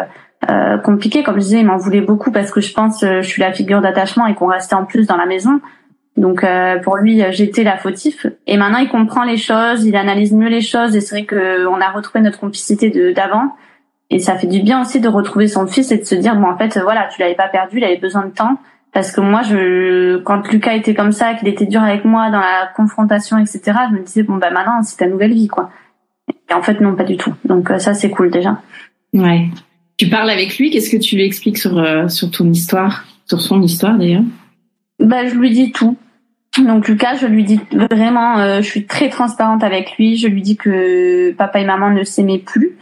compliqué 0.85 1.22
comme 1.22 1.35
je 1.35 1.44
disais 1.44 1.61
il 1.61 1.66
m'en 1.66 1.76
voulait 1.76 2.00
beaucoup 2.00 2.33
parce 2.33 2.50
que 2.50 2.62
je 2.62 2.72
pense 2.72 3.03
je 3.03 3.20
suis 3.20 3.42
la 3.42 3.53
figure 3.53 3.83
d'attachement 3.83 4.26
et 4.26 4.35
qu'on 4.35 4.46
restait 4.46 4.74
en 4.74 4.87
plus 4.87 5.07
dans 5.07 5.18
la 5.18 5.26
maison 5.26 5.61
donc 6.16 6.44
euh, 6.44 6.79
pour 6.81 6.96
lui, 6.96 7.22
j'étais 7.31 7.64
la 7.64 7.76
fautif. 7.79 8.26
Et 8.46 8.57
maintenant, 8.57 8.79
il 8.79 8.88
comprend 8.88 9.24
les 9.24 9.37
choses, 9.37 9.85
il 9.85 9.96
analyse 9.96 10.33
mieux 10.33 10.48
les 10.48 10.61
choses. 10.61 10.94
Et 10.94 11.00
c'est 11.00 11.16
vrai 11.16 11.26
qu'on 11.26 11.81
a 11.81 11.90
retrouvé 11.90 12.20
notre 12.22 12.38
complicité 12.38 12.90
de 12.90 13.12
d'avant. 13.12 13.55
Et 14.11 14.18
ça 14.18 14.37
fait 14.37 14.46
du 14.46 14.61
bien 14.61 14.83
aussi 14.83 15.00
de 15.00 15.09
retrouver 15.09 15.46
son 15.46 15.66
fils 15.66 15.90
et 15.92 15.98
de 15.98 16.05
se 16.05 16.16
dire 16.16 16.35
bon 16.35 16.48
en 16.48 16.59
fait 16.59 16.79
voilà 16.81 17.09
tu 17.12 17.20
l'avais 17.20 17.37
pas 17.37 17.48
perdu, 17.48 17.79
il 17.79 17.85
avait 17.85 17.96
besoin 17.96 18.26
de 18.26 18.33
temps. 18.33 18.59
Parce 18.92 19.12
que 19.12 19.20
moi, 19.20 19.42
je, 19.42 20.18
quand 20.18 20.50
Lucas 20.50 20.74
était 20.74 20.94
comme 20.94 21.12
ça, 21.12 21.35
qu'il 21.35 21.48
était 21.48 21.66
dur 21.66 21.83
avec 21.83 22.05
moi 22.05 22.31
dans 22.31 22.40
la 22.40 22.68
confrontation, 22.74 23.38
etc., 23.38 23.61
je 23.90 23.96
me 23.96 24.05
disais 24.05 24.22
bon 24.22 24.37
bah 24.37 24.50
maintenant 24.50 24.83
c'est 24.83 24.96
ta 24.96 25.07
nouvelle 25.07 25.33
vie 25.33 25.48
quoi. 25.48 25.70
Et 26.29 26.55
en 26.55 26.62
fait 26.62 26.81
non 26.81 26.96
pas 26.96 27.05
du 27.05 27.16
tout. 27.16 27.33
Donc 27.44 27.70
euh, 27.70 27.79
ça 27.79 27.94
c'est 27.94 28.11
cool 28.11 28.31
déjà. 28.31 28.61
Ouais. 29.12 29.48
Tu 29.96 30.09
parles 30.09 30.31
avec 30.31 30.59
lui, 30.59 30.70
qu'est-ce 30.70 30.90
que 30.90 30.96
tu 30.96 31.16
lui 31.16 31.24
expliques 31.24 31.59
sur 31.59 31.79
euh, 31.79 32.09
sur 32.09 32.31
ton 32.31 32.50
histoire, 32.50 33.05
sur 33.26 33.40
son 33.40 33.62
histoire 33.62 33.96
d'ailleurs? 33.96 34.24
Bah 34.98 35.26
je 35.26 35.35
lui 35.35 35.50
dis 35.50 35.70
tout. 35.70 35.96
Donc 36.59 36.88
Lucas, 36.88 37.14
je 37.14 37.26
lui 37.26 37.44
dis 37.44 37.61
vraiment, 37.70 38.38
euh, 38.38 38.61
je 38.61 38.66
suis 38.66 38.87
très 38.87 39.09
transparente 39.09 39.62
avec 39.62 39.96
lui. 39.98 40.16
Je 40.16 40.26
lui 40.26 40.42
dis 40.42 40.57
que 40.57 41.31
papa 41.33 41.61
et 41.61 41.64
maman 41.64 41.90
ne 41.90 42.03
s'aimaient 42.03 42.38
plus, 42.38 42.72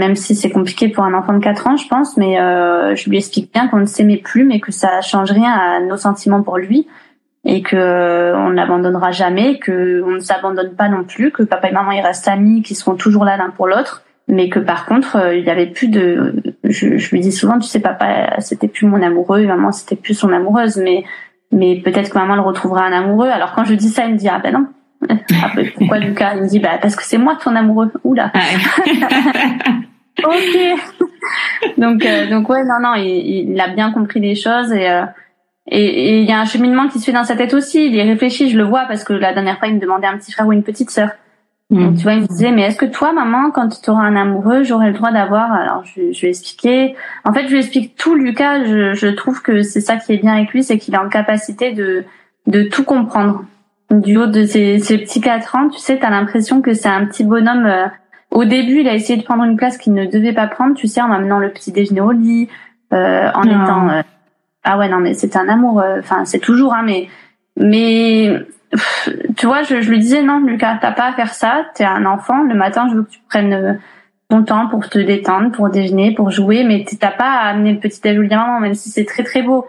même 0.00 0.16
si 0.16 0.34
c'est 0.34 0.50
compliqué 0.50 0.88
pour 0.88 1.04
un 1.04 1.12
enfant 1.12 1.34
de 1.34 1.38
4 1.38 1.66
ans, 1.66 1.76
je 1.76 1.86
pense. 1.86 2.16
Mais 2.16 2.40
euh, 2.40 2.96
je 2.96 3.08
lui 3.10 3.18
explique 3.18 3.52
bien 3.52 3.68
qu'on 3.68 3.76
ne 3.76 3.84
s'aimait 3.84 4.16
plus, 4.16 4.44
mais 4.44 4.58
que 4.58 4.72
ça 4.72 5.02
change 5.02 5.30
rien 5.30 5.52
à 5.52 5.80
nos 5.80 5.98
sentiments 5.98 6.42
pour 6.42 6.56
lui 6.56 6.88
et 7.44 7.62
que 7.62 7.76
euh, 7.76 8.36
on 8.36 8.50
n'abandonnera 8.50 9.12
jamais, 9.12 9.58
que 9.58 10.02
on 10.06 10.12
ne 10.12 10.20
s'abandonne 10.20 10.74
pas 10.74 10.88
non 10.88 11.04
plus, 11.04 11.30
que 11.30 11.42
papa 11.42 11.68
et 11.68 11.72
maman 11.72 11.92
ils 11.92 12.00
restent 12.00 12.28
amis, 12.28 12.62
qu'ils 12.62 12.76
seront 12.76 12.96
toujours 12.96 13.24
là 13.24 13.36
l'un 13.36 13.50
pour 13.50 13.66
l'autre, 13.66 14.02
mais 14.28 14.48
que 14.48 14.58
par 14.58 14.84
contre 14.86 15.34
il 15.34 15.44
y 15.44 15.50
avait 15.50 15.66
plus 15.66 15.88
de. 15.88 16.34
Je, 16.64 16.96
je 16.98 17.10
lui 17.10 17.20
dis 17.20 17.32
souvent, 17.32 17.58
tu 17.58 17.66
sais, 17.68 17.80
papa 17.80 18.40
c'était 18.40 18.68
plus 18.68 18.86
mon 18.86 19.02
amoureux, 19.02 19.46
maman 19.46 19.72
c'était 19.72 19.96
plus 19.96 20.14
son 20.14 20.32
amoureuse, 20.32 20.76
mais 20.76 21.04
mais 21.52 21.80
peut-être 21.82 22.10
que 22.10 22.18
maman 22.18 22.36
le 22.36 22.42
retrouvera 22.42 22.84
un 22.84 22.92
amoureux. 22.92 23.28
Alors 23.28 23.52
quand 23.54 23.64
je 23.64 23.74
dis 23.74 23.88
ça, 23.88 24.04
il 24.04 24.12
me 24.12 24.18
dit 24.18 24.28
ah 24.28 24.40
ben 24.42 24.52
non. 24.52 24.66
pourquoi 25.76 25.98
Lucas? 25.98 26.34
Il 26.36 26.42
me 26.42 26.48
dit 26.48 26.58
bah 26.58 26.78
parce 26.80 26.96
que 26.96 27.04
c'est 27.04 27.18
moi 27.18 27.36
ton 27.42 27.56
amoureux. 27.56 27.90
Oula. 28.04 28.32
ok. 30.24 30.58
donc 31.78 32.04
euh, 32.04 32.28
donc 32.28 32.48
ouais 32.48 32.64
non 32.64 32.80
non 32.82 32.94
il, 32.94 33.50
il, 33.50 33.60
a 33.60 33.68
bien 33.68 33.92
compris 33.92 34.20
les 34.20 34.34
choses 34.34 34.72
et 34.72 34.88
euh, 34.88 35.04
et 35.72 36.20
il 36.20 36.28
y 36.28 36.32
a 36.32 36.40
un 36.40 36.44
cheminement 36.44 36.88
qui 36.88 36.98
se 36.98 37.04
fait 37.04 37.12
dans 37.12 37.24
sa 37.24 37.36
tête 37.36 37.54
aussi. 37.54 37.86
Il 37.86 37.94
y 37.94 38.02
réfléchit, 38.02 38.50
je 38.50 38.56
le 38.58 38.64
vois 38.64 38.86
parce 38.86 39.04
que 39.04 39.12
la 39.12 39.32
dernière 39.32 39.58
fois 39.58 39.68
il 39.68 39.74
me 39.74 39.80
demandait 39.80 40.08
un 40.08 40.18
petit 40.18 40.32
frère 40.32 40.46
ou 40.46 40.52
une 40.52 40.64
petite 40.64 40.90
sœur. 40.90 41.10
Donc, 41.70 41.98
tu 41.98 42.02
vois, 42.02 42.14
il 42.14 42.22
me 42.22 42.26
disait, 42.26 42.50
mais 42.50 42.62
est-ce 42.62 42.76
que 42.76 42.84
toi, 42.84 43.12
maman, 43.12 43.52
quand 43.52 43.68
tu 43.68 43.90
auras 43.90 44.02
un 44.02 44.16
amoureux, 44.16 44.64
j'aurai 44.64 44.88
le 44.88 44.94
droit 44.94 45.12
d'avoir 45.12 45.52
Alors, 45.52 45.84
je, 45.84 46.10
je 46.12 46.20
lui 46.20 46.26
ai 46.26 46.30
expliqué. 46.30 46.96
En 47.24 47.32
fait, 47.32 47.44
je 47.44 47.52
lui 47.52 47.58
explique 47.58 47.94
tout, 47.94 48.16
Lucas. 48.16 48.64
Je, 48.64 48.94
je 48.94 49.06
trouve 49.06 49.40
que 49.40 49.62
c'est 49.62 49.80
ça 49.80 49.96
qui 49.96 50.12
est 50.12 50.16
bien 50.16 50.34
avec 50.34 50.50
lui, 50.50 50.64
c'est 50.64 50.78
qu'il 50.78 50.94
est 50.94 50.98
en 50.98 51.08
capacité 51.08 51.70
de 51.70 52.04
de 52.46 52.64
tout 52.64 52.82
comprendre. 52.82 53.44
Du 53.90 54.16
haut 54.16 54.26
de 54.26 54.44
ses, 54.44 54.78
ses 54.78 54.98
petits 54.98 55.20
quatre 55.20 55.56
ans, 55.56 55.68
tu 55.68 55.78
sais, 55.78 55.98
t'as 55.98 56.10
l'impression 56.10 56.62
que 56.62 56.74
c'est 56.74 56.88
un 56.88 57.06
petit 57.06 57.24
bonhomme. 57.24 57.66
Euh, 57.66 57.86
au 58.30 58.44
début, 58.44 58.80
il 58.80 58.88
a 58.88 58.94
essayé 58.94 59.18
de 59.18 59.24
prendre 59.24 59.42
une 59.42 59.56
place 59.56 59.76
qu'il 59.78 59.92
ne 59.94 60.06
devait 60.06 60.32
pas 60.32 60.46
prendre, 60.46 60.74
tu 60.76 60.86
sais, 60.86 61.00
en 61.00 61.08
m'amenant 61.08 61.38
le 61.38 61.50
petit 61.50 61.72
déjeuner 61.72 62.00
au 62.00 62.12
lit, 62.12 62.48
euh, 62.92 63.30
en 63.34 63.42
étant. 63.42 63.88
Euh, 63.88 64.02
ah 64.62 64.78
ouais, 64.78 64.88
non, 64.88 64.98
mais 64.98 65.14
c'est 65.14 65.36
un 65.36 65.48
amour. 65.48 65.82
Enfin, 65.98 66.24
c'est 66.24 66.38
toujours, 66.38 66.74
hein, 66.74 66.82
mais 66.84 67.08
mais 67.56 68.46
tu 69.36 69.46
vois, 69.46 69.62
je, 69.62 69.80
je, 69.80 69.90
lui 69.90 69.98
disais 69.98 70.22
non, 70.22 70.40
Lucas, 70.40 70.78
t'as 70.80 70.92
pas 70.92 71.08
à 71.08 71.12
faire 71.12 71.34
ça. 71.34 71.66
T'es 71.74 71.84
un 71.84 72.06
enfant. 72.06 72.42
Le 72.42 72.54
matin, 72.54 72.88
je 72.90 72.96
veux 72.96 73.02
que 73.02 73.10
tu 73.10 73.20
prennes 73.28 73.52
euh, 73.52 73.74
ton 74.28 74.44
temps 74.44 74.68
pour 74.68 74.88
te 74.88 74.98
détendre, 74.98 75.50
pour 75.50 75.70
déjeuner, 75.70 76.14
pour 76.14 76.30
jouer, 76.30 76.64
mais 76.64 76.84
t'as 76.98 77.10
pas 77.10 77.30
à 77.30 77.48
amener 77.48 77.72
le 77.72 77.80
petit 77.80 78.00
déjeuner 78.00 78.36
maman, 78.36 78.60
même 78.60 78.74
si 78.74 78.90
c'est 78.90 79.04
très 79.04 79.24
très 79.24 79.42
beau. 79.42 79.66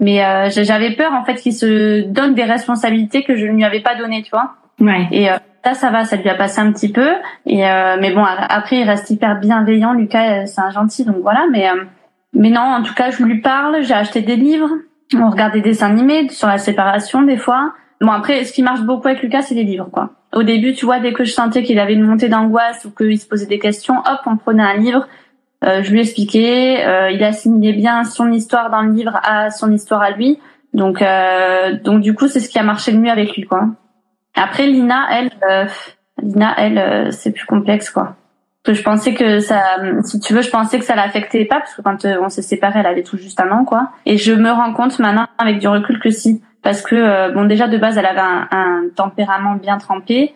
Mais 0.00 0.24
euh, 0.24 0.48
j'avais 0.50 0.94
peur 0.96 1.12
en 1.12 1.24
fait 1.24 1.36
qu'il 1.36 1.52
se 1.52 2.02
donne 2.02 2.34
des 2.34 2.44
responsabilités 2.44 3.22
que 3.22 3.36
je 3.36 3.46
ne 3.46 3.52
lui 3.52 3.64
avais 3.64 3.80
pas 3.80 3.94
données, 3.94 4.22
tu 4.22 4.30
vois. 4.30 4.54
Ouais. 4.80 5.06
Et 5.12 5.30
euh, 5.30 5.36
ça, 5.64 5.74
ça 5.74 5.90
va, 5.90 6.04
ça 6.04 6.16
lui 6.16 6.28
a 6.28 6.34
passé 6.34 6.60
un 6.60 6.72
petit 6.72 6.90
peu. 6.90 7.12
Et 7.46 7.66
euh, 7.66 7.96
mais 8.00 8.12
bon, 8.12 8.24
après, 8.24 8.76
il 8.76 8.84
reste 8.84 9.10
hyper 9.10 9.38
bienveillant. 9.38 9.92
Lucas, 9.92 10.46
c'est 10.46 10.60
un 10.60 10.70
gentil, 10.70 11.04
donc 11.04 11.16
voilà. 11.22 11.44
Mais 11.50 11.68
mais 12.32 12.50
non, 12.50 12.60
en 12.60 12.82
tout 12.82 12.94
cas, 12.94 13.10
je 13.10 13.22
lui 13.22 13.40
parle. 13.40 13.82
J'ai 13.82 13.94
acheté 13.94 14.20
des 14.20 14.36
livres. 14.36 14.70
On 15.16 15.30
regarde 15.30 15.52
des 15.52 15.60
dessins 15.60 15.90
animés 15.90 16.28
sur 16.30 16.48
la 16.48 16.58
séparation 16.58 17.22
des 17.22 17.36
fois 17.36 17.72
Bon 18.00 18.10
après, 18.10 18.44
ce 18.44 18.52
qui 18.52 18.62
marche 18.62 18.82
beaucoup 18.82 19.08
avec 19.08 19.22
Lucas, 19.22 19.42
c'est 19.42 19.54
les 19.54 19.64
livres, 19.64 19.88
quoi. 19.90 20.10
Au 20.34 20.42
début, 20.42 20.74
tu 20.74 20.84
vois, 20.84 20.98
dès 20.98 21.12
que 21.12 21.24
je 21.24 21.32
sentais 21.32 21.62
qu'il 21.62 21.78
avait 21.78 21.94
une 21.94 22.02
montée 22.02 22.28
d'angoisse 22.28 22.84
ou 22.84 22.90
qu'il 22.90 23.18
se 23.18 23.26
posait 23.26 23.46
des 23.46 23.58
questions, 23.58 23.98
hop, 23.98 24.20
on 24.26 24.36
prenait 24.36 24.62
un 24.62 24.76
livre, 24.76 25.06
euh, 25.64 25.82
je 25.82 25.90
lui 25.90 26.00
expliquais, 26.00 26.84
euh, 26.86 27.10
il 27.10 27.22
assimilait 27.24 27.72
bien 27.72 28.04
son 28.04 28.30
histoire 28.32 28.70
dans 28.70 28.82
le 28.82 28.92
livre 28.92 29.18
à 29.22 29.50
son 29.50 29.72
histoire 29.72 30.02
à 30.02 30.10
lui. 30.10 30.38
Donc, 30.74 31.00
euh, 31.00 31.78
donc 31.82 32.00
du 32.02 32.14
coup, 32.14 32.28
c'est 32.28 32.40
ce 32.40 32.48
qui 32.48 32.58
a 32.58 32.62
marché 32.62 32.92
le 32.92 32.98
mieux 32.98 33.10
avec 33.10 33.36
lui, 33.36 33.44
quoi. 33.44 33.68
Après, 34.34 34.66
Lina, 34.66 35.06
elle, 35.12 35.30
euh, 35.48 35.66
Lina, 36.20 36.54
elle, 36.58 36.78
euh, 36.78 37.10
c'est 37.12 37.30
plus 37.30 37.46
complexe, 37.46 37.90
quoi. 37.90 38.16
Que 38.64 38.74
je 38.74 38.82
pensais 38.82 39.14
que 39.14 39.38
ça, 39.38 39.60
si 40.02 40.18
tu 40.18 40.34
veux, 40.34 40.42
je 40.42 40.50
pensais 40.50 40.78
que 40.78 40.84
ça 40.84 40.96
l'affectait 40.96 41.44
pas, 41.44 41.60
parce 41.60 41.74
que 41.74 41.82
quand 41.82 42.04
on 42.04 42.28
s'est 42.28 42.42
séparés, 42.42 42.80
elle 42.80 42.86
avait 42.86 43.02
tout 43.02 43.16
juste 43.16 43.38
un 43.38 43.50
an, 43.52 43.64
quoi. 43.64 43.90
Et 44.04 44.16
je 44.16 44.32
me 44.32 44.50
rends 44.50 44.72
compte 44.72 44.98
maintenant, 44.98 45.26
avec 45.38 45.58
du 45.58 45.68
recul, 45.68 46.00
que 46.00 46.10
si 46.10 46.42
parce 46.62 46.80
que 46.80 47.30
bon 47.34 47.44
déjà 47.44 47.68
de 47.68 47.76
base 47.76 47.98
elle 47.98 48.06
avait 48.06 48.22
un, 48.22 48.84
tempérament 48.96 49.56
bien 49.56 49.76
trempé 49.76 50.34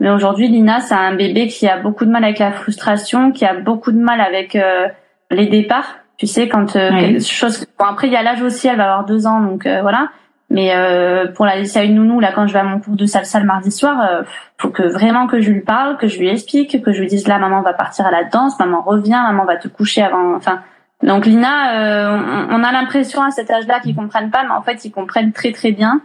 mais 0.00 0.10
aujourd'hui 0.10 0.48
Lina 0.48 0.80
c'est 0.80 0.94
un 0.94 1.14
bébé 1.14 1.46
qui 1.46 1.68
a 1.68 1.78
beaucoup 1.78 2.04
de 2.04 2.10
mal 2.10 2.24
avec 2.24 2.38
la 2.38 2.52
frustration 2.52 3.30
qui 3.32 3.44
a 3.44 3.54
beaucoup 3.54 3.92
de 3.92 3.98
mal 3.98 4.20
avec 4.20 4.56
euh, 4.56 4.88
les 5.30 5.46
départs. 5.46 5.98
Tu 6.16 6.26
sais 6.26 6.48
quand 6.48 6.76
euh, 6.76 6.90
quelque 6.90 7.20
chose 7.20 7.66
bon 7.78 7.84
après 7.84 8.08
il 8.08 8.12
y 8.12 8.16
a 8.16 8.22
l'âge 8.22 8.42
aussi 8.42 8.68
elle 8.68 8.76
va 8.76 8.84
avoir 8.84 9.04
deux 9.04 9.26
ans 9.26 9.40
donc 9.40 9.66
voilà. 9.66 10.08
Mais 10.52 10.74
pour 11.36 11.46
la 11.46 11.54
laisser 11.54 11.78
à 11.78 11.84
une 11.84 11.94
nounou 11.94 12.18
là 12.18 12.32
quand 12.34 12.48
je 12.48 12.52
vais 12.52 12.58
à 12.58 12.64
mon 12.64 12.80
cours 12.80 12.96
de 12.96 13.06
salsa 13.06 13.38
le 13.38 13.46
mardi 13.46 13.70
soir 13.70 14.24
faut 14.58 14.70
que 14.70 14.82
vraiment 14.82 15.28
que 15.28 15.40
je 15.40 15.52
lui 15.52 15.60
parle 15.60 15.96
que 15.96 16.08
je 16.08 16.18
lui 16.18 16.28
explique 16.28 16.82
que 16.82 16.92
je 16.92 17.00
lui 17.00 17.06
dise 17.06 17.28
là 17.28 17.38
maman 17.38 17.62
va 17.62 17.72
partir 17.72 18.04
à 18.04 18.10
la 18.10 18.24
danse 18.24 18.58
maman 18.58 18.82
revient 18.82 19.20
maman 19.28 19.44
va 19.44 19.56
te 19.56 19.68
coucher 19.68 20.02
avant 20.02 20.34
enfin. 20.34 20.60
Donc 21.02 21.24
Lina, 21.24 21.80
euh, 21.80 22.46
on, 22.50 22.62
a 22.62 22.72
l'impression 22.72 23.22
à 23.22 23.30
cet 23.30 23.50
âge-là 23.50 23.80
qu'ils 23.80 23.96
comprennent 23.96 24.30
pas, 24.30 24.44
mais 24.44 24.50
en 24.50 24.62
fait 24.62 24.84
ils 24.84 24.90
comprennent 24.90 25.32
très 25.32 25.52
très 25.52 25.72
bien. 25.72 26.02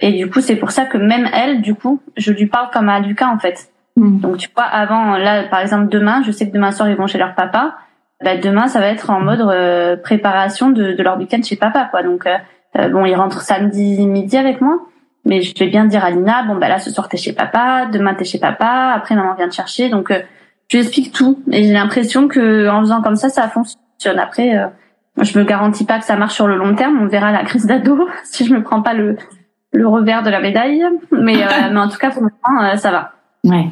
Et 0.00 0.12
du 0.12 0.30
coup 0.30 0.40
c'est 0.40 0.56
pour 0.56 0.70
ça 0.70 0.84
que 0.84 0.98
même 0.98 1.28
elle, 1.32 1.62
du 1.62 1.74
coup, 1.74 2.00
je 2.16 2.32
lui 2.32 2.46
parle 2.46 2.70
comme 2.72 2.88
à 2.88 3.00
Lucas 3.00 3.28
en 3.28 3.38
fait. 3.38 3.68
Hmm. 3.96 4.18
Donc 4.20 4.38
tu 4.38 4.48
vois, 4.54 4.64
avant 4.64 5.16
là 5.16 5.44
par 5.44 5.60
exemple 5.60 5.88
demain, 5.88 6.22
je 6.24 6.32
sais 6.32 6.48
que 6.48 6.54
demain 6.54 6.72
soir 6.72 6.88
ils 6.88 6.96
vont 6.96 7.06
chez 7.06 7.18
leur 7.18 7.34
papa. 7.34 7.76
Bah, 8.22 8.36
demain 8.36 8.68
ça 8.68 8.80
va 8.80 8.86
être 8.88 9.10
en 9.10 9.20
mode 9.20 9.40
euh, 9.40 9.96
préparation 9.96 10.70
de, 10.70 10.92
de, 10.92 11.02
leur 11.02 11.18
week-end 11.18 11.42
chez 11.42 11.56
papa 11.56 11.88
quoi. 11.90 12.02
Donc 12.02 12.26
euh, 12.26 12.88
bon 12.88 13.04
ils 13.04 13.14
rentrent 13.14 13.42
samedi 13.42 14.06
midi 14.06 14.36
avec 14.36 14.60
moi. 14.60 14.78
Mais 15.26 15.40
je 15.40 15.54
vais 15.58 15.68
bien 15.68 15.86
dire 15.86 16.04
à 16.04 16.10
Lina, 16.10 16.42
bon 16.42 16.56
bah 16.56 16.68
là 16.68 16.78
ce 16.78 16.90
soir 16.90 17.08
t'es 17.08 17.16
chez 17.16 17.32
papa, 17.32 17.86
demain 17.90 18.14
t'es 18.14 18.24
chez 18.24 18.38
papa, 18.38 18.92
après 18.94 19.14
maman 19.14 19.34
vient 19.34 19.48
te 19.48 19.54
chercher, 19.54 19.88
donc 19.88 20.12
je 20.68 20.76
lui 20.76 20.84
explique 20.84 21.12
tout. 21.12 21.42
Et 21.50 21.64
j'ai 21.64 21.72
l'impression 21.72 22.28
que 22.28 22.68
en 22.68 22.80
faisant 22.80 23.02
comme 23.02 23.16
ça, 23.16 23.28
ça 23.28 23.48
fonctionne 23.48 24.18
après, 24.18 24.56
euh, 24.56 24.66
je 25.20 25.38
me 25.38 25.44
garantis 25.44 25.84
pas 25.84 25.98
que 25.98 26.04
ça 26.04 26.16
marche 26.16 26.34
sur 26.34 26.46
le 26.46 26.56
long 26.56 26.74
terme. 26.74 26.98
On 27.00 27.06
verra 27.06 27.32
la 27.32 27.44
crise 27.44 27.66
d'ado 27.66 28.08
si 28.24 28.44
je 28.44 28.54
me 28.54 28.62
prends 28.62 28.82
pas 28.82 28.94
le, 28.94 29.16
le 29.74 29.88
revers 29.88 30.22
de 30.22 30.30
la 30.30 30.40
médaille. 30.40 30.82
Mais, 31.12 31.42
euh, 31.42 31.48
mais 31.72 31.80
en 31.80 31.88
tout 31.88 31.98
cas, 31.98 32.10
pour 32.10 32.22
le 32.22 32.30
moment, 32.30 32.64
euh, 32.64 32.76
ça 32.76 32.90
va. 32.90 33.12
Ouais. 33.44 33.66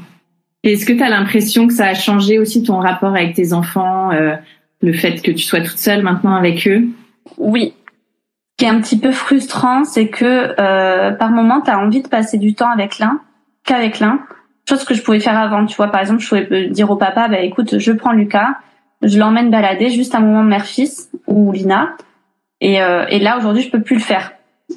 Est-ce 0.63 0.85
que 0.87 0.93
tu 0.93 1.03
as 1.03 1.09
l'impression 1.09 1.67
que 1.67 1.73
ça 1.73 1.87
a 1.87 1.95
changé 1.95 2.39
aussi 2.39 2.63
ton 2.63 2.79
rapport 2.79 3.15
avec 3.15 3.35
tes 3.35 3.53
enfants, 3.53 4.11
le 4.11 4.93
fait 4.93 5.21
que 5.21 5.33
tu 5.33 5.43
sois 5.43 5.61
toute 5.61 5.79
seule 5.79 6.05
maintenant 6.05 6.37
avec 6.37 6.69
eux? 6.69 6.85
Oui. 7.37 7.75
Ce 8.53 8.57
qui 8.59 8.65
est 8.67 8.69
un 8.69 8.81
petit 8.81 8.97
peu 8.97 9.11
frustrant, 9.11 9.83
c'est 9.83 10.07
que 10.07 10.55
par 11.17 11.31
moment, 11.31 11.63
tu 11.63 11.71
as 11.73 11.81
envie 11.81 12.01
de 12.01 12.07
passer 12.07 12.39
du 12.39 12.55
temps 12.55 12.71
avec 12.71 13.01
l'un 13.01 13.21
qu'avec 13.65 13.99
l'un. 13.99 14.21
Chose 14.69 14.85
que 14.85 14.95
je 14.95 15.03
pouvais 15.03 15.19
faire 15.19 15.37
avant. 15.37 15.67
Tu 15.67 15.75
vois, 15.75 15.89
par 15.89 16.01
exemple, 16.01 16.21
je 16.21 16.29
pouvais 16.29 16.69
dire 16.69 16.89
au 16.93 16.97
papa, 16.97 17.27
bah 17.27 17.41
écoute, 17.41 17.79
je 17.79 17.91
prends 17.91 18.13
Lucas, 18.13 18.59
je 19.03 19.19
l'emmène 19.19 19.51
balader 19.51 19.91
juste 19.91 20.15
un 20.15 20.21
moment 20.21 20.45
mère-fils 20.45 21.11
ou 21.27 21.51
Lina. 21.51 21.97
Et, 22.61 22.81
euh, 22.81 23.05
et 23.09 23.19
là 23.19 23.37
aujourd'hui 23.39 23.63
je 23.63 23.71
peux 23.71 23.83
plus 23.83 23.97
le 23.97 24.03
faire. 24.03 24.33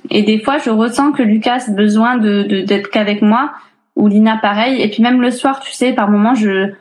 Et 0.10 0.24
des 0.24 0.40
fois 0.40 0.58
je 0.58 0.70
ressens 0.70 1.12
que 1.12 1.24
Lucas 1.24 1.66
a 1.68 1.72
besoin 1.72 2.18
de 2.18 2.64
d'être 2.64 2.90
qu'avec 2.90 3.22
moi 3.22 3.54
ou 3.96 4.08
Lina 4.08 4.38
pareil. 4.38 4.82
Et 4.82 4.90
puis 4.90 5.04
même 5.04 5.22
le 5.22 5.32
soir 5.32 5.60
tu 5.60 5.72
sais 5.72 5.94
par 5.94 6.10
moment 6.10 6.36
je 6.36 6.72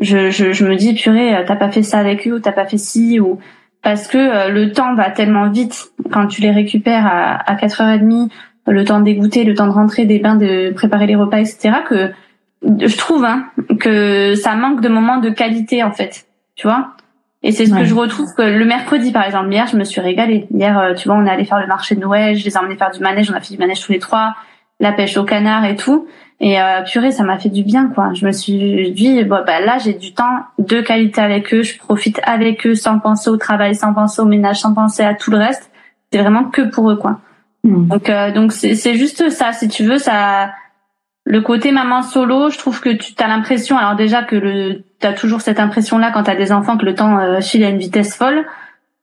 je, 0.00 0.30
je, 0.30 0.52
je 0.52 0.66
me 0.66 0.74
dis 0.76 0.94
purée 0.94 1.44
t'as 1.46 1.56
pas 1.56 1.70
fait 1.70 1.82
ça 1.82 1.98
avec 1.98 2.26
eux 2.26 2.34
ou 2.34 2.40
t'as 2.40 2.52
pas 2.52 2.66
fait 2.66 2.78
ci 2.78 3.20
ou 3.20 3.38
parce 3.82 4.08
que 4.08 4.18
euh, 4.18 4.48
le 4.48 4.72
temps 4.72 4.94
va 4.94 5.10
tellement 5.10 5.50
vite 5.50 5.92
quand 6.10 6.26
tu 6.26 6.40
les 6.40 6.50
récupères 6.50 7.06
à, 7.06 7.34
à 7.50 7.54
4h30 7.54 8.30
le 8.66 8.84
temps 8.84 9.00
d'égoûter, 9.00 9.44
le 9.44 9.54
temps 9.54 9.66
de 9.66 9.72
rentrer 9.72 10.06
des 10.06 10.18
bains, 10.18 10.36
de 10.36 10.70
préparer 10.70 11.06
les 11.06 11.16
repas, 11.16 11.38
etc. 11.38 11.76
que 11.86 12.10
je 12.62 12.96
trouve 12.96 13.24
hein, 13.24 13.44
que 13.78 14.34
ça 14.36 14.56
manque 14.56 14.80
de 14.80 14.88
moments 14.88 15.18
de 15.18 15.28
qualité 15.28 15.82
en 15.82 15.92
fait 15.92 16.26
tu 16.56 16.66
vois? 16.66 16.94
Et 17.46 17.52
c'est 17.52 17.66
ce 17.66 17.74
que 17.74 17.84
je 17.84 17.94
retrouve 17.94 18.34
que 18.34 18.40
le 18.40 18.64
mercredi, 18.64 19.12
par 19.12 19.22
exemple, 19.22 19.52
hier, 19.52 19.66
je 19.66 19.76
me 19.76 19.84
suis 19.84 20.00
régalée. 20.00 20.46
Hier, 20.50 20.78
euh, 20.78 20.94
tu 20.94 21.08
vois, 21.08 21.18
on 21.18 21.26
est 21.26 21.30
allé 21.30 21.44
faire 21.44 21.60
le 21.60 21.66
marché 21.66 21.94
de 21.94 22.00
Noël, 22.00 22.36
je 22.38 22.44
les 22.44 22.54
ai 22.54 22.56
emmenés 22.56 22.76
faire 22.76 22.90
du 22.90 23.00
manège, 23.00 23.30
on 23.30 23.34
a 23.34 23.40
fait 23.40 23.52
du 23.52 23.60
manège 23.60 23.84
tous 23.84 23.92
les 23.92 23.98
trois, 23.98 24.34
la 24.80 24.92
pêche 24.92 25.18
au 25.18 25.24
canard 25.24 25.66
et 25.66 25.76
tout. 25.76 26.06
Et 26.40 26.58
euh, 26.58 26.80
purée, 26.90 27.12
ça 27.12 27.22
m'a 27.22 27.38
fait 27.38 27.50
du 27.50 27.62
bien, 27.62 27.88
quoi. 27.94 28.14
Je 28.14 28.24
me 28.24 28.32
suis 28.32 28.92
dit, 28.92 29.22
bon, 29.24 29.44
bah 29.46 29.60
là, 29.60 29.76
j'ai 29.76 29.92
du 29.92 30.14
temps 30.14 30.38
de 30.58 30.80
qualité 30.80 31.20
avec 31.20 31.52
eux, 31.52 31.62
je 31.62 31.76
profite 31.78 32.18
avec 32.24 32.66
eux 32.66 32.74
sans 32.74 32.98
penser 32.98 33.28
au 33.28 33.36
travail, 33.36 33.74
sans 33.74 33.92
penser 33.92 34.22
au 34.22 34.26
ménage, 34.26 34.60
sans 34.60 34.72
penser 34.72 35.02
à 35.02 35.12
tout 35.12 35.30
le 35.30 35.36
reste. 35.36 35.70
C'est 36.10 36.22
vraiment 36.22 36.44
que 36.44 36.62
pour 36.62 36.90
eux, 36.90 36.96
quoi. 36.96 37.20
Hmm. 37.62 37.88
Donc, 37.88 38.08
euh, 38.08 38.32
donc 38.32 38.52
c'est 38.52 38.94
juste 38.94 39.28
ça. 39.28 39.52
Si 39.52 39.68
tu 39.68 39.84
veux, 39.84 39.98
ça, 39.98 40.50
le 41.24 41.40
côté 41.40 41.72
maman 41.72 42.02
solo, 42.02 42.50
je 42.50 42.58
trouve 42.58 42.80
que 42.80 42.90
tu 42.90 43.14
as 43.18 43.28
l'impression, 43.28 43.78
alors 43.78 43.96
déjà 43.96 44.22
que 44.22 44.36
le, 44.36 44.84
as 45.02 45.14
toujours 45.14 45.40
cette 45.40 45.58
impression-là 45.58 46.10
quand 46.12 46.24
tu 46.24 46.30
as 46.30 46.36
des 46.36 46.52
enfants 46.52 46.76
que 46.76 46.84
le 46.84 46.94
temps 46.94 47.18
euh, 47.18 47.40
file 47.40 47.64
à 47.64 47.70
une 47.70 47.78
vitesse 47.78 48.14
folle, 48.14 48.46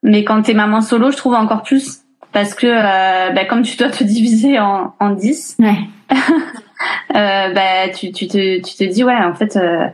mais 0.03 0.23
quand 0.23 0.41
t'es 0.43 0.53
maman 0.53 0.81
solo, 0.81 1.11
je 1.11 1.17
trouve 1.17 1.33
encore 1.33 1.63
plus 1.63 2.01
parce 2.31 2.53
que 2.53 2.67
euh, 2.67 3.31
bah, 3.31 3.45
comme 3.45 3.63
tu 3.63 3.77
dois 3.77 3.89
te 3.89 4.03
diviser 4.03 4.59
en, 4.59 4.93
en 4.99 5.09
10, 5.11 5.57
ouais. 5.59 5.77
euh, 7.15 7.53
bah, 7.53 7.89
tu, 7.95 8.11
tu, 8.11 8.27
te, 8.27 8.61
tu 8.61 8.75
te 8.75 8.83
dis 8.83 9.03
ouais 9.03 9.15
en 9.15 9.33
fait 9.33 9.55
euh, 9.55 9.87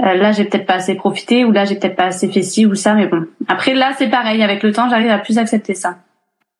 euh, 0.00 0.14
là 0.14 0.32
j'ai 0.32 0.44
peut-être 0.44 0.66
pas 0.66 0.74
assez 0.74 0.94
profité 0.94 1.44
ou 1.44 1.52
là 1.52 1.64
j'ai 1.64 1.76
peut-être 1.76 1.96
pas 1.96 2.06
assez 2.06 2.28
fait 2.28 2.42
ci 2.42 2.66
ou 2.66 2.74
ça, 2.74 2.94
mais 2.94 3.06
bon. 3.06 3.26
Après 3.48 3.74
là 3.74 3.92
c'est 3.96 4.08
pareil, 4.08 4.42
avec 4.42 4.62
le 4.62 4.72
temps 4.72 4.88
j'arrive 4.88 5.10
à 5.10 5.18
plus 5.18 5.38
accepter 5.38 5.74
ça. 5.74 5.98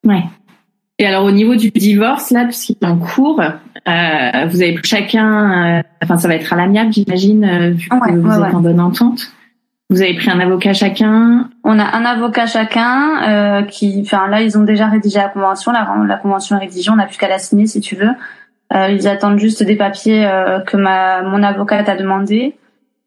Ouais. 0.05 0.23
Et 1.01 1.07
alors 1.07 1.25
au 1.25 1.31
niveau 1.31 1.55
du 1.55 1.71
divorce, 1.71 2.29
là, 2.29 2.45
puisqu'il 2.45 2.77
est 2.79 2.85
en 2.85 2.95
cours, 2.95 3.41
euh, 3.41 4.45
vous 4.47 4.61
avez 4.61 4.77
chacun, 4.83 5.79
euh, 5.79 5.83
enfin 6.03 6.19
ça 6.19 6.27
va 6.27 6.35
être 6.35 6.53
à 6.53 6.55
l'amiable, 6.55 6.93
j'imagine, 6.93 7.43
euh, 7.43 7.71
vu 7.71 7.89
que 7.89 7.95
vous 7.95 8.31
êtes 8.31 8.53
en 8.53 8.61
bonne 8.61 8.79
entente. 8.79 9.31
Vous 9.89 10.03
avez 10.03 10.13
pris 10.13 10.29
un 10.29 10.39
avocat 10.39 10.73
chacun. 10.73 11.49
On 11.63 11.79
a 11.79 11.97
un 11.97 12.05
avocat 12.05 12.45
chacun 12.45 13.23
euh, 13.27 13.63
qui, 13.63 14.03
enfin 14.05 14.27
là, 14.27 14.43
ils 14.43 14.59
ont 14.59 14.63
déjà 14.63 14.85
rédigé 14.89 15.17
la 15.17 15.29
convention. 15.29 15.71
La, 15.71 15.91
la 16.05 16.17
convention 16.17 16.57
est 16.57 16.59
rédigée, 16.59 16.91
on 16.91 16.97
n'a 16.97 17.07
plus 17.07 17.17
qu'à 17.17 17.27
la 17.27 17.39
signer 17.39 17.65
si 17.65 17.81
tu 17.81 17.95
veux. 17.95 18.11
ils 18.71 19.07
attendent 19.07 19.39
juste 19.39 19.63
des 19.63 19.75
papiers 19.75 20.29
que 20.67 20.77
ma 20.77 21.23
mon 21.23 21.41
avocate 21.41 21.89
a 21.89 21.95
demandé 21.95 22.55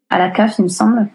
à 0.09 0.19
la 0.19 0.29
CAF, 0.31 0.59
il 0.59 0.63
me 0.63 0.67
semble. 0.67 1.07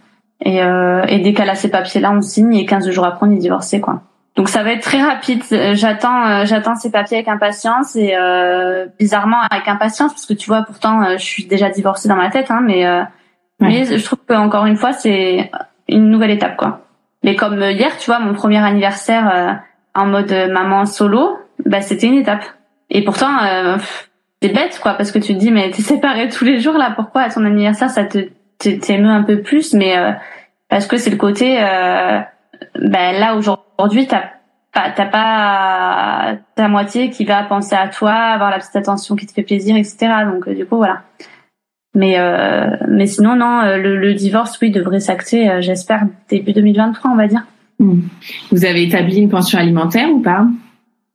Et, 0.43 0.61
et 0.61 1.19
dès 1.19 1.35
qu'elle 1.35 1.51
a 1.51 1.55
ces 1.55 1.69
papiers-là, 1.71 2.11
on 2.11 2.23
signe 2.23 2.55
et 2.55 2.65
15 2.65 2.89
jours 2.89 3.05
après, 3.05 3.27
on 3.27 3.31
est 3.31 3.37
divorcé, 3.37 3.83
quoi. 3.83 4.03
Donc 4.37 4.49
ça 4.49 4.63
va 4.63 4.73
être 4.73 4.83
très 4.83 5.03
rapide. 5.03 5.43
J'attends, 5.75 6.27
euh, 6.27 6.45
j'attends 6.45 6.77
ces 6.77 6.91
papiers 6.91 7.19
avec 7.19 7.29
impatience 7.29 7.97
et 7.97 8.15
euh, 8.15 8.87
bizarrement 8.99 9.41
avec 9.51 9.67
impatience 9.67 10.13
parce 10.13 10.27
que 10.27 10.35
tu 10.35 10.47
vois, 10.49 10.63
pourtant, 10.63 11.03
euh, 11.03 11.17
je 11.19 11.25
suis 11.25 11.47
déjà 11.47 11.69
divorcée 11.69 12.09
dans 12.09 12.17
ma 12.17 12.31
tête, 12.31 12.51
hein, 12.51 12.61
mais 12.65 12.87
mais 13.59 13.85
je 13.85 14.03
trouve 14.03 14.21
que 14.27 14.35
encore 14.35 14.67
une 14.67 14.77
fois, 14.77 14.93
c'est 14.93 15.51
une 15.89 16.09
nouvelle 16.09 16.31
étape, 16.31 16.57
quoi. 16.57 16.87
Mais 17.23 17.37
comme 17.37 17.61
hier, 17.61 17.97
tu 17.99 18.07
vois, 18.07 18.19
mon 18.19 18.33
premier 18.33 18.65
anniversaire 18.65 19.61
en 19.95 20.07
mode 20.07 20.33
maman 20.51 20.87
solo, 20.87 21.39
bah 21.67 21.83
c'était 21.83 22.07
une 22.07 22.15
étape. 22.15 22.45
Et 22.89 23.05
pourtant, 23.05 23.31
c'est 24.41 24.49
bête, 24.49 24.81
quoi, 24.83 24.95
parce 24.95 25.13
que 25.13 25.19
tu 25.19 25.35
te 25.35 25.39
dis, 25.39 25.51
mais 25.51 25.71
t'es 25.71 25.83
séparée 25.83 26.31
tous 26.31 26.47
les 26.47 26.61
jours 26.61 26.79
là, 26.79 26.93
pourquoi 26.97 27.23
à 27.23 27.29
ton 27.31 27.45
anniversaire 27.45 27.91
ça 27.91 28.05
te 28.05 28.31
t'émeut 28.59 29.11
un 29.11 29.23
peu 29.25 29.43
plus, 29.43 29.75
mais 29.75 29.95
parce 30.71 30.87
que 30.87 30.97
c'est 30.97 31.11
le 31.11 31.19
côté, 31.19 31.59
ben 32.75 33.19
là 33.19 33.37
aujourd'hui 33.37 34.07
t'as 34.07 34.25
pas, 34.73 34.91
t'as 34.91 35.07
pas 35.07 36.37
ta 36.55 36.69
moitié 36.69 37.11
qui 37.11 37.25
va 37.25 37.43
penser 37.43 37.75
à 37.75 37.89
toi, 37.89 38.13
avoir 38.13 38.51
la 38.51 38.59
petite 38.59 38.77
attention 38.77 39.17
qui 39.17 39.27
te 39.27 39.33
fait 39.33 39.43
plaisir, 39.43 39.77
etc. 39.77 40.09
Donc 40.33 40.49
euh, 40.49 40.55
du 40.55 40.65
coup 40.67 40.77
voilà. 40.77 41.03
Mais 41.95 42.19
euh, 42.19 42.77
mais 42.89 43.07
sinon 43.07 43.35
non, 43.35 43.61
euh, 43.63 43.77
le, 43.77 44.15
divorce 44.15 44.59
oui 44.61 44.71
devrait 44.71 45.01
s'acter, 45.01 45.61
j'espère 45.61 46.07
début 46.29 46.53
2023 46.53 47.11
on 47.11 47.17
va 47.17 47.27
dire. 47.27 47.45
Hmm. 47.79 48.01
Vous 48.53 48.65
avez 48.65 48.85
établi 48.85 49.19
une 49.19 49.29
pension 49.29 49.59
alimentaire 49.59 50.09
ou 50.11 50.21
pas? 50.21 50.47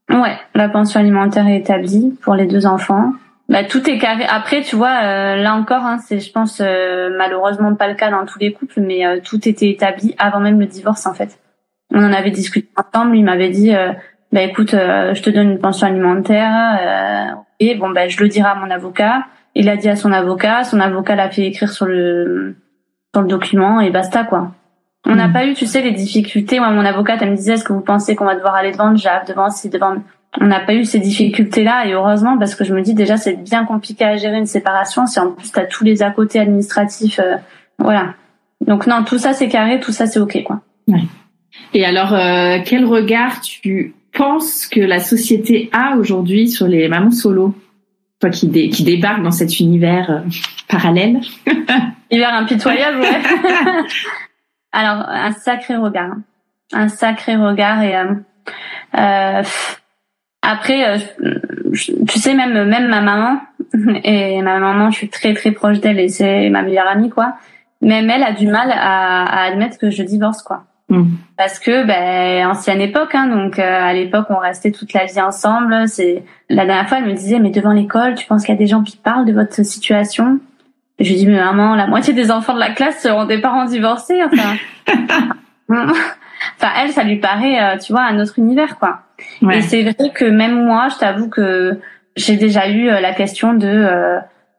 Ouais, 0.10 0.38
la 0.54 0.70
pension 0.70 1.00
alimentaire 1.00 1.48
est 1.48 1.58
établie 1.58 2.14
pour 2.22 2.36
les 2.36 2.46
deux 2.46 2.66
enfants. 2.66 3.14
Bah, 3.48 3.64
tout 3.64 3.90
est 3.90 3.98
carré. 3.98 4.26
Après, 4.28 4.62
tu 4.62 4.76
vois, 4.76 5.36
là 5.36 5.56
encore, 5.56 5.86
hein, 5.86 6.00
c'est, 6.00 6.20
je 6.20 6.32
pense, 6.32 6.60
malheureusement 6.60 7.76
pas 7.76 7.88
le 7.88 7.96
cas 7.96 8.10
dans 8.10 8.26
tous 8.26 8.40
les 8.40 8.54
couples, 8.54 8.82
mais 8.82 9.22
tout 9.22 9.48
était 9.48 9.70
établi 9.70 10.16
avant 10.18 10.40
même 10.40 10.60
le 10.60 10.66
divorce, 10.66 11.06
en 11.06 11.14
fait 11.14 11.40
on 11.96 12.04
en 12.04 12.14
avait 12.14 12.32
discuté 12.32 12.70
ensemble. 12.76 13.16
Il 13.16 13.24
m'avait 13.24 13.50
dit, 13.50 13.74
euh, 13.74 13.94
bah 14.32 14.42
écoute, 14.42 14.74
euh, 14.74 15.14
je 15.14 15.22
te 15.22 15.30
donne 15.30 15.52
une 15.52 15.60
pension 15.60 15.88
alimentaire. 15.88 17.34
et 17.60 17.74
euh, 17.74 17.78
bon, 17.78 17.90
bah 17.90 18.08
je 18.08 18.22
le 18.22 18.28
dirai 18.28 18.50
à 18.50 18.56
mon 18.56 18.70
avocat. 18.70 19.26
Il 19.56 19.70
a 19.70 19.78
dit 19.78 19.90
à 19.90 19.96
son 19.96 20.12
avocat. 20.12 20.64
Son 20.64 20.80
avocat 20.80 21.16
l'a 21.16 21.30
fait 21.30 21.46
écrire 21.46 21.72
sur 21.72 21.86
le 21.86 22.56
sur 23.14 23.22
le 23.22 23.30
document 23.30 23.80
et 23.80 23.90
basta 23.92 24.26
quoi. 24.26 24.52
On 25.08 25.16
n'a 25.16 25.28
hmm. 25.28 25.34
pas 25.34 25.46
eu, 25.46 25.54
tu 25.54 25.68
sais, 25.68 25.82
les 25.82 25.92
difficultés. 25.92 26.60
Moi, 26.60 26.72
mon 26.72 26.84
avocate, 26.84 27.22
elle 27.22 27.30
me 27.30 27.36
disait, 27.36 27.54
est-ce 27.54 27.64
que 27.64 27.74
vous 27.74 27.82
pensez 27.82 28.16
qu'on 28.16 28.26
va 28.26 28.34
devoir 28.34 28.56
aller 28.56 28.72
devant 28.72 28.90
le 28.90 28.98
JAF, 28.98 29.28
devant 29.28 29.52
ci, 29.52 29.70
devant 29.70 29.96
on 30.42 30.46
n'a 30.46 30.60
pas 30.60 30.74
eu 30.74 30.86
ces 30.86 31.00
difficultés-là 31.00 31.88
et 31.88 31.94
heureusement 31.94 32.38
parce 32.38 32.56
que 32.56 32.64
je 32.64 32.74
me 32.74 32.82
dis 32.82 32.94
déjà 32.94 33.18
c'est 33.18 33.42
bien 33.42 33.66
compliqué 33.66 34.04
à 34.04 34.18
gérer 34.18 34.38
une 34.38 34.46
séparation 34.46 35.06
si 35.08 35.20
en 35.20 35.32
plus 35.32 35.52
t'as 35.52 35.66
tous 35.66 35.84
les 35.84 36.04
à 36.04 36.12
côté 36.12 36.40
administratifs, 36.40 37.20
euh, 37.20 37.36
voilà. 37.80 38.16
Donc 38.62 38.88
non, 38.88 39.04
tout 39.04 39.18
ça 39.18 39.34
c'est 39.34 39.48
carré, 39.48 39.80
tout 39.80 39.92
ça 39.92 40.08
c'est 40.08 40.20
ok 40.20 40.44
quoi. 40.44 40.62
Ouais. 40.88 41.04
Et 41.74 41.86
alors, 41.86 42.14
euh, 42.14 42.60
quel 42.66 42.86
regard 42.86 43.42
tu 43.42 43.96
penses 44.14 44.68
que 44.68 44.80
la 44.80 45.00
société 45.00 45.70
a 45.74 45.96
aujourd'hui 45.98 46.50
sur 46.50 46.68
les 46.68 46.88
mamans 46.88 47.12
solo? 47.12 47.56
Toi 48.22 48.30
qui, 48.30 48.48
dé 48.48 48.70
qui 48.70 48.84
débarques 48.84 49.24
dans 49.24 49.32
cet 49.32 49.60
univers 49.60 50.10
euh, 50.10 50.20
parallèle. 50.68 51.20
Univers 52.12 52.34
impitoyable, 52.34 53.02
ouais. 53.02 53.22
alors, 54.72 55.06
un 55.08 55.32
sacré 55.32 55.76
regard. 55.76 56.16
Un 56.72 56.88
sacré 56.88 57.36
regard 57.36 57.82
et... 57.84 57.96
Euh, 58.98 59.44
euh 60.46 60.52
après, 60.52 61.00
tu 62.08 62.20
sais, 62.20 62.34
même 62.34 62.68
même 62.68 62.88
ma 62.88 63.02
maman, 63.02 63.40
et 64.04 64.42
ma 64.42 64.60
maman, 64.60 64.92
je 64.92 64.98
suis 64.98 65.10
très 65.10 65.34
très 65.34 65.52
proche 65.52 65.80
d'elle 65.80 66.00
et 66.00 66.10
c'est 66.10 66.50
ma 66.50 66.62
meilleure 66.62 66.88
amie, 66.88 67.10
quoi. 67.10 67.36
Même 67.82 68.10
elle 68.10 68.24
a 68.24 68.32
du 68.32 68.48
mal 68.48 68.72
à, 68.72 69.24
à 69.24 69.48
admettre 69.48 69.78
que 69.78 69.90
je 69.90 70.04
divorce, 70.04 70.42
quoi. 70.42 70.66
Mm. 70.90 71.04
Parce 71.36 71.60
que 71.60 71.86
ben 71.86 72.48
ancienne 72.48 72.80
époque, 72.80 73.16
hein, 73.16 73.28
donc 73.28 73.58
euh, 73.58 73.64
à 73.64 73.94
l'époque 73.94 74.28
on 74.30 74.38
restait 74.38 74.72
toute 74.72 74.94
la 74.94 75.06
vie 75.06 75.22
ensemble. 75.22 75.88
C'est 75.88 76.24
la 76.50 76.66
dernière 76.66 76.88
fois 76.88 77.00
elle 77.00 77.06
me 77.06 77.14
disait 77.14 77.40
mais 77.40 77.50
devant 77.50 77.72
l'école 77.72 78.16
tu 78.16 78.28
penses 78.28 78.44
qu'il 78.46 78.54
y 78.54 78.58
a 78.58 78.60
des 78.60 78.68
gens 78.68 78.84
qui 78.84 78.98
parlent 78.98 79.26
de 79.26 79.34
votre 79.34 79.66
situation? 79.66 80.40
Je 81.00 81.10
lui 81.10 81.16
dis 81.16 81.28
mais 81.28 81.40
maman 81.44 81.76
la 81.76 81.88
moitié 81.88 82.14
des 82.14 82.30
enfants 82.30 82.54
de 82.54 82.60
la 82.60 82.70
classe 82.70 83.02
seront 83.02 83.26
des 83.26 83.40
parents 83.40 83.66
divorcés. 83.66 84.22
Enfin, 84.24 84.56
enfin 86.58 86.72
elle 86.82 86.92
ça 86.92 87.04
lui 87.04 87.18
paraît 87.18 87.62
euh, 87.62 87.78
tu 87.78 87.94
vois 87.94 88.04
un 88.04 88.20
autre 88.20 88.34
univers 88.38 88.78
quoi. 88.78 89.02
Et 89.52 89.62
c'est 89.62 89.84
vrai 89.84 90.12
que 90.14 90.26
même 90.26 90.66
moi 90.66 90.88
je 90.94 90.98
t'avoue 90.98 91.30
que 91.30 91.80
j'ai 92.16 92.36
déjà 92.36 92.68
eu 92.68 92.90
euh, 92.90 93.00
la 93.00 93.14
question 93.14 93.54
de 93.54 93.88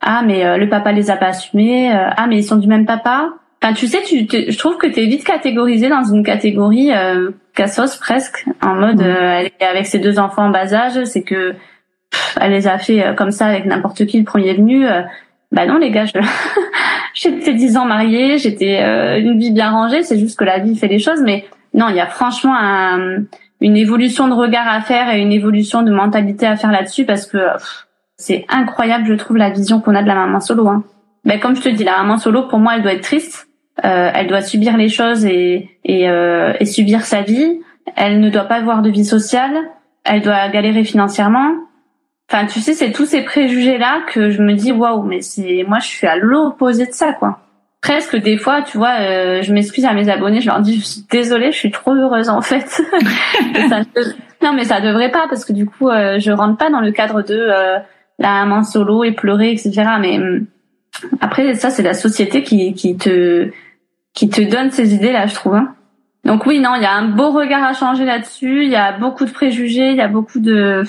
ah 0.01 0.23
mais 0.25 0.59
le 0.59 0.69
papa 0.69 0.93
les 0.93 1.11
a 1.11 1.17
pas 1.17 1.29
assumés 1.29 1.91
ah 1.93 2.27
mais 2.29 2.39
ils 2.39 2.45
sont 2.45 2.57
du 2.57 2.69
même 2.69 2.87
papa 2.87 3.31
Enfin, 3.63 3.73
tu 3.73 3.87
sais, 3.87 4.03
tu, 4.03 4.27
je 4.31 4.59
trouve 4.59 4.77
que 4.77 4.87
tu 4.87 5.01
es 5.01 5.07
vite 5.07 5.25
catégorisé 5.25 5.89
dans 5.89 6.05
une 6.05 6.23
catégorie 6.23 6.93
euh, 6.93 7.31
cassos 7.55 7.97
presque, 7.97 8.45
en 8.63 8.75
mode 8.75 9.01
euh, 9.01 9.41
elle 9.41 9.47
est 9.47 9.65
avec 9.65 9.87
ses 9.87 9.99
deux 9.99 10.19
enfants 10.19 10.47
en 10.47 10.51
bas 10.51 10.75
âge, 10.75 11.03
c'est 11.05 11.23
que 11.23 11.55
elle 12.41 12.53
les 12.53 12.69
a 12.69 12.79
fait 12.79 13.05
euh, 13.05 13.15
comme 13.15 13.31
ça 13.31 13.47
avec 13.47 13.65
n'importe 13.65 14.05
qui 14.07 14.19
le 14.19 14.25
premier 14.25 14.55
venu. 14.55 14.87
Euh. 14.87 15.03
bah 15.53 15.65
non 15.67 15.79
les 15.79 15.91
gars, 15.91 16.05
j'étais 17.15 17.55
dix 17.55 17.79
ans 17.79 17.87
mariée, 17.87 18.37
j'étais 18.37 18.79
une 19.21 19.39
vie 19.39 19.53
bien 19.53 19.71
rangée, 19.71 20.03
c'est 20.03 20.19
juste 20.19 20.39
que 20.39 20.45
la 20.45 20.59
vie 20.59 20.77
fait 20.77 20.89
les 20.89 20.99
choses, 20.99 21.23
mais 21.25 21.47
non, 21.77 21.89
il 21.91 21.97
y 21.97 22.01
a 22.01 22.07
franchement 22.07 22.57
un, 22.59 23.25
une 23.61 23.77
évolution 23.77 24.29
de 24.29 24.35
regard 24.35 24.67
à 24.67 24.81
faire 24.81 25.11
et 25.11 25.21
une 25.21 25.33
évolution 25.33 25.83
de 25.83 25.93
mentalité 25.93 26.47
à 26.47 26.57
faire 26.57 26.73
là-dessus 26.73 27.05
parce 27.05 27.27
que 27.27 27.39
c'est 28.17 28.47
incroyable, 28.49 29.07
je 29.07 29.15
trouve, 29.15 29.37
la 29.37 29.51
vision 29.51 29.81
qu'on 29.81 29.95
a 29.95 30.03
de 30.03 30.09
la 30.09 30.15
maman 30.15 30.41
solo. 30.41 30.69
Hein. 30.69 30.85
Ben, 31.25 31.39
comme 31.39 31.55
je 31.55 31.61
te 31.61 31.69
dis, 31.69 31.85
la 31.85 31.99
maman 31.99 32.19
solo, 32.19 32.49
pour 32.49 32.59
moi, 32.59 32.77
elle 32.77 32.83
doit 32.83 32.95
être 32.95 33.03
triste. 33.03 33.49
Euh, 33.85 34.11
elle 34.15 34.27
doit 34.27 34.41
subir 34.41 34.79
les 34.79 34.89
choses 34.89 35.27
et, 35.27 35.69
et, 35.85 36.09
euh, 36.09 36.55
et, 36.59 36.65
subir 36.65 37.03
sa 37.03 37.21
vie. 37.21 37.61
Elle 37.95 38.21
ne 38.21 38.31
doit 38.31 38.45
pas 38.45 38.57
avoir 38.57 38.81
de 38.81 38.89
vie 38.89 39.05
sociale. 39.05 39.55
Elle 40.05 40.23
doit 40.23 40.49
galérer 40.49 40.85
financièrement. 40.85 41.51
Enfin, 42.31 42.47
tu 42.47 42.61
sais, 42.61 42.73
c'est 42.73 42.91
tous 42.91 43.05
ces 43.05 43.23
préjugés-là 43.23 44.01
que 44.09 44.31
je 44.31 44.43
me 44.43 44.55
dis, 44.55 44.73
waouh, 44.73 45.03
mais 45.03 45.21
c'est 45.21 45.65
moi, 45.69 45.79
je 45.79 45.89
suis 45.89 46.07
à 46.07 46.17
l'opposé 46.17 46.87
de 46.87 46.93
ça, 46.93 47.13
quoi. 47.13 47.41
Presque 47.87 48.17
des 48.17 48.37
fois, 48.37 48.63
tu 48.63 48.79
vois, 48.79 48.97
euh, 48.99 49.43
je 49.43 49.53
m'excuse 49.53 49.85
à 49.85 49.93
mes 49.93 50.09
abonnés, 50.09 50.41
je 50.41 50.47
leur 50.47 50.61
dis, 50.61 50.81
je 50.81 50.85
suis 50.85 51.05
désolée, 51.09 51.53
je 51.53 51.57
suis 51.57 51.71
trop 51.71 51.95
heureuse 51.95 52.29
en 52.29 52.43
fait. 52.43 52.67
ça, 53.69 53.83
non, 54.43 54.53
mais 54.55 54.65
ça 54.65 54.81
devrait 54.81 55.13
pas 55.13 55.27
parce 55.29 55.45
que 55.45 55.53
du 55.53 55.67
coup, 55.67 55.89
euh, 55.89 56.19
je 56.19 56.33
rentre 56.33 56.57
pas 56.57 56.69
dans 56.69 56.81
le 56.81 56.91
cadre 56.91 57.23
de 57.23 57.37
euh, 57.37 57.79
la 58.19 58.45
maman 58.45 58.65
solo 58.65 59.05
et 59.05 59.13
pleurer, 59.13 59.53
etc. 59.53 59.85
Mais 60.01 60.19
hum, 60.19 60.47
après, 61.21 61.55
ça, 61.55 61.71
c'est 61.71 61.85
la 61.85 61.95
société 61.95 62.43
qui, 62.43 62.75
qui 62.75 62.97
te 62.97 63.53
qui 64.15 64.29
te 64.31 64.41
donne 64.41 64.73
ces 64.73 64.93
idées-là, 64.93 65.27
je 65.27 65.35
trouve. 65.35 65.55
Hein. 65.55 65.73
Donc 66.25 66.45
oui, 66.45 66.59
non, 66.59 66.75
il 66.75 66.83
y 66.83 66.87
a 66.87 66.93
un 66.93 67.07
beau 67.07 67.31
regard 67.31 67.63
à 67.63 67.73
changer 67.73 68.05
là-dessus. 68.05 68.65
Il 68.65 68.71
y 68.71 68.75
a 68.75 68.99
beaucoup 68.99 69.27
de 69.27 69.31
préjugés, 69.31 69.91
il 69.91 69.97
y 69.97 70.01
a 70.01 70.09
beaucoup 70.09 70.41
de 70.41 70.83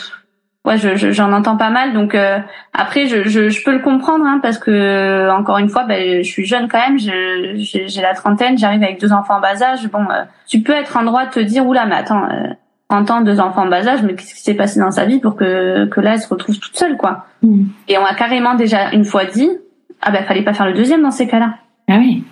ouais, 0.68 0.78
j'en 0.78 0.96
je, 0.96 1.12
j'en 1.12 1.32
entends 1.32 1.58
pas 1.58 1.70
mal. 1.70 1.94
Donc 1.94 2.14
euh, 2.14 2.40
après, 2.74 3.08
je, 3.08 3.28
je, 3.28 3.50
je, 3.50 3.64
peux 3.64 3.72
le 3.72 3.80
comprendre 3.80 4.26
hein, 4.26 4.40
parce 4.42 4.60
que 4.60 5.30
encore 5.32 5.58
une 5.58 5.70
fois, 5.70 5.86
ben, 5.86 6.24
je 6.24 6.30
suis 6.30 6.46
jeune 6.46 6.68
quand 6.68 6.80
même. 6.80 6.98
J'ai 7.00 8.02
la 8.02 8.14
trentaine, 8.14 8.58
j'arrive 8.58 8.84
avec 8.84 9.00
deux 9.00 9.14
enfants 9.14 9.38
en 9.38 9.40
bas 9.40 9.64
âge. 9.64 9.88
Bon, 9.90 10.04
euh, 10.04 10.24
tu 10.48 10.62
peux 10.62 10.74
être 10.74 10.98
en 10.98 11.04
droit 11.04 11.26
de 11.26 11.32
te 11.32 11.40
dire 11.40 11.66
oula, 11.66 11.86
mais 11.86 11.96
attends, 11.96 12.24
euh, 12.26 12.50
en 12.90 13.06
temps 13.06 13.22
deux 13.22 13.40
enfants 13.40 13.64
en 13.64 13.70
bas 13.70 13.88
âge, 13.88 14.04
mais 14.04 14.14
qu'est-ce 14.16 14.36
qui 14.36 14.42
s'est 14.42 14.54
passé 14.54 14.80
dans 14.80 14.92
sa 14.92 15.06
vie 15.06 15.20
pour 15.20 15.36
que 15.36 15.86
que 15.86 16.02
là 16.02 16.14
elle 16.14 16.20
se 16.20 16.28
retrouve 16.28 16.60
toute 16.60 16.78
seule, 16.78 16.98
quoi? 16.98 17.26
Mm. 17.42 17.64
Et 17.88 17.98
on 17.98 18.06
a 18.06 18.14
carrément 18.14 18.56
déjà 18.56 18.92
une 18.92 19.06
fois 19.06 19.26
dit, 19.26 19.50
ah 20.02 20.12
ben 20.12 20.24
fallait 20.26 20.44
pas 20.44 20.54
faire 20.54 20.68
le 20.68 20.74
deuxième 20.74 21.02
dans 21.02 21.12
ces 21.12 21.28
cas-là. 21.28 21.56
Ah 21.90 21.98
oui. 21.98 22.24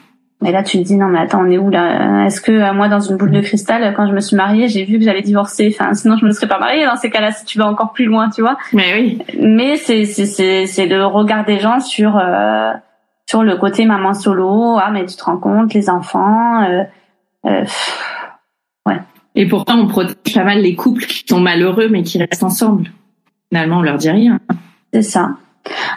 Mais 0.46 0.52
là, 0.52 0.62
tu 0.62 0.78
te 0.78 0.84
dis 0.84 0.96
non, 0.96 1.08
mais 1.08 1.18
attends, 1.18 1.42
on 1.42 1.50
est 1.50 1.58
où 1.58 1.72
là? 1.72 2.28
Est-ce 2.28 2.40
que 2.40 2.52
euh, 2.52 2.72
moi, 2.72 2.88
dans 2.88 3.00
une 3.00 3.18
boule 3.18 3.32
de 3.32 3.42
cristal, 3.42 3.92
quand 3.96 4.06
je 4.06 4.14
me 4.14 4.20
suis 4.20 4.36
mariée, 4.36 4.68
j'ai 4.68 4.86
vu 4.86 5.00
que 5.00 5.04
j'allais 5.04 5.24
divorcer? 5.24 5.74
Enfin, 5.74 5.96
sinon, 5.96 6.18
je 6.18 6.26
me 6.26 6.30
serais 6.30 6.48
pas 6.48 6.60
mariée. 6.60 6.86
Dans 6.86 6.98
ces 6.98 7.10
cas-là, 7.10 7.32
si 7.32 7.46
tu 7.46 7.58
vas 7.58 7.66
encore 7.66 7.94
plus 7.94 8.06
loin, 8.06 8.30
tu 8.30 8.42
vois? 8.42 8.56
Mais 8.72 8.94
oui. 8.94 9.18
Mais 9.40 9.76
c'est 9.78 10.06
c'est 10.06 10.28
c'est 10.28 10.68
c'est 10.68 10.86
le 10.86 11.04
regard 11.04 11.46
des 11.46 11.58
gens 11.58 11.80
sur 11.80 12.20
euh, 12.20 12.74
sur 13.28 13.42
le 13.42 13.58
côté 13.58 13.86
maman 13.86 14.14
solo. 14.14 14.78
Ah, 14.80 14.92
mais 14.92 15.08
tu 15.08 15.16
te 15.16 15.24
rends 15.24 15.40
compte, 15.40 15.74
les 15.74 15.90
enfants. 15.90 16.62
Euh, 16.62 16.84
euh, 17.48 17.66
ouais. 18.86 19.00
Et 19.34 19.48
pourtant, 19.48 19.80
on 19.80 19.88
protège 19.88 20.36
pas 20.36 20.44
mal 20.44 20.60
les 20.60 20.76
couples 20.76 21.06
qui 21.06 21.24
sont 21.28 21.40
malheureux 21.40 21.88
mais 21.90 22.04
qui 22.04 22.20
restent 22.20 22.44
ensemble. 22.44 22.92
Finalement, 23.50 23.78
on 23.78 23.82
leur 23.82 23.98
dit 23.98 24.12
rien. 24.12 24.40
C'est 24.94 25.02
ça. 25.02 25.38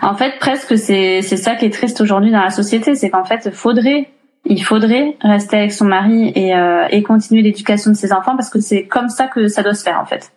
En 0.01 0.15
fait, 0.15 0.39
presque, 0.41 0.79
c'est 0.79 1.21
c'est 1.21 1.37
ça 1.37 1.55
qui 1.55 1.67
est 1.67 1.71
triste 1.71 2.01
aujourd'hui 2.01 2.31
dans 2.31 2.41
la 2.41 2.49
société, 2.49 2.95
c'est 2.95 3.11
qu'en 3.11 3.25
fait, 3.25 3.51
faudrait 3.53 4.09
il 4.45 4.63
faudrait 4.63 5.17
rester 5.21 5.57
avec 5.59 5.73
son 5.73 5.85
mari 5.85 6.33
et, 6.35 6.55
euh, 6.55 6.87
et 6.91 7.03
continuer 7.03 7.43
l'éducation 7.43 7.91
de 7.91 7.97
ses 7.97 8.13
enfants 8.13 8.37
parce 8.37 8.51
que 8.51 8.61
c'est 8.61 8.87
comme 8.87 9.09
ça 9.09 9.27
que 9.27 9.49
ça 9.49 9.63
doit 9.63 9.75
se 9.75 9.83
faire 9.83 10.01
en 10.01 10.07
fait. 10.07 10.33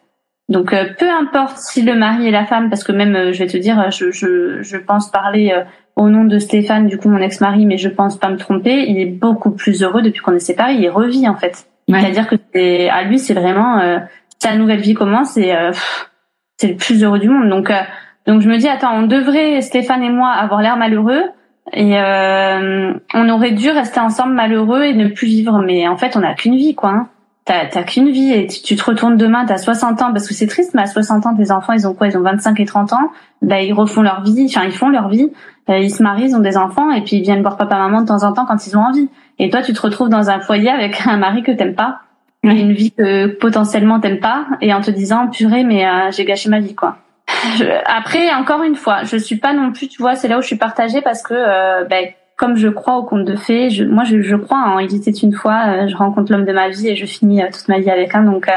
Donc 0.50 0.74
euh, 0.74 0.86
peu 0.98 1.10
importe 1.10 1.58
si 1.58 1.82
le 1.82 1.96
mari 1.96 2.28
et 2.28 2.32
la 2.32 2.46
femme, 2.46 2.70
parce 2.70 2.84
que 2.84 2.92
même 2.92 3.16
euh, 3.16 3.34
je 3.34 3.40
vais 3.40 3.48
te 3.48 3.58
dire, 3.58 3.90
je, 3.92 4.12
je, 4.12 4.62
je 4.62 4.78
pense 4.78 5.10
parler 5.10 5.54
au 5.96 6.10
nom 6.10 6.26
de 6.26 6.40
Stéphane, 6.40 6.88
du 6.88 6.98
coup 6.98 7.10
mon 7.10 7.20
ex-mari, 7.20 7.66
mais 7.66 7.78
je 7.78 7.90
pense 7.90 8.18
pas 8.18 8.30
me 8.30 8.38
tromper, 8.38 8.86
il 8.88 9.00
est 9.00 9.06
beaucoup 9.06 9.52
plus 9.52 9.84
heureux 9.84 10.02
depuis 10.02 10.22
qu'on 10.22 10.34
est 10.34 10.40
séparés, 10.40 10.76
il 10.76 10.90
revit 10.90 11.28
en 11.28 11.36
fait. 11.36 11.68
C'est-à-dire 11.88 12.28
que 12.28 12.36
c'est 12.54 12.90
à 12.90 13.04
lui 13.04 13.20
c'est 13.20 13.34
vraiment 13.34 14.00
sa 14.40 14.56
nouvelle 14.56 14.80
vie 14.80 14.94
commence 14.94 15.36
et 15.38 15.54
c'est 16.58 16.70
le 16.70 16.76
plus 16.76 17.04
heureux 17.04 17.20
du 17.20 17.30
monde. 17.30 17.50
Donc 17.50 17.72
donc 18.26 18.42
je 18.42 18.50
me 18.50 18.58
dis 18.58 18.68
attends, 18.68 18.94
on 18.96 19.08
devrait 19.08 19.62
Stéphane 19.62 20.04
et 20.04 20.10
moi 20.10 20.30
avoir 20.30 20.62
l'air 20.62 20.78
malheureux 20.78 21.24
et 21.74 21.98
euh, 21.98 22.94
on 23.14 23.30
aurait 23.30 23.52
dû 23.52 23.70
rester 23.70 24.00
ensemble 24.00 24.34
malheureux 24.34 24.84
et 24.84 24.94
ne 24.94 25.08
plus 25.08 25.28
vivre. 25.28 25.62
Mais 25.66 25.88
en 25.88 25.98
fait, 25.98 26.16
on 26.16 26.20
n'a 26.20 26.34
qu'une 26.34 26.56
vie, 26.56 26.76
quoi. 26.76 26.90
Hein. 26.90 27.08
T'as, 27.46 27.66
t'as 27.66 27.84
qu'une 27.84 28.10
vie 28.10 28.32
et 28.34 28.46
tu, 28.46 28.76
te 28.76 28.84
retournes 28.84 29.18
demain, 29.18 29.46
t'as 29.46 29.58
60 29.58 30.02
ans, 30.04 30.12
parce 30.12 30.28
que 30.28 30.34
c'est 30.34 30.46
triste, 30.46 30.76
mais 30.76 30.84
à 30.84 30.86
60 30.86 31.26
ans, 31.26 31.36
tes 31.36 31.52
enfants, 31.52 31.74
ils 31.74 31.88
ont 31.88 31.94
quoi? 31.94 32.08
Ils 32.08 32.18
ont 32.18 32.22
25 32.22 32.60
et 32.60 32.66
30 32.66 32.94
ans. 32.94 33.12
Bah, 33.42 33.62
ils 33.62 33.74
refont 33.74 34.04
leur 34.04 34.22
vie, 34.22 34.46
enfin, 34.48 34.66
ils 34.66 34.72
font 34.72 34.90
leur 34.90 35.10
vie. 35.10 35.32
Euh, 35.70 35.80
ils 35.80 35.90
se 35.90 36.04
marient, 36.04 36.26
ils 36.26 36.36
ont 36.36 36.40
des 36.40 36.58
enfants, 36.58 36.92
et 36.92 37.02
puis 37.02 37.18
ils 37.18 37.24
viennent 37.24 37.42
voir 37.42 37.58
papa-maman 37.58 38.02
de 38.02 38.08
temps 38.08 38.24
en 38.24 38.34
temps 38.34 38.46
quand 38.46 38.68
ils 38.68 38.78
ont 38.78 38.82
envie. 38.82 39.10
Et 39.40 39.50
toi, 39.50 39.62
tu 39.62 39.74
te 39.74 39.82
retrouves 39.82 40.10
dans 40.10 40.30
un 40.30 40.40
foyer 40.40 40.70
avec 40.70 41.08
un 41.08 41.18
mari 41.18 41.42
que 41.42 41.52
t'aimes 41.52 41.76
pas, 41.76 42.02
une 42.44 42.74
vie 42.74 42.92
que 42.92 43.28
potentiellement 43.28 44.00
t'aimes 44.00 44.20
pas, 44.20 44.46
et 44.62 44.74
en 44.74 44.82
te 44.82 44.92
disant, 44.92 45.28
purée, 45.28 45.64
mais 45.64 45.88
euh, 45.88 46.12
j'ai 46.12 46.26
gâché 46.26 46.50
ma 46.50 46.60
vie, 46.60 46.76
quoi 46.76 46.98
après, 47.86 48.34
encore 48.34 48.64
une 48.64 48.76
fois, 48.76 49.04
je 49.04 49.18
suis 49.18 49.38
pas 49.38 49.54
non 49.54 49.72
plus, 49.72 49.88
tu 49.88 50.02
vois, 50.02 50.16
c'est 50.16 50.28
là 50.28 50.38
où 50.38 50.42
je 50.42 50.48
suis 50.48 50.58
partagée 50.58 51.02
parce 51.02 51.22
que, 51.24 51.34
euh, 51.34 51.86
ben, 51.86 52.08
comme 52.38 52.56
je 52.56 52.68
crois 52.68 52.98
au 52.98 53.04
conte 53.04 53.26
de 53.26 53.36
fées, 53.36 53.70
je, 53.70 53.84
moi, 53.84 54.04
je, 54.04 54.22
je 54.22 54.36
crois 54.36 54.58
en 54.58 54.80
Il 54.80 54.96
était 54.96 55.12
une 55.12 55.34
fois, 55.34 55.64
euh, 55.68 55.88
je 55.88 55.96
rencontre 55.96 56.32
l'homme 56.32 56.46
de 56.46 56.54
ma 56.54 56.70
vie 56.70 56.90
et 56.90 56.96
je 56.96 57.06
finis 57.06 57.42
euh, 57.42 57.48
toute 57.52 57.68
ma 57.68 57.80
vie 57.80 57.90
avec 57.90 58.16
un. 58.16 58.24
Donc, 58.24 58.50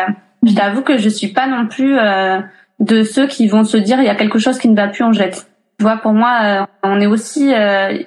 je 0.42 0.54
t'avoue 0.54 0.82
que 0.82 0.98
je 0.98 1.08
suis 1.08 1.28
pas 1.28 1.46
non 1.46 1.66
plus 1.66 1.96
de 2.80 3.02
ceux 3.02 3.26
qui 3.26 3.48
vont 3.48 3.64
se 3.64 3.76
dire 3.76 3.98
il 4.00 4.04
y 4.04 4.10
a 4.10 4.14
quelque 4.14 4.38
chose 4.38 4.58
qui 4.58 4.68
ne 4.68 4.76
va 4.76 4.88
plus, 4.88 5.04
on 5.04 5.12
jette. 5.12 5.46
Tu 5.78 5.84
vois, 5.84 5.96
pour 5.96 6.12
moi, 6.12 6.68
on 6.82 7.00
est 7.00 7.06
aussi, 7.06 7.52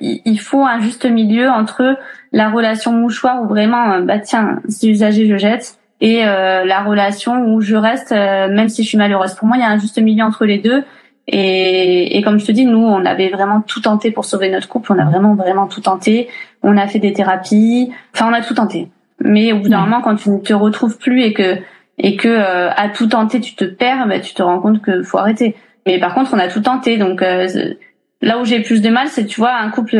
il 0.01 0.39
faut 0.39 0.63
un 0.63 0.80
juste 0.80 1.05
milieu 1.05 1.49
entre 1.49 1.97
la 2.32 2.49
relation 2.49 2.91
mouchoir 2.91 3.41
où 3.41 3.47
vraiment, 3.47 3.99
bah 3.99 4.20
tiens, 4.20 4.59
c'est 4.70 4.88
usagé, 4.88 5.28
je 5.28 5.38
jette, 5.38 5.76
et 5.99 6.25
euh, 6.25 6.63
la 6.63 6.83
relation 6.83 7.45
où 7.47 7.61
je 7.61 7.75
reste 7.75 8.11
euh, 8.11 8.47
même 8.49 8.69
si 8.69 8.83
je 8.83 8.89
suis 8.89 8.97
malheureuse. 8.97 9.33
Pour 9.33 9.47
moi, 9.47 9.57
il 9.57 9.61
y 9.61 9.63
a 9.63 9.69
un 9.69 9.79
juste 9.79 9.99
milieu 9.99 10.23
entre 10.23 10.45
les 10.45 10.59
deux. 10.59 10.83
Et, 11.27 12.17
et, 12.17 12.21
comme 12.21 12.39
je 12.39 12.45
te 12.45 12.51
dis, 12.51 12.65
nous, 12.65 12.79
on 12.79 13.03
avait 13.05 13.29
vraiment 13.29 13.61
tout 13.61 13.81
tenté 13.81 14.11
pour 14.11 14.23
sauver 14.23 14.49
notre 14.49 14.69
couple. 14.69 14.93
On 14.93 14.99
a 14.99 15.05
vraiment, 15.05 15.35
vraiment 15.35 15.67
tout 15.67 15.81
tenté. 15.81 16.29
On 16.63 16.77
a 16.77 16.87
fait 16.87 16.99
des 16.99 17.11
thérapies. 17.13 17.91
Enfin, 18.13 18.29
on 18.29 18.33
a 18.33 18.41
tout 18.41 18.53
tenté. 18.53 18.89
Mais 19.19 19.51
au 19.51 19.59
bout 19.59 19.69
d'un 19.69 19.81
moment, 19.81 20.01
quand 20.01 20.15
tu 20.15 20.29
ne 20.29 20.37
te 20.37 20.53
retrouves 20.53 20.97
plus 20.97 21.21
et 21.23 21.33
que 21.33 21.57
et 21.99 22.15
que 22.15 22.27
euh, 22.27 22.69
à 22.69 22.89
tout 22.89 23.07
tenter, 23.07 23.41
tu 23.41 23.55
te 23.55 23.65
perds, 23.65 24.07
bah, 24.07 24.19
tu 24.19 24.35
te 24.35 24.43
rends 24.43 24.59
compte 24.59 24.81
que 24.83 25.01
faut 25.01 25.17
arrêter. 25.17 25.55
Mais 25.87 25.99
par 25.99 26.13
contre, 26.13 26.33
on 26.33 26.39
a 26.39 26.47
tout 26.47 26.61
tenté. 26.61 26.97
Donc 26.97 27.21
là 28.21 28.39
où 28.39 28.45
j'ai 28.45 28.61
plus 28.61 28.81
de 28.81 28.89
mal, 28.89 29.07
c'est 29.07 29.25
tu 29.25 29.39
vois 29.39 29.55
un 29.55 29.69
couple 29.71 29.97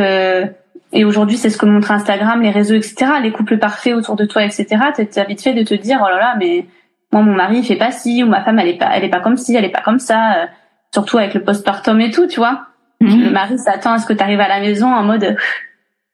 et 0.92 1.04
aujourd'hui, 1.04 1.36
c'est 1.36 1.50
ce 1.50 1.58
que 1.58 1.66
montre 1.66 1.90
Instagram, 1.90 2.40
les 2.40 2.50
réseaux, 2.50 2.74
etc. 2.74 3.12
Les 3.22 3.30
couples 3.30 3.58
parfaits 3.58 3.94
autour 3.94 4.16
de 4.16 4.24
toi, 4.24 4.44
etc. 4.44 4.66
T'as 4.96 5.24
vite 5.24 5.42
fait 5.42 5.54
de 5.54 5.62
te 5.62 5.74
dire, 5.74 5.98
oh 6.02 6.08
là 6.08 6.18
là, 6.18 6.34
mais 6.38 6.66
moi 7.12 7.22
mon 7.22 7.34
mari 7.34 7.58
il 7.58 7.64
fait 7.64 7.76
pas 7.76 7.90
ci 7.90 8.22
ou 8.22 8.26
ma 8.26 8.42
femme 8.42 8.58
elle 8.58 8.68
est 8.68 8.78
pas 8.78 8.90
elle 8.94 9.04
est 9.04 9.08
pas 9.08 9.20
comme 9.20 9.36
ci 9.36 9.54
elle 9.54 9.64
est 9.64 9.70
pas 9.70 9.80
comme 9.80 9.98
ça 9.98 10.48
surtout 10.92 11.18
avec 11.18 11.34
le 11.34 11.42
postpartum 11.42 12.00
et 12.00 12.10
tout 12.10 12.26
tu 12.26 12.40
vois 12.40 12.66
mhm. 13.00 13.24
le 13.24 13.30
mari 13.30 13.58
s'attend 13.58 13.92
à 13.92 13.98
ce 13.98 14.06
que 14.06 14.12
tu 14.12 14.22
arrives 14.22 14.40
à 14.40 14.48
la 14.48 14.60
maison 14.60 14.92
en 14.92 15.02
mode 15.02 15.36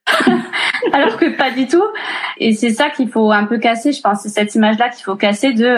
alors 0.93 1.17
que 1.17 1.37
pas 1.37 1.51
du 1.51 1.67
tout 1.67 1.85
et 2.39 2.53
c'est 2.53 2.71
ça 2.71 2.91
qu'il 2.91 3.09
faut 3.09 3.33
un 3.33 3.45
peu 3.45 3.59
casser 3.59 3.93
je 3.93 4.01
pense 4.01 4.23
c'est 4.23 4.29
cette 4.29 4.55
image 4.55 4.79
là 4.79 4.89
qu'il 4.89 5.03
faut 5.05 5.17
casser 5.17 5.53
de 5.53 5.77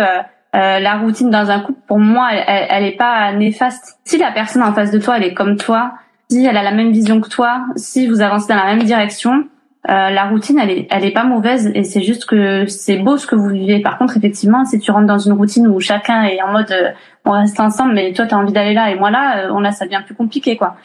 la 0.52 0.98
routine 0.98 1.30
dans 1.30 1.50
un 1.50 1.60
couple 1.60 1.80
pour 1.86 1.98
moi 1.98 2.28
elle, 2.32 2.66
elle 2.70 2.84
est 2.84 2.96
pas 2.96 3.32
néfaste 3.32 3.98
si 4.04 4.18
la 4.18 4.32
personne 4.32 4.62
en 4.62 4.72
face 4.72 4.90
de 4.90 4.98
toi 4.98 5.16
elle 5.16 5.24
est 5.24 5.34
comme 5.34 5.56
toi 5.56 5.92
si 6.30 6.44
elle 6.44 6.56
a 6.56 6.62
la 6.62 6.72
même 6.72 6.92
vision 6.92 7.20
que 7.20 7.28
toi 7.28 7.64
si 7.76 8.06
vous 8.06 8.20
avancez 8.20 8.48
dans 8.48 8.56
la 8.56 8.74
même 8.74 8.84
direction 8.84 9.44
euh, 9.88 10.10
la 10.10 10.24
routine, 10.24 10.58
elle 10.58 10.70
est, 10.70 10.88
elle 10.90 11.04
est 11.04 11.12
pas 11.12 11.22
mauvaise 11.22 11.70
et 11.72 11.84
c'est 11.84 12.02
juste 12.02 12.24
que 12.24 12.66
c'est 12.66 12.96
beau 12.96 13.18
ce 13.18 13.26
que 13.26 13.36
vous 13.36 13.50
vivez. 13.50 13.80
Par 13.80 13.98
contre, 13.98 14.16
effectivement, 14.16 14.64
si 14.64 14.80
tu 14.80 14.90
rentres 14.90 15.06
dans 15.06 15.18
une 15.18 15.34
routine 15.34 15.68
où 15.68 15.78
chacun 15.78 16.24
est 16.24 16.42
en 16.42 16.50
mode 16.50 16.72
euh, 16.72 16.90
on 17.24 17.30
reste 17.30 17.60
ensemble, 17.60 17.94
mais 17.94 18.12
toi 18.12 18.26
t'as 18.26 18.36
envie 18.36 18.52
d'aller 18.52 18.74
là 18.74 18.90
et 18.90 18.96
moi 18.96 19.12
là, 19.12 19.46
euh, 19.46 19.52
on 19.52 19.60
là 19.60 19.70
ça 19.70 19.84
devient 19.84 20.02
plus 20.04 20.16
compliqué 20.16 20.56
quoi. 20.56 20.76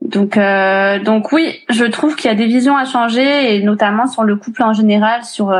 Donc 0.00 0.38
donc 1.04 1.32
oui, 1.32 1.56
je 1.68 1.84
trouve 1.84 2.16
qu'il 2.16 2.30
y 2.30 2.32
a 2.32 2.36
des 2.36 2.46
visions 2.46 2.76
à 2.76 2.86
changer 2.86 3.56
et 3.56 3.62
notamment 3.62 4.06
sur 4.06 4.22
le 4.24 4.36
couple 4.36 4.62
en 4.62 4.72
général, 4.72 5.24
sur 5.24 5.52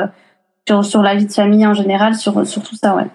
sur 0.66 0.84
sur 0.84 1.02
la 1.02 1.14
vie 1.16 1.26
de 1.26 1.32
famille 1.32 1.66
en 1.66 1.74
général, 1.74 2.14
sur 2.14 2.46
sur 2.46 2.62
tout 2.62 2.76
ça 2.76 2.94
ouais. 2.94 3.06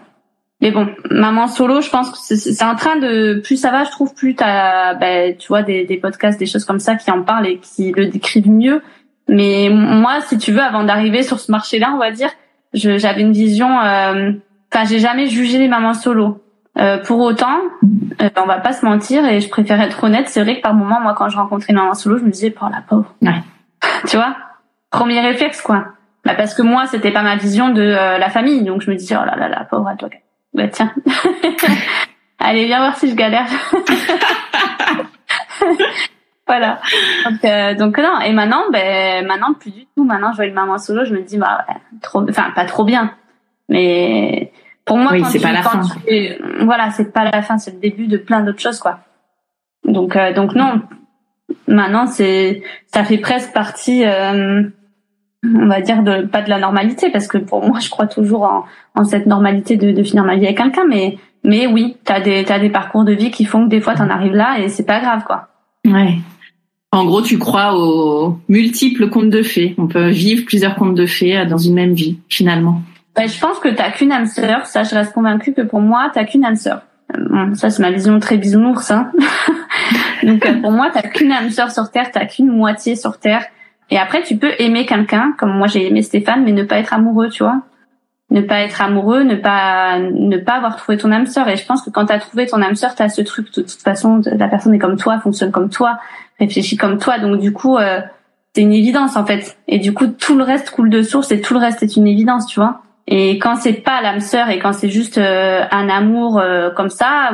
Mais 0.63 0.71
bon, 0.71 0.87
maman 1.11 1.47
solo, 1.47 1.81
je 1.81 1.89
pense 1.91 2.09
que 2.09 2.35
c'est 2.35 2.63
en 2.63 2.75
train 2.75 2.95
de 2.95 3.41
plus 3.43 3.57
ça 3.57 3.69
va, 3.69 3.83
je 3.83 3.91
trouve 3.91 4.15
plus 4.15 4.33
t'as 4.33 4.95
ben, 4.95 5.35
tu 5.37 5.49
vois 5.49 5.61
des, 5.61 5.85
des 5.85 5.97
podcasts, 5.97 6.39
des 6.39 6.47
choses 6.47 6.65
comme 6.65 6.79
ça 6.79 6.95
qui 6.95 7.11
en 7.11 7.21
parlent 7.21 7.45
et 7.45 7.59
qui 7.59 7.91
le 7.91 8.07
décrivent 8.07 8.49
mieux 8.49 8.81
mais 9.27 9.69
moi, 9.71 10.21
si 10.21 10.37
tu 10.37 10.51
veux, 10.51 10.61
avant 10.61 10.83
d'arriver 10.83 11.23
sur 11.23 11.39
ce 11.39 11.51
marché-là, 11.51 11.91
on 11.93 11.97
va 11.97 12.11
dire, 12.11 12.29
j'avais 12.73 13.21
une 13.21 13.31
vision. 13.31 13.79
Euh, 13.79 14.31
enfin, 14.71 14.85
j'ai 14.85 14.99
jamais 14.99 15.27
jugé 15.27 15.57
les 15.57 15.67
mamans 15.67 15.93
solo. 15.93 16.39
Euh, 16.79 16.97
pour 16.97 17.19
autant, 17.19 17.59
euh, 18.21 18.29
on 18.35 18.45
va 18.45 18.57
pas 18.57 18.73
se 18.73 18.83
mentir 18.83 19.25
et 19.25 19.41
je 19.41 19.49
préfère 19.49 19.79
être 19.79 20.03
honnête. 20.03 20.27
C'est 20.27 20.41
vrai 20.41 20.57
que 20.57 20.61
par 20.61 20.73
moment, 20.73 20.99
moi, 20.99 21.13
quand 21.15 21.29
je 21.29 21.37
rencontrais 21.37 21.71
une 21.71 21.79
maman 21.79 21.93
solo, 21.93 22.17
je 22.17 22.23
me 22.23 22.31
disais, 22.31 22.53
oh 22.59 22.65
la 22.71 22.81
pauvre. 22.81 23.13
Ouais. 23.21 23.43
tu 24.07 24.17
vois, 24.17 24.35
premier 24.89 25.21
réflexe 25.21 25.61
quoi. 25.61 25.85
Bah 26.25 26.33
parce 26.35 26.53
que 26.55 26.61
moi, 26.61 26.85
c'était 26.87 27.11
pas 27.11 27.21
ma 27.21 27.35
vision 27.35 27.69
de 27.69 27.81
la 27.81 28.29
famille, 28.29 28.63
donc 28.63 28.81
je 28.81 28.89
me 28.89 28.95
disais, 28.95 29.15
oh 29.21 29.25
là 29.25 29.35
là, 29.35 29.49
la 29.49 29.65
pauvre, 29.65 29.89
elle 29.89 29.97
doit. 29.97 30.09
Bah 30.53 30.67
tiens, 30.67 30.93
allez 32.39 32.65
viens 32.65 32.79
voir 32.79 32.97
si 32.97 33.09
je 33.09 33.15
galère. 33.15 33.47
voilà. 36.47 36.79
Donc, 37.25 37.45
euh, 37.45 37.75
donc 37.75 37.97
non. 37.97 38.19
Et 38.21 38.33
maintenant, 38.33 38.63
ben 38.71 39.25
maintenant 39.25 39.53
plus 39.53 39.71
du 39.71 39.85
tout. 39.95 40.03
Maintenant, 40.03 40.31
je 40.31 40.37
vois 40.37 40.45
une 40.45 40.53
maman 40.53 40.77
solo, 40.77 41.05
je 41.05 41.13
me 41.13 41.21
dis 41.21 41.37
bah 41.37 41.65
trop, 42.01 42.27
enfin 42.29 42.51
pas 42.55 42.65
trop 42.65 42.83
bien, 42.83 43.13
mais 43.69 44.51
pour 44.85 44.97
moi, 44.97 45.11
oui, 45.13 45.23
c'est 45.25 45.39
pas 45.39 45.53
la 45.53 45.63
fin. 45.63 45.81
voilà, 46.61 46.91
c'est 46.91 47.11
pas 47.11 47.23
la 47.23 47.41
fin, 47.41 47.57
c'est 47.57 47.71
le 47.71 47.79
début 47.79 48.07
de 48.07 48.17
plein 48.17 48.41
d'autres 48.41 48.61
choses, 48.61 48.79
quoi. 48.79 48.99
Donc 49.85 50.15
euh, 50.15 50.33
donc 50.33 50.55
non. 50.55 50.81
Maintenant, 51.67 52.07
c'est 52.07 52.63
ça 52.87 53.03
fait 53.03 53.17
presque 53.17 53.53
partie. 53.53 54.05
Euh, 54.05 54.63
on 55.43 55.67
va 55.67 55.81
dire 55.81 56.03
de 56.03 56.25
pas 56.25 56.41
de 56.41 56.49
la 56.49 56.59
normalité 56.59 57.09
parce 57.09 57.27
que 57.27 57.37
pour 57.37 57.65
moi 57.65 57.79
je 57.79 57.89
crois 57.89 58.07
toujours 58.07 58.43
en, 58.43 58.65
en 58.95 59.03
cette 59.03 59.25
normalité 59.25 59.77
de, 59.77 59.91
de 59.91 60.03
finir 60.03 60.23
ma 60.23 60.35
vie 60.35 60.45
avec 60.45 60.57
quelqu'un 60.57 60.85
mais 60.87 61.17
mais 61.43 61.67
oui 61.67 61.97
t'as 62.03 62.21
des 62.21 62.43
t'as 62.45 62.59
des 62.59 62.69
parcours 62.69 63.03
de 63.03 63.13
vie 63.13 63.31
qui 63.31 63.45
font 63.45 63.65
que 63.65 63.69
des 63.69 63.81
fois 63.81 63.95
t'en 63.95 64.09
arrives 64.09 64.35
là 64.35 64.59
et 64.59 64.69
c'est 64.69 64.85
pas 64.85 64.99
grave 64.99 65.23
quoi 65.25 65.49
ouais 65.85 66.17
en 66.93 67.05
gros, 67.05 67.23
tu 67.23 67.39
crois 67.39 67.75
aux 67.75 68.37
multiples 68.49 69.09
contes 69.09 69.31
de 69.31 69.41
fées. 69.41 69.73
On 69.79 69.87
peut 69.87 70.09
vivre 70.09 70.45
plusieurs 70.45 70.75
contes 70.75 70.93
de 70.93 71.07
fées 71.07 71.43
dans 71.47 71.57
une 71.57 71.73
même 71.73 71.93
vie, 71.93 72.19
finalement. 72.29 72.83
Bah, 73.15 73.25
je 73.25 73.39
pense 73.39 73.57
que 73.57 73.69
t'as 73.69 73.89
qu'une 73.89 74.11
âme 74.11 74.27
sœur. 74.27 74.67
Ça, 74.67 74.83
je 74.83 74.93
reste 74.93 75.11
convaincue 75.11 75.53
que 75.53 75.61
pour 75.61 75.81
moi, 75.81 76.11
t'as 76.13 76.23
qu'une 76.23 76.45
âme 76.45 76.55
sœur. 76.55 76.81
Bon, 77.31 77.55
ça, 77.55 77.71
c'est 77.71 77.81
ma 77.81 77.89
vision 77.89 78.19
très 78.19 78.37
bisounours. 78.37 78.91
Hein. 78.91 79.11
Donc, 80.23 80.45
euh, 80.45 80.61
pour 80.61 80.69
moi, 80.69 80.91
t'as 80.93 81.01
qu'une 81.01 81.31
âme 81.31 81.49
sœur 81.49 81.71
sur 81.71 81.89
Terre, 81.89 82.11
t'as 82.11 82.27
qu'une 82.27 82.55
moitié 82.55 82.95
sur 82.95 83.17
Terre. 83.17 83.43
Et 83.89 83.97
après, 83.97 84.23
tu 84.23 84.37
peux 84.37 84.51
aimer 84.59 84.85
quelqu'un, 84.85 85.33
comme 85.37 85.51
moi 85.51 85.67
j'ai 85.67 85.87
aimé 85.87 86.01
Stéphane, 86.01 86.43
mais 86.43 86.51
ne 86.51 86.63
pas 86.63 86.77
être 86.77 86.93
amoureux, 86.93 87.29
tu 87.29 87.43
vois. 87.43 87.61
Ne 88.29 88.41
pas 88.41 88.61
être 88.61 88.81
amoureux, 88.81 89.23
ne 89.23 89.35
pas 89.35 89.99
ne 89.99 90.37
pas 90.37 90.53
avoir 90.53 90.75
trouvé 90.77 90.97
ton 90.97 91.11
âme 91.11 91.27
sœur. 91.27 91.47
Et 91.49 91.55
je 91.55 91.65
pense 91.65 91.83
que 91.83 91.89
quand 91.91 92.05
t'as 92.05 92.19
trouvé 92.19 92.47
ton 92.47 92.61
âme 92.61 92.75
sœur, 92.75 92.95
t'as 92.95 93.09
ce 93.09 93.21
truc. 93.21 93.53
De 93.53 93.61
toute 93.61 93.81
façon, 93.81 94.21
la 94.25 94.47
personne 94.47 94.73
est 94.73 94.79
comme 94.79 94.97
toi, 94.97 95.19
fonctionne 95.19 95.51
comme 95.51 95.69
toi 95.69 95.99
réfléchis 96.39 96.77
comme 96.77 96.97
toi. 96.97 97.19
Donc 97.19 97.39
du 97.39 97.53
coup, 97.53 97.77
euh, 97.77 97.99
c'est 98.53 98.61
une 98.61 98.73
évidence 98.73 99.15
en 99.15 99.25
fait. 99.25 99.57
Et 99.67 99.79
du 99.79 99.93
coup, 99.93 100.07
tout 100.07 100.37
le 100.37 100.43
reste 100.43 100.69
coule 100.71 100.89
de 100.89 101.01
source 101.01 101.31
et 101.31 101.41
tout 101.41 101.53
le 101.53 101.59
reste 101.59 101.83
est 101.83 101.95
une 101.95 102.07
évidence, 102.07 102.47
tu 102.47 102.59
vois. 102.59 102.81
Et 103.07 103.37
quand 103.37 103.55
c'est 103.55 103.73
pas 103.73 104.01
l'âme 104.01 104.21
sœur 104.21 104.49
et 104.49 104.59
quand 104.59 104.73
c'est 104.73 104.89
juste 104.89 105.17
euh, 105.17 105.63
un 105.71 105.89
amour 105.89 106.39
euh, 106.39 106.69
comme 106.71 106.89
ça, 106.89 107.31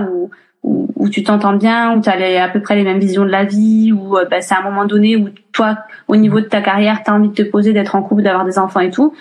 où, 0.63 1.09
tu 1.09 1.23
t'entends 1.23 1.53
bien, 1.53 1.95
où 1.95 2.01
tu 2.01 2.09
as 2.09 2.43
à 2.43 2.49
peu 2.49 2.61
près 2.61 2.75
les 2.75 2.83
mêmes 2.83 2.99
visions 2.99 3.23
de 3.23 3.29
la 3.29 3.45
vie, 3.45 3.91
où 3.93 4.17
bah, 4.29 4.41
c'est 4.41 4.55
un 4.55 4.61
moment 4.61 4.85
donné 4.85 5.15
où 5.15 5.29
toi, 5.53 5.77
au 6.07 6.15
niveau 6.15 6.39
de 6.39 6.45
ta 6.45 6.61
carrière, 6.61 7.01
tu 7.03 7.09
as 7.09 7.13
envie 7.13 7.29
de 7.29 7.33
te 7.33 7.41
poser, 7.41 7.73
d'être 7.73 7.95
en 7.95 8.03
couple, 8.03 8.23
d'avoir 8.23 8.45
des 8.45 8.59
enfants 8.59 8.81
et 8.81 8.91
tout, 8.91 9.13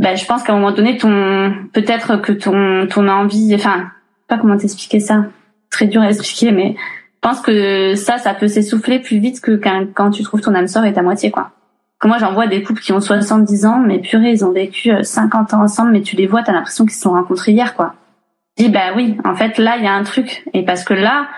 bah, 0.00 0.14
je 0.14 0.24
pense 0.24 0.42
qu'à 0.42 0.52
un 0.52 0.56
moment 0.56 0.72
donné, 0.72 0.96
ton 0.96 1.52
peut-être 1.72 2.16
que 2.16 2.32
ton 2.32 2.86
ton 2.86 3.06
envie, 3.06 3.54
enfin, 3.54 3.90
pas 4.28 4.38
comment 4.38 4.56
t'expliquer 4.56 4.98
ça, 4.98 5.26
très 5.70 5.86
dur 5.86 6.00
à 6.00 6.08
expliquer, 6.08 6.52
mais 6.52 6.74
je 7.22 7.28
pense 7.28 7.40
que 7.42 7.94
ça, 7.96 8.16
ça 8.16 8.32
peut 8.32 8.48
s'essouffler 8.48 8.98
plus 8.98 9.18
vite 9.18 9.42
que 9.42 9.60
quand, 9.94 10.10
tu 10.10 10.22
trouves 10.22 10.40
ton 10.40 10.54
âme 10.54 10.68
sœur 10.68 10.86
et 10.86 10.92
ta 10.94 11.02
moitié, 11.02 11.30
quoi. 11.30 11.50
Moi, 12.02 12.16
j'en 12.16 12.32
vois 12.32 12.46
des 12.46 12.62
couples 12.62 12.80
qui 12.80 12.92
ont 12.92 13.00
70 13.00 13.66
ans, 13.66 13.78
mais 13.78 13.98
purée, 13.98 14.30
ils 14.30 14.42
ont 14.42 14.52
vécu 14.52 14.90
50 15.02 15.52
euh, 15.52 15.56
ans 15.56 15.62
ensemble, 15.64 15.90
mais 15.90 16.00
tu 16.00 16.16
les 16.16 16.26
vois, 16.26 16.42
t'as 16.42 16.52
l'impression 16.52 16.86
qu'ils 16.86 16.94
se 16.94 17.02
sont 17.02 17.10
rencontrés 17.10 17.52
hier, 17.52 17.76
quoi. 17.76 17.94
Je 18.58 18.64
dis, 18.64 18.70
bah 18.70 18.92
oui, 18.94 19.16
en 19.24 19.34
fait, 19.34 19.58
là, 19.58 19.76
il 19.78 19.84
y 19.84 19.86
a 19.86 19.92
un 19.92 20.02
truc. 20.02 20.44
Et 20.52 20.64
parce 20.64 20.84
que 20.84 20.94
là, 20.94 21.28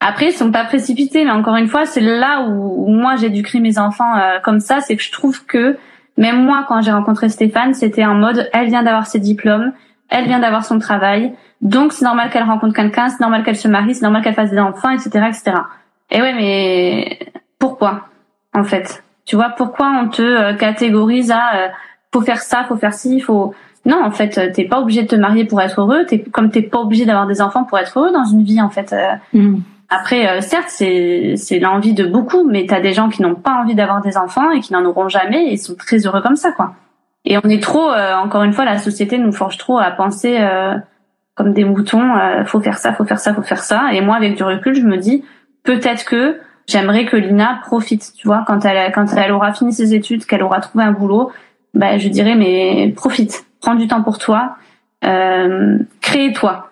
après, 0.00 0.26
ils 0.26 0.32
sont 0.32 0.52
pas 0.52 0.64
précipités, 0.64 1.24
mais 1.24 1.30
encore 1.30 1.56
une 1.56 1.68
fois, 1.68 1.86
c'est 1.86 2.00
là 2.00 2.42
où, 2.42 2.86
moi, 2.88 3.16
j'ai 3.16 3.30
mes 3.60 3.78
enfants 3.78 4.16
euh, 4.16 4.38
comme 4.40 4.60
ça, 4.60 4.80
c'est 4.80 4.96
que 4.96 5.02
je 5.02 5.10
trouve 5.10 5.44
que, 5.44 5.76
même 6.16 6.44
moi, 6.44 6.64
quand 6.68 6.82
j'ai 6.82 6.92
rencontré 6.92 7.28
Stéphane, 7.28 7.74
c'était 7.74 8.04
en 8.04 8.14
mode, 8.14 8.48
elle 8.52 8.68
vient 8.68 8.82
d'avoir 8.82 9.06
ses 9.06 9.18
diplômes, 9.18 9.72
elle 10.08 10.26
vient 10.26 10.38
d'avoir 10.38 10.64
son 10.64 10.78
travail, 10.78 11.34
donc 11.60 11.92
c'est 11.92 12.04
normal 12.04 12.30
qu'elle 12.30 12.44
rencontre 12.44 12.74
quelqu'un, 12.74 13.08
c'est 13.08 13.20
normal 13.20 13.42
qu'elle 13.42 13.56
se 13.56 13.68
marie, 13.68 13.94
c'est 13.94 14.02
normal 14.02 14.22
qu'elle 14.22 14.34
fasse 14.34 14.50
des 14.50 14.58
enfants, 14.58 14.90
etc., 14.90 15.26
etc. 15.28 15.56
Et 16.10 16.20
ouais, 16.20 16.32
mais 16.32 17.18
pourquoi 17.58 18.08
en 18.54 18.64
fait? 18.64 19.02
Tu 19.24 19.36
vois, 19.36 19.50
pourquoi 19.50 19.88
on 19.88 20.08
te 20.08 20.22
euh, 20.22 20.54
catégorise 20.54 21.30
à 21.30 21.54
euh, 21.56 21.68
faut 22.12 22.22
faire 22.22 22.40
ça, 22.40 22.64
faut 22.64 22.76
faire 22.76 22.94
ci, 22.94 23.20
faut 23.20 23.54
non, 23.84 24.02
en 24.04 24.10
fait, 24.10 24.52
t'es 24.52 24.64
pas 24.64 24.80
obligé 24.80 25.02
de 25.02 25.08
te 25.08 25.16
marier 25.16 25.44
pour 25.44 25.60
être 25.60 25.80
heureux. 25.80 26.04
T'es 26.06 26.20
comme 26.20 26.50
t'es 26.50 26.62
pas 26.62 26.78
obligé 26.78 27.06
d'avoir 27.06 27.26
des 27.26 27.40
enfants 27.40 27.64
pour 27.64 27.78
être 27.78 27.98
heureux 27.98 28.12
dans 28.12 28.24
une 28.24 28.42
vie, 28.42 28.60
en 28.60 28.68
fait. 28.68 28.92
Euh. 28.92 29.14
Mm. 29.32 29.60
Après, 29.90 30.42
certes, 30.42 30.68
c'est 30.68 31.34
c'est 31.36 31.58
l'envie 31.58 31.94
de 31.94 32.04
beaucoup, 32.04 32.46
mais 32.46 32.66
t'as 32.66 32.80
des 32.80 32.92
gens 32.92 33.08
qui 33.08 33.22
n'ont 33.22 33.34
pas 33.34 33.52
envie 33.52 33.74
d'avoir 33.74 34.02
des 34.02 34.18
enfants 34.18 34.50
et 34.50 34.60
qui 34.60 34.74
n'en 34.74 34.84
auront 34.84 35.08
jamais 35.08 35.46
et 35.46 35.52
ils 35.52 35.58
sont 35.58 35.74
très 35.76 36.06
heureux 36.06 36.20
comme 36.20 36.36
ça, 36.36 36.52
quoi. 36.52 36.74
Et 37.24 37.38
on 37.38 37.48
est 37.48 37.62
trop, 37.62 37.90
encore 37.90 38.42
une 38.42 38.52
fois, 38.52 38.66
la 38.66 38.78
société 38.78 39.16
nous 39.16 39.32
forge 39.32 39.56
trop 39.56 39.78
à 39.78 39.90
penser 39.90 40.38
comme 41.38 41.52
des 41.52 41.64
moutons, 41.64 42.16
euh, 42.16 42.44
faut 42.44 42.60
faire 42.60 42.78
ça, 42.78 42.92
faut 42.92 43.04
faire 43.04 43.20
ça, 43.20 43.32
faut 43.32 43.42
faire 43.42 43.62
ça. 43.62 43.90
Et 43.92 44.00
moi, 44.00 44.16
avec 44.16 44.36
du 44.36 44.42
recul, 44.42 44.74
je 44.74 44.82
me 44.82 44.96
dis 44.96 45.24
peut-être 45.62 46.04
que 46.04 46.40
j'aimerais 46.66 47.06
que 47.06 47.16
Lina 47.16 47.60
profite, 47.62 48.12
tu 48.16 48.26
vois, 48.26 48.44
quand 48.46 48.64
elle 48.64 48.92
quand 48.92 49.06
elle 49.16 49.30
aura 49.30 49.54
fini 49.54 49.72
ses 49.72 49.94
études, 49.94 50.26
qu'elle 50.26 50.42
aura 50.42 50.60
trouvé 50.60 50.84
un 50.84 50.90
boulot, 50.90 51.30
bah 51.74 51.96
je 51.96 52.08
dirais 52.08 52.34
mais 52.34 52.92
profite, 52.96 53.46
prends 53.60 53.74
du 53.74 53.86
temps 53.86 54.02
pour 54.02 54.18
toi, 54.18 54.56
euh, 55.04 55.78
crée-toi 56.00 56.70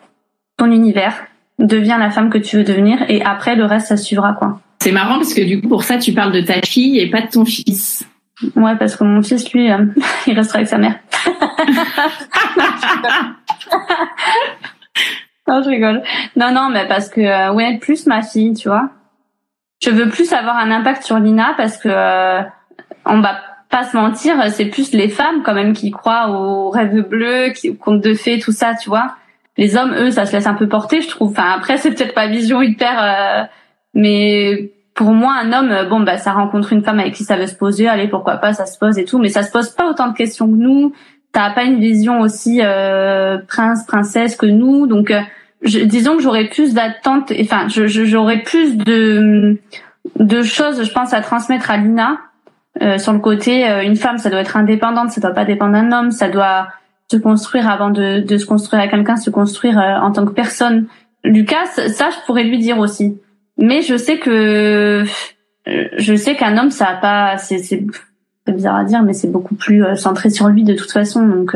ton 0.57 0.71
univers, 0.71 1.15
deviens 1.59 1.99
la 1.99 2.11
femme 2.11 2.31
que 2.31 2.39
tu 2.39 2.57
veux 2.57 2.65
devenir 2.65 2.99
et 3.09 3.23
après 3.23 3.57
le 3.57 3.65
reste 3.65 3.89
ça 3.89 3.97
suivra 3.97 4.35
quoi. 4.35 4.61
C'est 4.81 4.93
marrant 4.93 5.17
parce 5.17 5.35
que 5.35 5.43
du 5.43 5.61
coup 5.61 5.69
pour 5.69 5.85
ça 5.85 5.99
tu 5.99 6.13
parles 6.13 6.33
de 6.33 6.41
ta 6.41 6.61
fille 6.63 6.99
et 6.99 7.11
pas 7.11 7.23
de 7.23 7.29
ton 7.29 7.45
fils. 7.45 8.07
Ouais 8.55 8.77
parce 8.77 8.97
que 8.97 9.05
mon 9.05 9.23
fils 9.23 9.53
lui 9.53 9.71
euh, 9.71 9.85
il 10.27 10.35
restera 10.35 10.59
avec 10.59 10.69
sa 10.69 10.79
mère. 10.79 10.99
non, 15.49 15.63
je 15.63 15.69
rigole. 15.69 16.03
Non, 16.37 16.53
non, 16.53 16.69
mais 16.71 16.87
parce 16.87 17.09
que 17.09 17.21
euh, 17.21 17.53
ouais, 17.53 17.79
plus 17.79 18.07
ma 18.07 18.23
fille, 18.23 18.55
tu 18.55 18.69
vois. 18.69 18.91
Je 19.83 19.91
veux 19.91 20.09
plus 20.09 20.33
avoir 20.33 20.57
un 20.57 20.71
impact 20.71 21.03
sur 21.03 21.19
Lina 21.19 21.55
parce 21.57 21.77
que 21.77 21.89
euh, 21.89 22.43
on 23.05 23.21
va 23.21 23.41
pas 23.77 23.85
se 23.85 23.97
mentir, 23.97 24.37
c'est 24.51 24.67
plus 24.67 24.93
les 24.93 25.09
femmes 25.09 25.43
quand 25.45 25.53
même 25.53 25.75
qui 25.75 25.91
croient 25.91 26.31
aux 26.31 26.71
rêves 26.71 27.07
bleus, 27.07 27.53
qui, 27.55 27.71
aux 27.71 27.75
contes 27.75 28.01
de 28.01 28.15
fées, 28.15 28.39
tout 28.39 28.53
ça, 28.53 28.75
tu 28.75 28.89
vois. 28.89 29.17
Les 29.59 29.77
hommes, 29.77 29.95
eux, 29.99 30.11
ça 30.11 30.25
se 30.25 30.33
laisse 30.33 30.47
un 30.47 30.55
peu 30.55 30.67
porter, 30.67 31.03
je 31.03 31.09
trouve. 31.09 31.33
Enfin, 31.33 31.51
après, 31.55 31.77
c'est 31.77 31.91
peut-être 31.91 32.15
pas 32.15 32.27
vision 32.27 32.63
hyper, 32.63 33.03
euh, 33.03 33.45
mais 33.93 34.73
pour 34.95 35.13
moi, 35.13 35.35
un 35.43 35.53
homme, 35.53 35.91
bon, 35.91 36.01
bah, 36.01 36.17
ça 36.17 36.33
rencontre 36.33 36.73
une 36.73 36.83
femme 36.83 37.01
avec 37.01 37.13
qui 37.13 37.25
ça 37.25 37.37
veut 37.37 37.47
se 37.47 37.55
poser, 37.55 37.87
allez, 37.87 38.09
pourquoi 38.09 38.37
pas, 38.37 38.55
ça 38.55 38.65
se 38.65 38.79
pose 38.79 38.99
et 38.99 39.05
tout, 39.05 39.19
mais 39.19 39.29
ça 39.29 39.43
se 39.43 39.51
pose 39.51 39.69
pas 39.69 39.91
autant 39.91 40.09
de 40.09 40.15
questions 40.15 40.47
que 40.47 40.57
nous 40.57 40.95
t'as 41.33 41.51
pas 41.51 41.65
une 41.65 41.81
vision 41.81 42.21
aussi 42.21 42.61
euh, 42.63 43.37
prince 43.47 43.85
princesse 43.85 44.37
que 44.37 44.47
nous 44.47 44.87
donc 44.87 45.11
euh, 45.11 45.21
je, 45.61 45.81
disons 45.81 46.17
que 46.17 46.23
j'aurais 46.23 46.49
plus 46.49 46.73
d'attentes 46.73 47.31
enfin 47.43 47.67
j'aurais 47.69 48.43
plus 48.43 48.75
de 48.79 49.59
de 50.19 50.43
choses 50.43 50.83
je 50.83 50.91
pense 50.91 51.13
à 51.13 51.21
transmettre 51.21 51.71
à 51.71 51.77
Lina 51.77 52.21
euh, 52.83 52.99
sur 52.99 53.13
le 53.13 53.19
côté 53.19 53.65
une 53.85 53.97
femme 53.97 54.19
ça 54.19 54.31
doit 54.31 54.41
être 54.41 54.57
indépendante 54.57 55.11
ça 55.11 55.21
doit 55.21 55.33
pas 55.33 55.45
dépendre 55.45 55.73
d'un 55.73 55.93
homme 55.93 56.11
ça 56.11 56.29
doit 56.29 56.69
se 57.11 57.17
construire 57.17 57.69
avant 57.71 57.91
de, 57.91 58.21
de 58.21 58.37
se 58.37 58.47
construire 58.47 58.81
avec 58.81 58.91
quelqu'un, 58.91 59.17
se 59.17 59.31
construire 59.31 59.79
euh, 59.79 60.01
en 60.01 60.11
tant 60.11 60.27
que 60.27 60.33
personne. 60.33 60.87
Lucas, 61.23 61.67
ça, 61.67 62.11
je 62.11 62.27
pourrais 62.27 62.43
lui 62.43 62.59
dire 62.59 62.81
aussi. 62.81 63.21
Mais 63.59 63.81
je 63.83 63.97
sais 63.97 64.19
que 64.19 65.05
je 65.67 66.15
sais 66.15 66.35
qu'un 66.35 66.59
homme, 66.59 66.71
ça 66.71 66.89
a 66.89 66.95
pas, 66.97 67.39
c'est 67.39 67.59
c'est 67.59 67.85
bizarre 68.49 68.77
à 68.77 68.85
dire, 68.85 69.03
mais 69.03 69.13
c'est 69.13 69.31
beaucoup 69.31 69.55
plus 69.55 69.85
centré 69.97 70.31
sur 70.31 70.49
lui 70.49 70.65
de 70.65 70.75
toute 70.75 70.91
façon. 70.91 71.27
Donc 71.27 71.55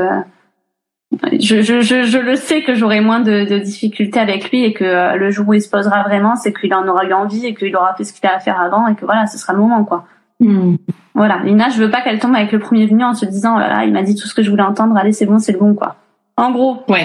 je, 1.33 1.61
je, 1.61 1.81
je, 1.81 2.05
je, 2.05 2.19
le 2.19 2.37
sais 2.37 2.63
que 2.63 2.75
j'aurai 2.75 3.01
moins 3.01 3.21
de, 3.21 3.45
de, 3.45 3.59
difficultés 3.59 4.21
avec 4.21 4.51
lui 4.51 4.65
et 4.65 4.73
que 4.73 4.85
euh, 4.85 5.17
le 5.17 5.31
jour 5.31 5.49
où 5.49 5.55
il 5.55 5.61
se 5.61 5.69
posera 5.69 6.05
vraiment, 6.05 6.37
c'est 6.37 6.53
qu'il 6.53 6.73
en 6.73 6.87
aura 6.87 7.05
eu 7.05 7.13
envie 7.13 7.47
et 7.47 7.55
qu'il 7.55 7.75
aura 7.75 7.95
fait 7.95 8.05
ce 8.05 8.13
qu'il 8.13 8.29
a 8.29 8.37
à 8.37 8.41
faire 8.41 8.61
avant 8.61 8.87
et 8.87 8.95
que 8.95 9.05
voilà, 9.05 9.27
ce 9.27 9.37
sera 9.37 9.53
le 9.53 9.59
moment 9.59 9.85
quoi. 9.85 10.07
Hmm. 10.41 10.77
Voilà, 11.15 11.41
Lina, 11.45 11.69
je 11.69 11.83
veux 11.83 11.91
pas 11.91 12.01
qu'elle 12.01 12.19
tombe 12.19 12.35
avec 12.35 12.51
le 12.53 12.59
premier 12.59 12.87
venu 12.87 13.05
en 13.05 13.15
se 13.15 13.27
disant 13.27 13.57
oh 13.57 13.61
là 13.61 13.69
là, 13.69 13.85
il 13.85 13.93
m'a 13.93 14.03
dit 14.03 14.15
tout 14.15 14.27
ce 14.27 14.35
que 14.35 14.43
je 14.43 14.51
voulais 14.51 14.63
entendre, 14.63 14.97
allez 14.97 15.13
c'est 15.13 15.27
bon, 15.27 15.39
c'est 15.39 15.53
le 15.53 15.59
bon 15.59 15.75
quoi. 15.75 15.97
En 16.37 16.51
gros. 16.51 16.83
Ouais. 16.89 17.05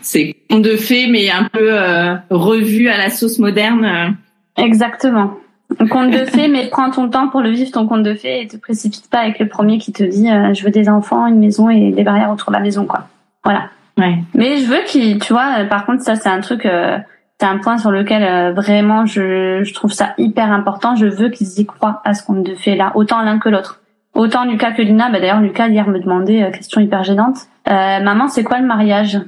c'est 0.02 0.36
conte 0.50 0.62
de 0.62 0.76
fées 0.76 1.08
mais 1.08 1.30
un 1.30 1.44
peu 1.44 1.72
euh, 1.72 2.16
revu 2.30 2.88
à 2.88 2.96
la 2.96 3.10
sauce 3.10 3.38
moderne. 3.38 4.16
Exactement. 4.56 5.38
Un 5.78 5.86
conte 5.86 6.10
de 6.10 6.24
fées, 6.24 6.48
mais 6.48 6.68
prends 6.70 6.90
ton 6.90 7.10
temps 7.10 7.28
pour 7.28 7.42
le 7.42 7.50
vivre 7.50 7.70
ton 7.70 7.86
conte 7.86 8.02
de 8.02 8.14
fées 8.14 8.42
et 8.42 8.48
te 8.48 8.56
précipite 8.56 9.10
pas 9.10 9.18
avec 9.18 9.38
le 9.38 9.48
premier 9.48 9.78
qui 9.78 9.92
te 9.92 10.02
dit 10.02 10.30
euh, 10.30 10.54
je 10.54 10.64
veux 10.64 10.70
des 10.70 10.88
enfants, 10.88 11.26
une 11.26 11.38
maison 11.38 11.68
et 11.68 11.92
des 11.92 12.02
barrières 12.02 12.30
autour 12.30 12.50
de 12.50 12.56
la 12.56 12.62
maison 12.62 12.86
quoi. 12.86 13.06
Voilà. 13.44 13.68
Ouais. 13.98 14.18
Mais 14.34 14.58
je 14.58 14.66
veux 14.66 14.82
qu'il, 14.86 15.18
tu 15.18 15.32
vois, 15.32 15.58
euh, 15.58 15.64
par 15.66 15.84
contre 15.84 16.02
ça 16.02 16.16
c'est 16.16 16.28
un 16.28 16.40
truc, 16.40 16.64
euh, 16.64 16.98
c'est 17.40 17.46
un 17.46 17.58
point 17.58 17.78
sur 17.78 17.90
lequel 17.90 18.54
vraiment 18.54 19.06
je, 19.06 19.62
je 19.62 19.74
trouve 19.74 19.92
ça 19.92 20.14
hyper 20.18 20.50
important. 20.52 20.96
Je 20.96 21.06
veux 21.06 21.28
qu'ils 21.28 21.60
y 21.60 21.66
croient 21.66 22.00
à 22.04 22.14
ce 22.14 22.22
de 22.32 22.54
fées 22.54 22.76
là, 22.76 22.92
autant 22.94 23.22
l'un 23.22 23.38
que 23.38 23.48
l'autre. 23.48 23.80
Autant 24.14 24.44
Lucas 24.44 24.72
que 24.72 24.82
Lina. 24.82 25.08
Bah 25.10 25.20
d'ailleurs 25.20 25.40
Lucas 25.40 25.68
hier 25.68 25.88
me 25.88 26.00
demandait 26.00 26.50
question 26.52 26.80
hyper 26.80 27.04
gênante. 27.04 27.38
maman 27.66 28.28
c'est 28.28 28.42
quoi 28.42 28.58
le 28.58 28.66
mariage? 28.66 29.20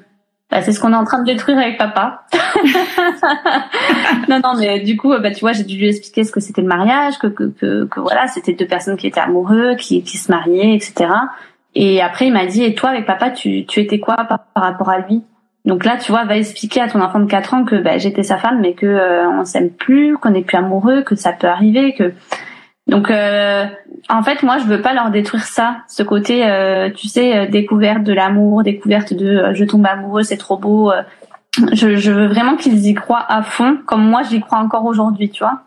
Bah, 0.50 0.62
c'est 0.62 0.72
ce 0.72 0.80
qu'on 0.80 0.92
est 0.92 0.96
en 0.96 1.04
train 1.04 1.20
de 1.20 1.26
détruire 1.26 1.58
avec 1.58 1.78
papa. 1.78 2.24
non, 4.28 4.40
non, 4.42 4.54
mais 4.58 4.80
du 4.80 4.96
coup, 4.96 5.10
bah, 5.20 5.30
tu 5.30 5.40
vois, 5.40 5.52
j'ai 5.52 5.62
dû 5.62 5.76
lui 5.76 5.86
expliquer 5.88 6.24
ce 6.24 6.32
que 6.32 6.40
c'était 6.40 6.62
le 6.62 6.66
mariage, 6.66 7.18
que, 7.18 7.28
que, 7.28 7.44
que, 7.44 7.84
que 7.84 8.00
voilà, 8.00 8.26
c'était 8.26 8.54
deux 8.54 8.66
personnes 8.66 8.96
qui 8.96 9.06
étaient 9.06 9.20
amoureux, 9.20 9.76
qui, 9.76 10.02
qui 10.02 10.18
se 10.18 10.30
mariaient, 10.30 10.74
etc. 10.74 11.08
Et 11.76 12.02
après, 12.02 12.26
il 12.26 12.32
m'a 12.32 12.46
dit, 12.46 12.64
et 12.64 12.74
toi, 12.74 12.90
avec 12.90 13.06
papa, 13.06 13.30
tu, 13.30 13.64
tu 13.66 13.78
étais 13.78 14.00
quoi 14.00 14.16
par, 14.16 14.40
rapport 14.56 14.88
à 14.88 14.98
lui? 14.98 15.22
Donc 15.64 15.84
là, 15.84 15.96
tu 15.98 16.10
vois, 16.10 16.24
va 16.24 16.36
expliquer 16.36 16.80
à 16.80 16.88
ton 16.88 17.00
enfant 17.00 17.20
de 17.20 17.26
4 17.26 17.54
ans 17.54 17.64
que 17.64 17.76
bah, 17.76 17.98
j'étais 17.98 18.22
sa 18.22 18.38
femme, 18.38 18.60
mais 18.60 18.74
que 18.74 18.86
euh, 18.86 19.28
on 19.28 19.44
s'aime 19.44 19.70
plus, 19.70 20.16
qu'on 20.16 20.30
n'est 20.30 20.42
plus 20.42 20.56
amoureux, 20.56 21.02
que 21.02 21.14
ça 21.14 21.32
peut 21.32 21.48
arriver, 21.48 21.94
que 21.94 22.14
donc, 22.90 23.08
euh, 23.08 23.66
en 24.08 24.22
fait, 24.24 24.42
moi, 24.42 24.58
je 24.58 24.64
veux 24.64 24.82
pas 24.82 24.92
leur 24.92 25.10
détruire 25.10 25.44
ça, 25.44 25.78
ce 25.86 26.02
côté, 26.02 26.44
euh, 26.44 26.90
tu 26.90 27.06
sais, 27.06 27.36
euh, 27.36 27.46
découverte 27.46 28.02
de 28.02 28.12
l'amour, 28.12 28.64
découverte 28.64 29.14
de 29.14 29.52
je 29.54 29.64
tombe 29.64 29.86
amoureux, 29.86 30.24
c'est 30.24 30.36
trop 30.36 30.56
beau. 30.56 30.92
Je, 31.72 31.96
je, 31.96 32.10
veux 32.10 32.26
vraiment 32.26 32.56
qu'ils 32.56 32.86
y 32.86 32.94
croient 32.94 33.24
à 33.28 33.42
fond, 33.42 33.78
comme 33.86 34.02
moi, 34.02 34.22
j'y 34.22 34.40
crois 34.40 34.58
encore 34.58 34.84
aujourd'hui, 34.86 35.30
tu 35.30 35.44
vois. 35.44 35.60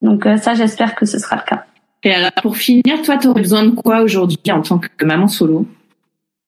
Donc 0.00 0.26
ça, 0.40 0.54
j'espère 0.54 0.94
que 0.94 1.04
ce 1.04 1.18
sera 1.18 1.36
le 1.36 1.42
cas. 1.42 1.64
Et 2.04 2.14
alors, 2.14 2.30
pour 2.42 2.56
finir, 2.56 3.02
toi, 3.04 3.18
tu 3.18 3.26
aurais 3.26 3.40
besoin 3.40 3.64
de 3.64 3.70
quoi 3.70 4.00
aujourd'hui 4.00 4.38
en 4.50 4.62
tant 4.62 4.78
que 4.78 5.04
maman 5.04 5.28
solo? 5.28 5.66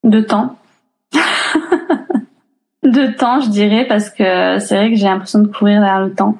De 0.04 0.20
temps. 0.20 0.57
De 2.84 3.06
temps, 3.16 3.40
je 3.40 3.50
dirais, 3.50 3.86
parce 3.88 4.10
que 4.10 4.58
c'est 4.58 4.76
vrai 4.76 4.90
que 4.90 4.96
j'ai 4.96 5.06
l'impression 5.06 5.40
de 5.40 5.48
courir 5.48 5.80
vers 5.80 6.00
le 6.00 6.12
temps. 6.12 6.36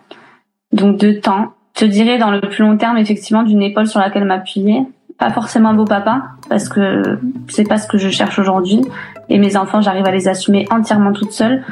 Donc 0.72 0.98
de 0.98 1.12
temps 1.12 1.54
je 1.80 1.86
dirais 1.86 2.18
dans 2.18 2.30
le 2.30 2.40
plus 2.40 2.64
long 2.64 2.76
terme 2.76 2.98
effectivement 2.98 3.42
d'une 3.42 3.62
épaule 3.62 3.86
sur 3.86 4.00
laquelle 4.00 4.24
m'appuyer. 4.24 4.82
Pas 5.18 5.30
forcément 5.30 5.70
un 5.70 5.74
beau 5.74 5.84
papa 5.84 6.22
parce 6.48 6.68
que 6.68 7.18
c'est 7.48 7.68
pas 7.68 7.76
ce 7.76 7.88
que 7.88 7.98
je 7.98 8.08
cherche 8.08 8.38
aujourd'hui 8.38 8.82
et 9.28 9.38
mes 9.38 9.56
enfants 9.56 9.80
j'arrive 9.80 10.06
à 10.06 10.12
les 10.12 10.28
assumer 10.28 10.66
entièrement 10.70 11.12
toute 11.12 11.32
seule. 11.32 11.64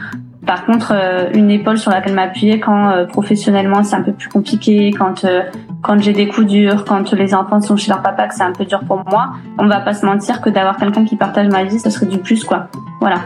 Par 0.44 0.64
contre, 0.64 0.92
euh, 0.94 1.28
une 1.34 1.50
épaule 1.50 1.76
sur 1.76 1.90
laquelle 1.90 2.14
m'appuyer 2.14 2.60
quand 2.60 2.90
euh, 2.90 3.04
professionnellement 3.04 3.82
c'est 3.82 3.96
un 3.96 4.02
peu 4.02 4.12
plus 4.12 4.28
compliqué, 4.28 4.92
quand 4.92 5.24
euh, 5.24 5.42
quand 5.82 6.00
j'ai 6.00 6.12
des 6.12 6.28
coups 6.28 6.46
durs, 6.46 6.84
quand 6.84 7.12
les 7.12 7.34
enfants 7.34 7.60
sont 7.60 7.76
chez 7.76 7.90
leur 7.90 8.02
papa 8.02 8.28
que 8.28 8.34
c'est 8.34 8.44
un 8.44 8.52
peu 8.52 8.64
dur 8.64 8.80
pour 8.86 9.02
moi, 9.08 9.32
on 9.58 9.66
va 9.66 9.80
pas 9.80 9.92
se 9.92 10.06
mentir 10.06 10.40
que 10.40 10.50
d'avoir 10.50 10.76
quelqu'un 10.76 11.04
qui 11.04 11.16
partage 11.16 11.48
ma 11.48 11.64
vie, 11.64 11.78
ça 11.78 11.90
serait 11.90 12.06
du 12.06 12.18
plus 12.18 12.44
quoi. 12.44 12.68
Voilà. 13.00 13.18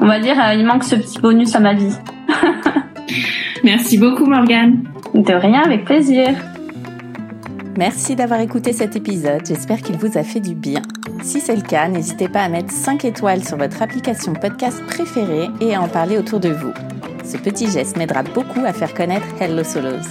On 0.00 0.06
va 0.06 0.20
dire 0.20 0.36
il 0.54 0.64
manque 0.64 0.84
ce 0.84 0.96
petit 0.96 1.20
bonus 1.20 1.54
à 1.54 1.60
ma 1.60 1.74
vie. 1.74 1.94
Merci 3.64 3.98
beaucoup 3.98 4.26
Morgane. 4.26 4.84
De 5.14 5.32
rien, 5.32 5.62
avec 5.62 5.84
plaisir. 5.84 6.28
Merci 7.76 8.16
d'avoir 8.16 8.40
écouté 8.40 8.72
cet 8.72 8.96
épisode, 8.96 9.46
j'espère 9.46 9.82
qu'il 9.82 9.96
vous 9.96 10.18
a 10.18 10.24
fait 10.24 10.40
du 10.40 10.54
bien. 10.54 10.82
Si 11.22 11.40
c'est 11.40 11.54
le 11.54 11.62
cas, 11.62 11.88
n'hésitez 11.88 12.28
pas 12.28 12.42
à 12.42 12.48
mettre 12.48 12.72
5 12.72 13.04
étoiles 13.04 13.44
sur 13.44 13.56
votre 13.56 13.82
application 13.82 14.32
podcast 14.32 14.84
préférée 14.86 15.48
et 15.60 15.74
à 15.74 15.80
en 15.80 15.88
parler 15.88 16.18
autour 16.18 16.40
de 16.40 16.48
vous. 16.48 16.72
Ce 17.24 17.36
petit 17.36 17.70
geste 17.70 17.96
m'aidera 17.96 18.22
beaucoup 18.22 18.64
à 18.64 18.72
faire 18.72 18.94
connaître 18.94 19.26
Hello 19.40 19.62
Solos. 19.62 20.08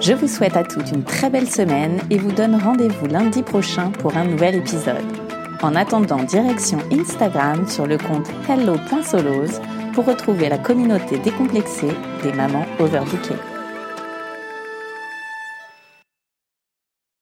Je 0.00 0.12
vous 0.12 0.28
souhaite 0.28 0.56
à 0.56 0.64
toutes 0.64 0.90
une 0.92 1.04
très 1.04 1.30
belle 1.30 1.48
semaine 1.48 2.00
et 2.10 2.18
vous 2.18 2.32
donne 2.32 2.56
rendez-vous 2.56 3.06
lundi 3.06 3.42
prochain 3.42 3.90
pour 3.98 4.16
un 4.16 4.24
nouvel 4.24 4.56
épisode. 4.56 4.96
En 5.62 5.76
attendant, 5.76 6.24
direction 6.24 6.78
Instagram 6.90 7.68
sur 7.68 7.86
le 7.86 7.96
compte 7.96 8.28
hello.solos 8.48 9.60
pour 9.94 10.06
retrouver 10.06 10.48
la 10.48 10.58
communauté 10.58 11.18
décomplexée 11.18 11.92
des 12.24 12.32
mamans 12.32 12.66
overbookées. 12.80 13.51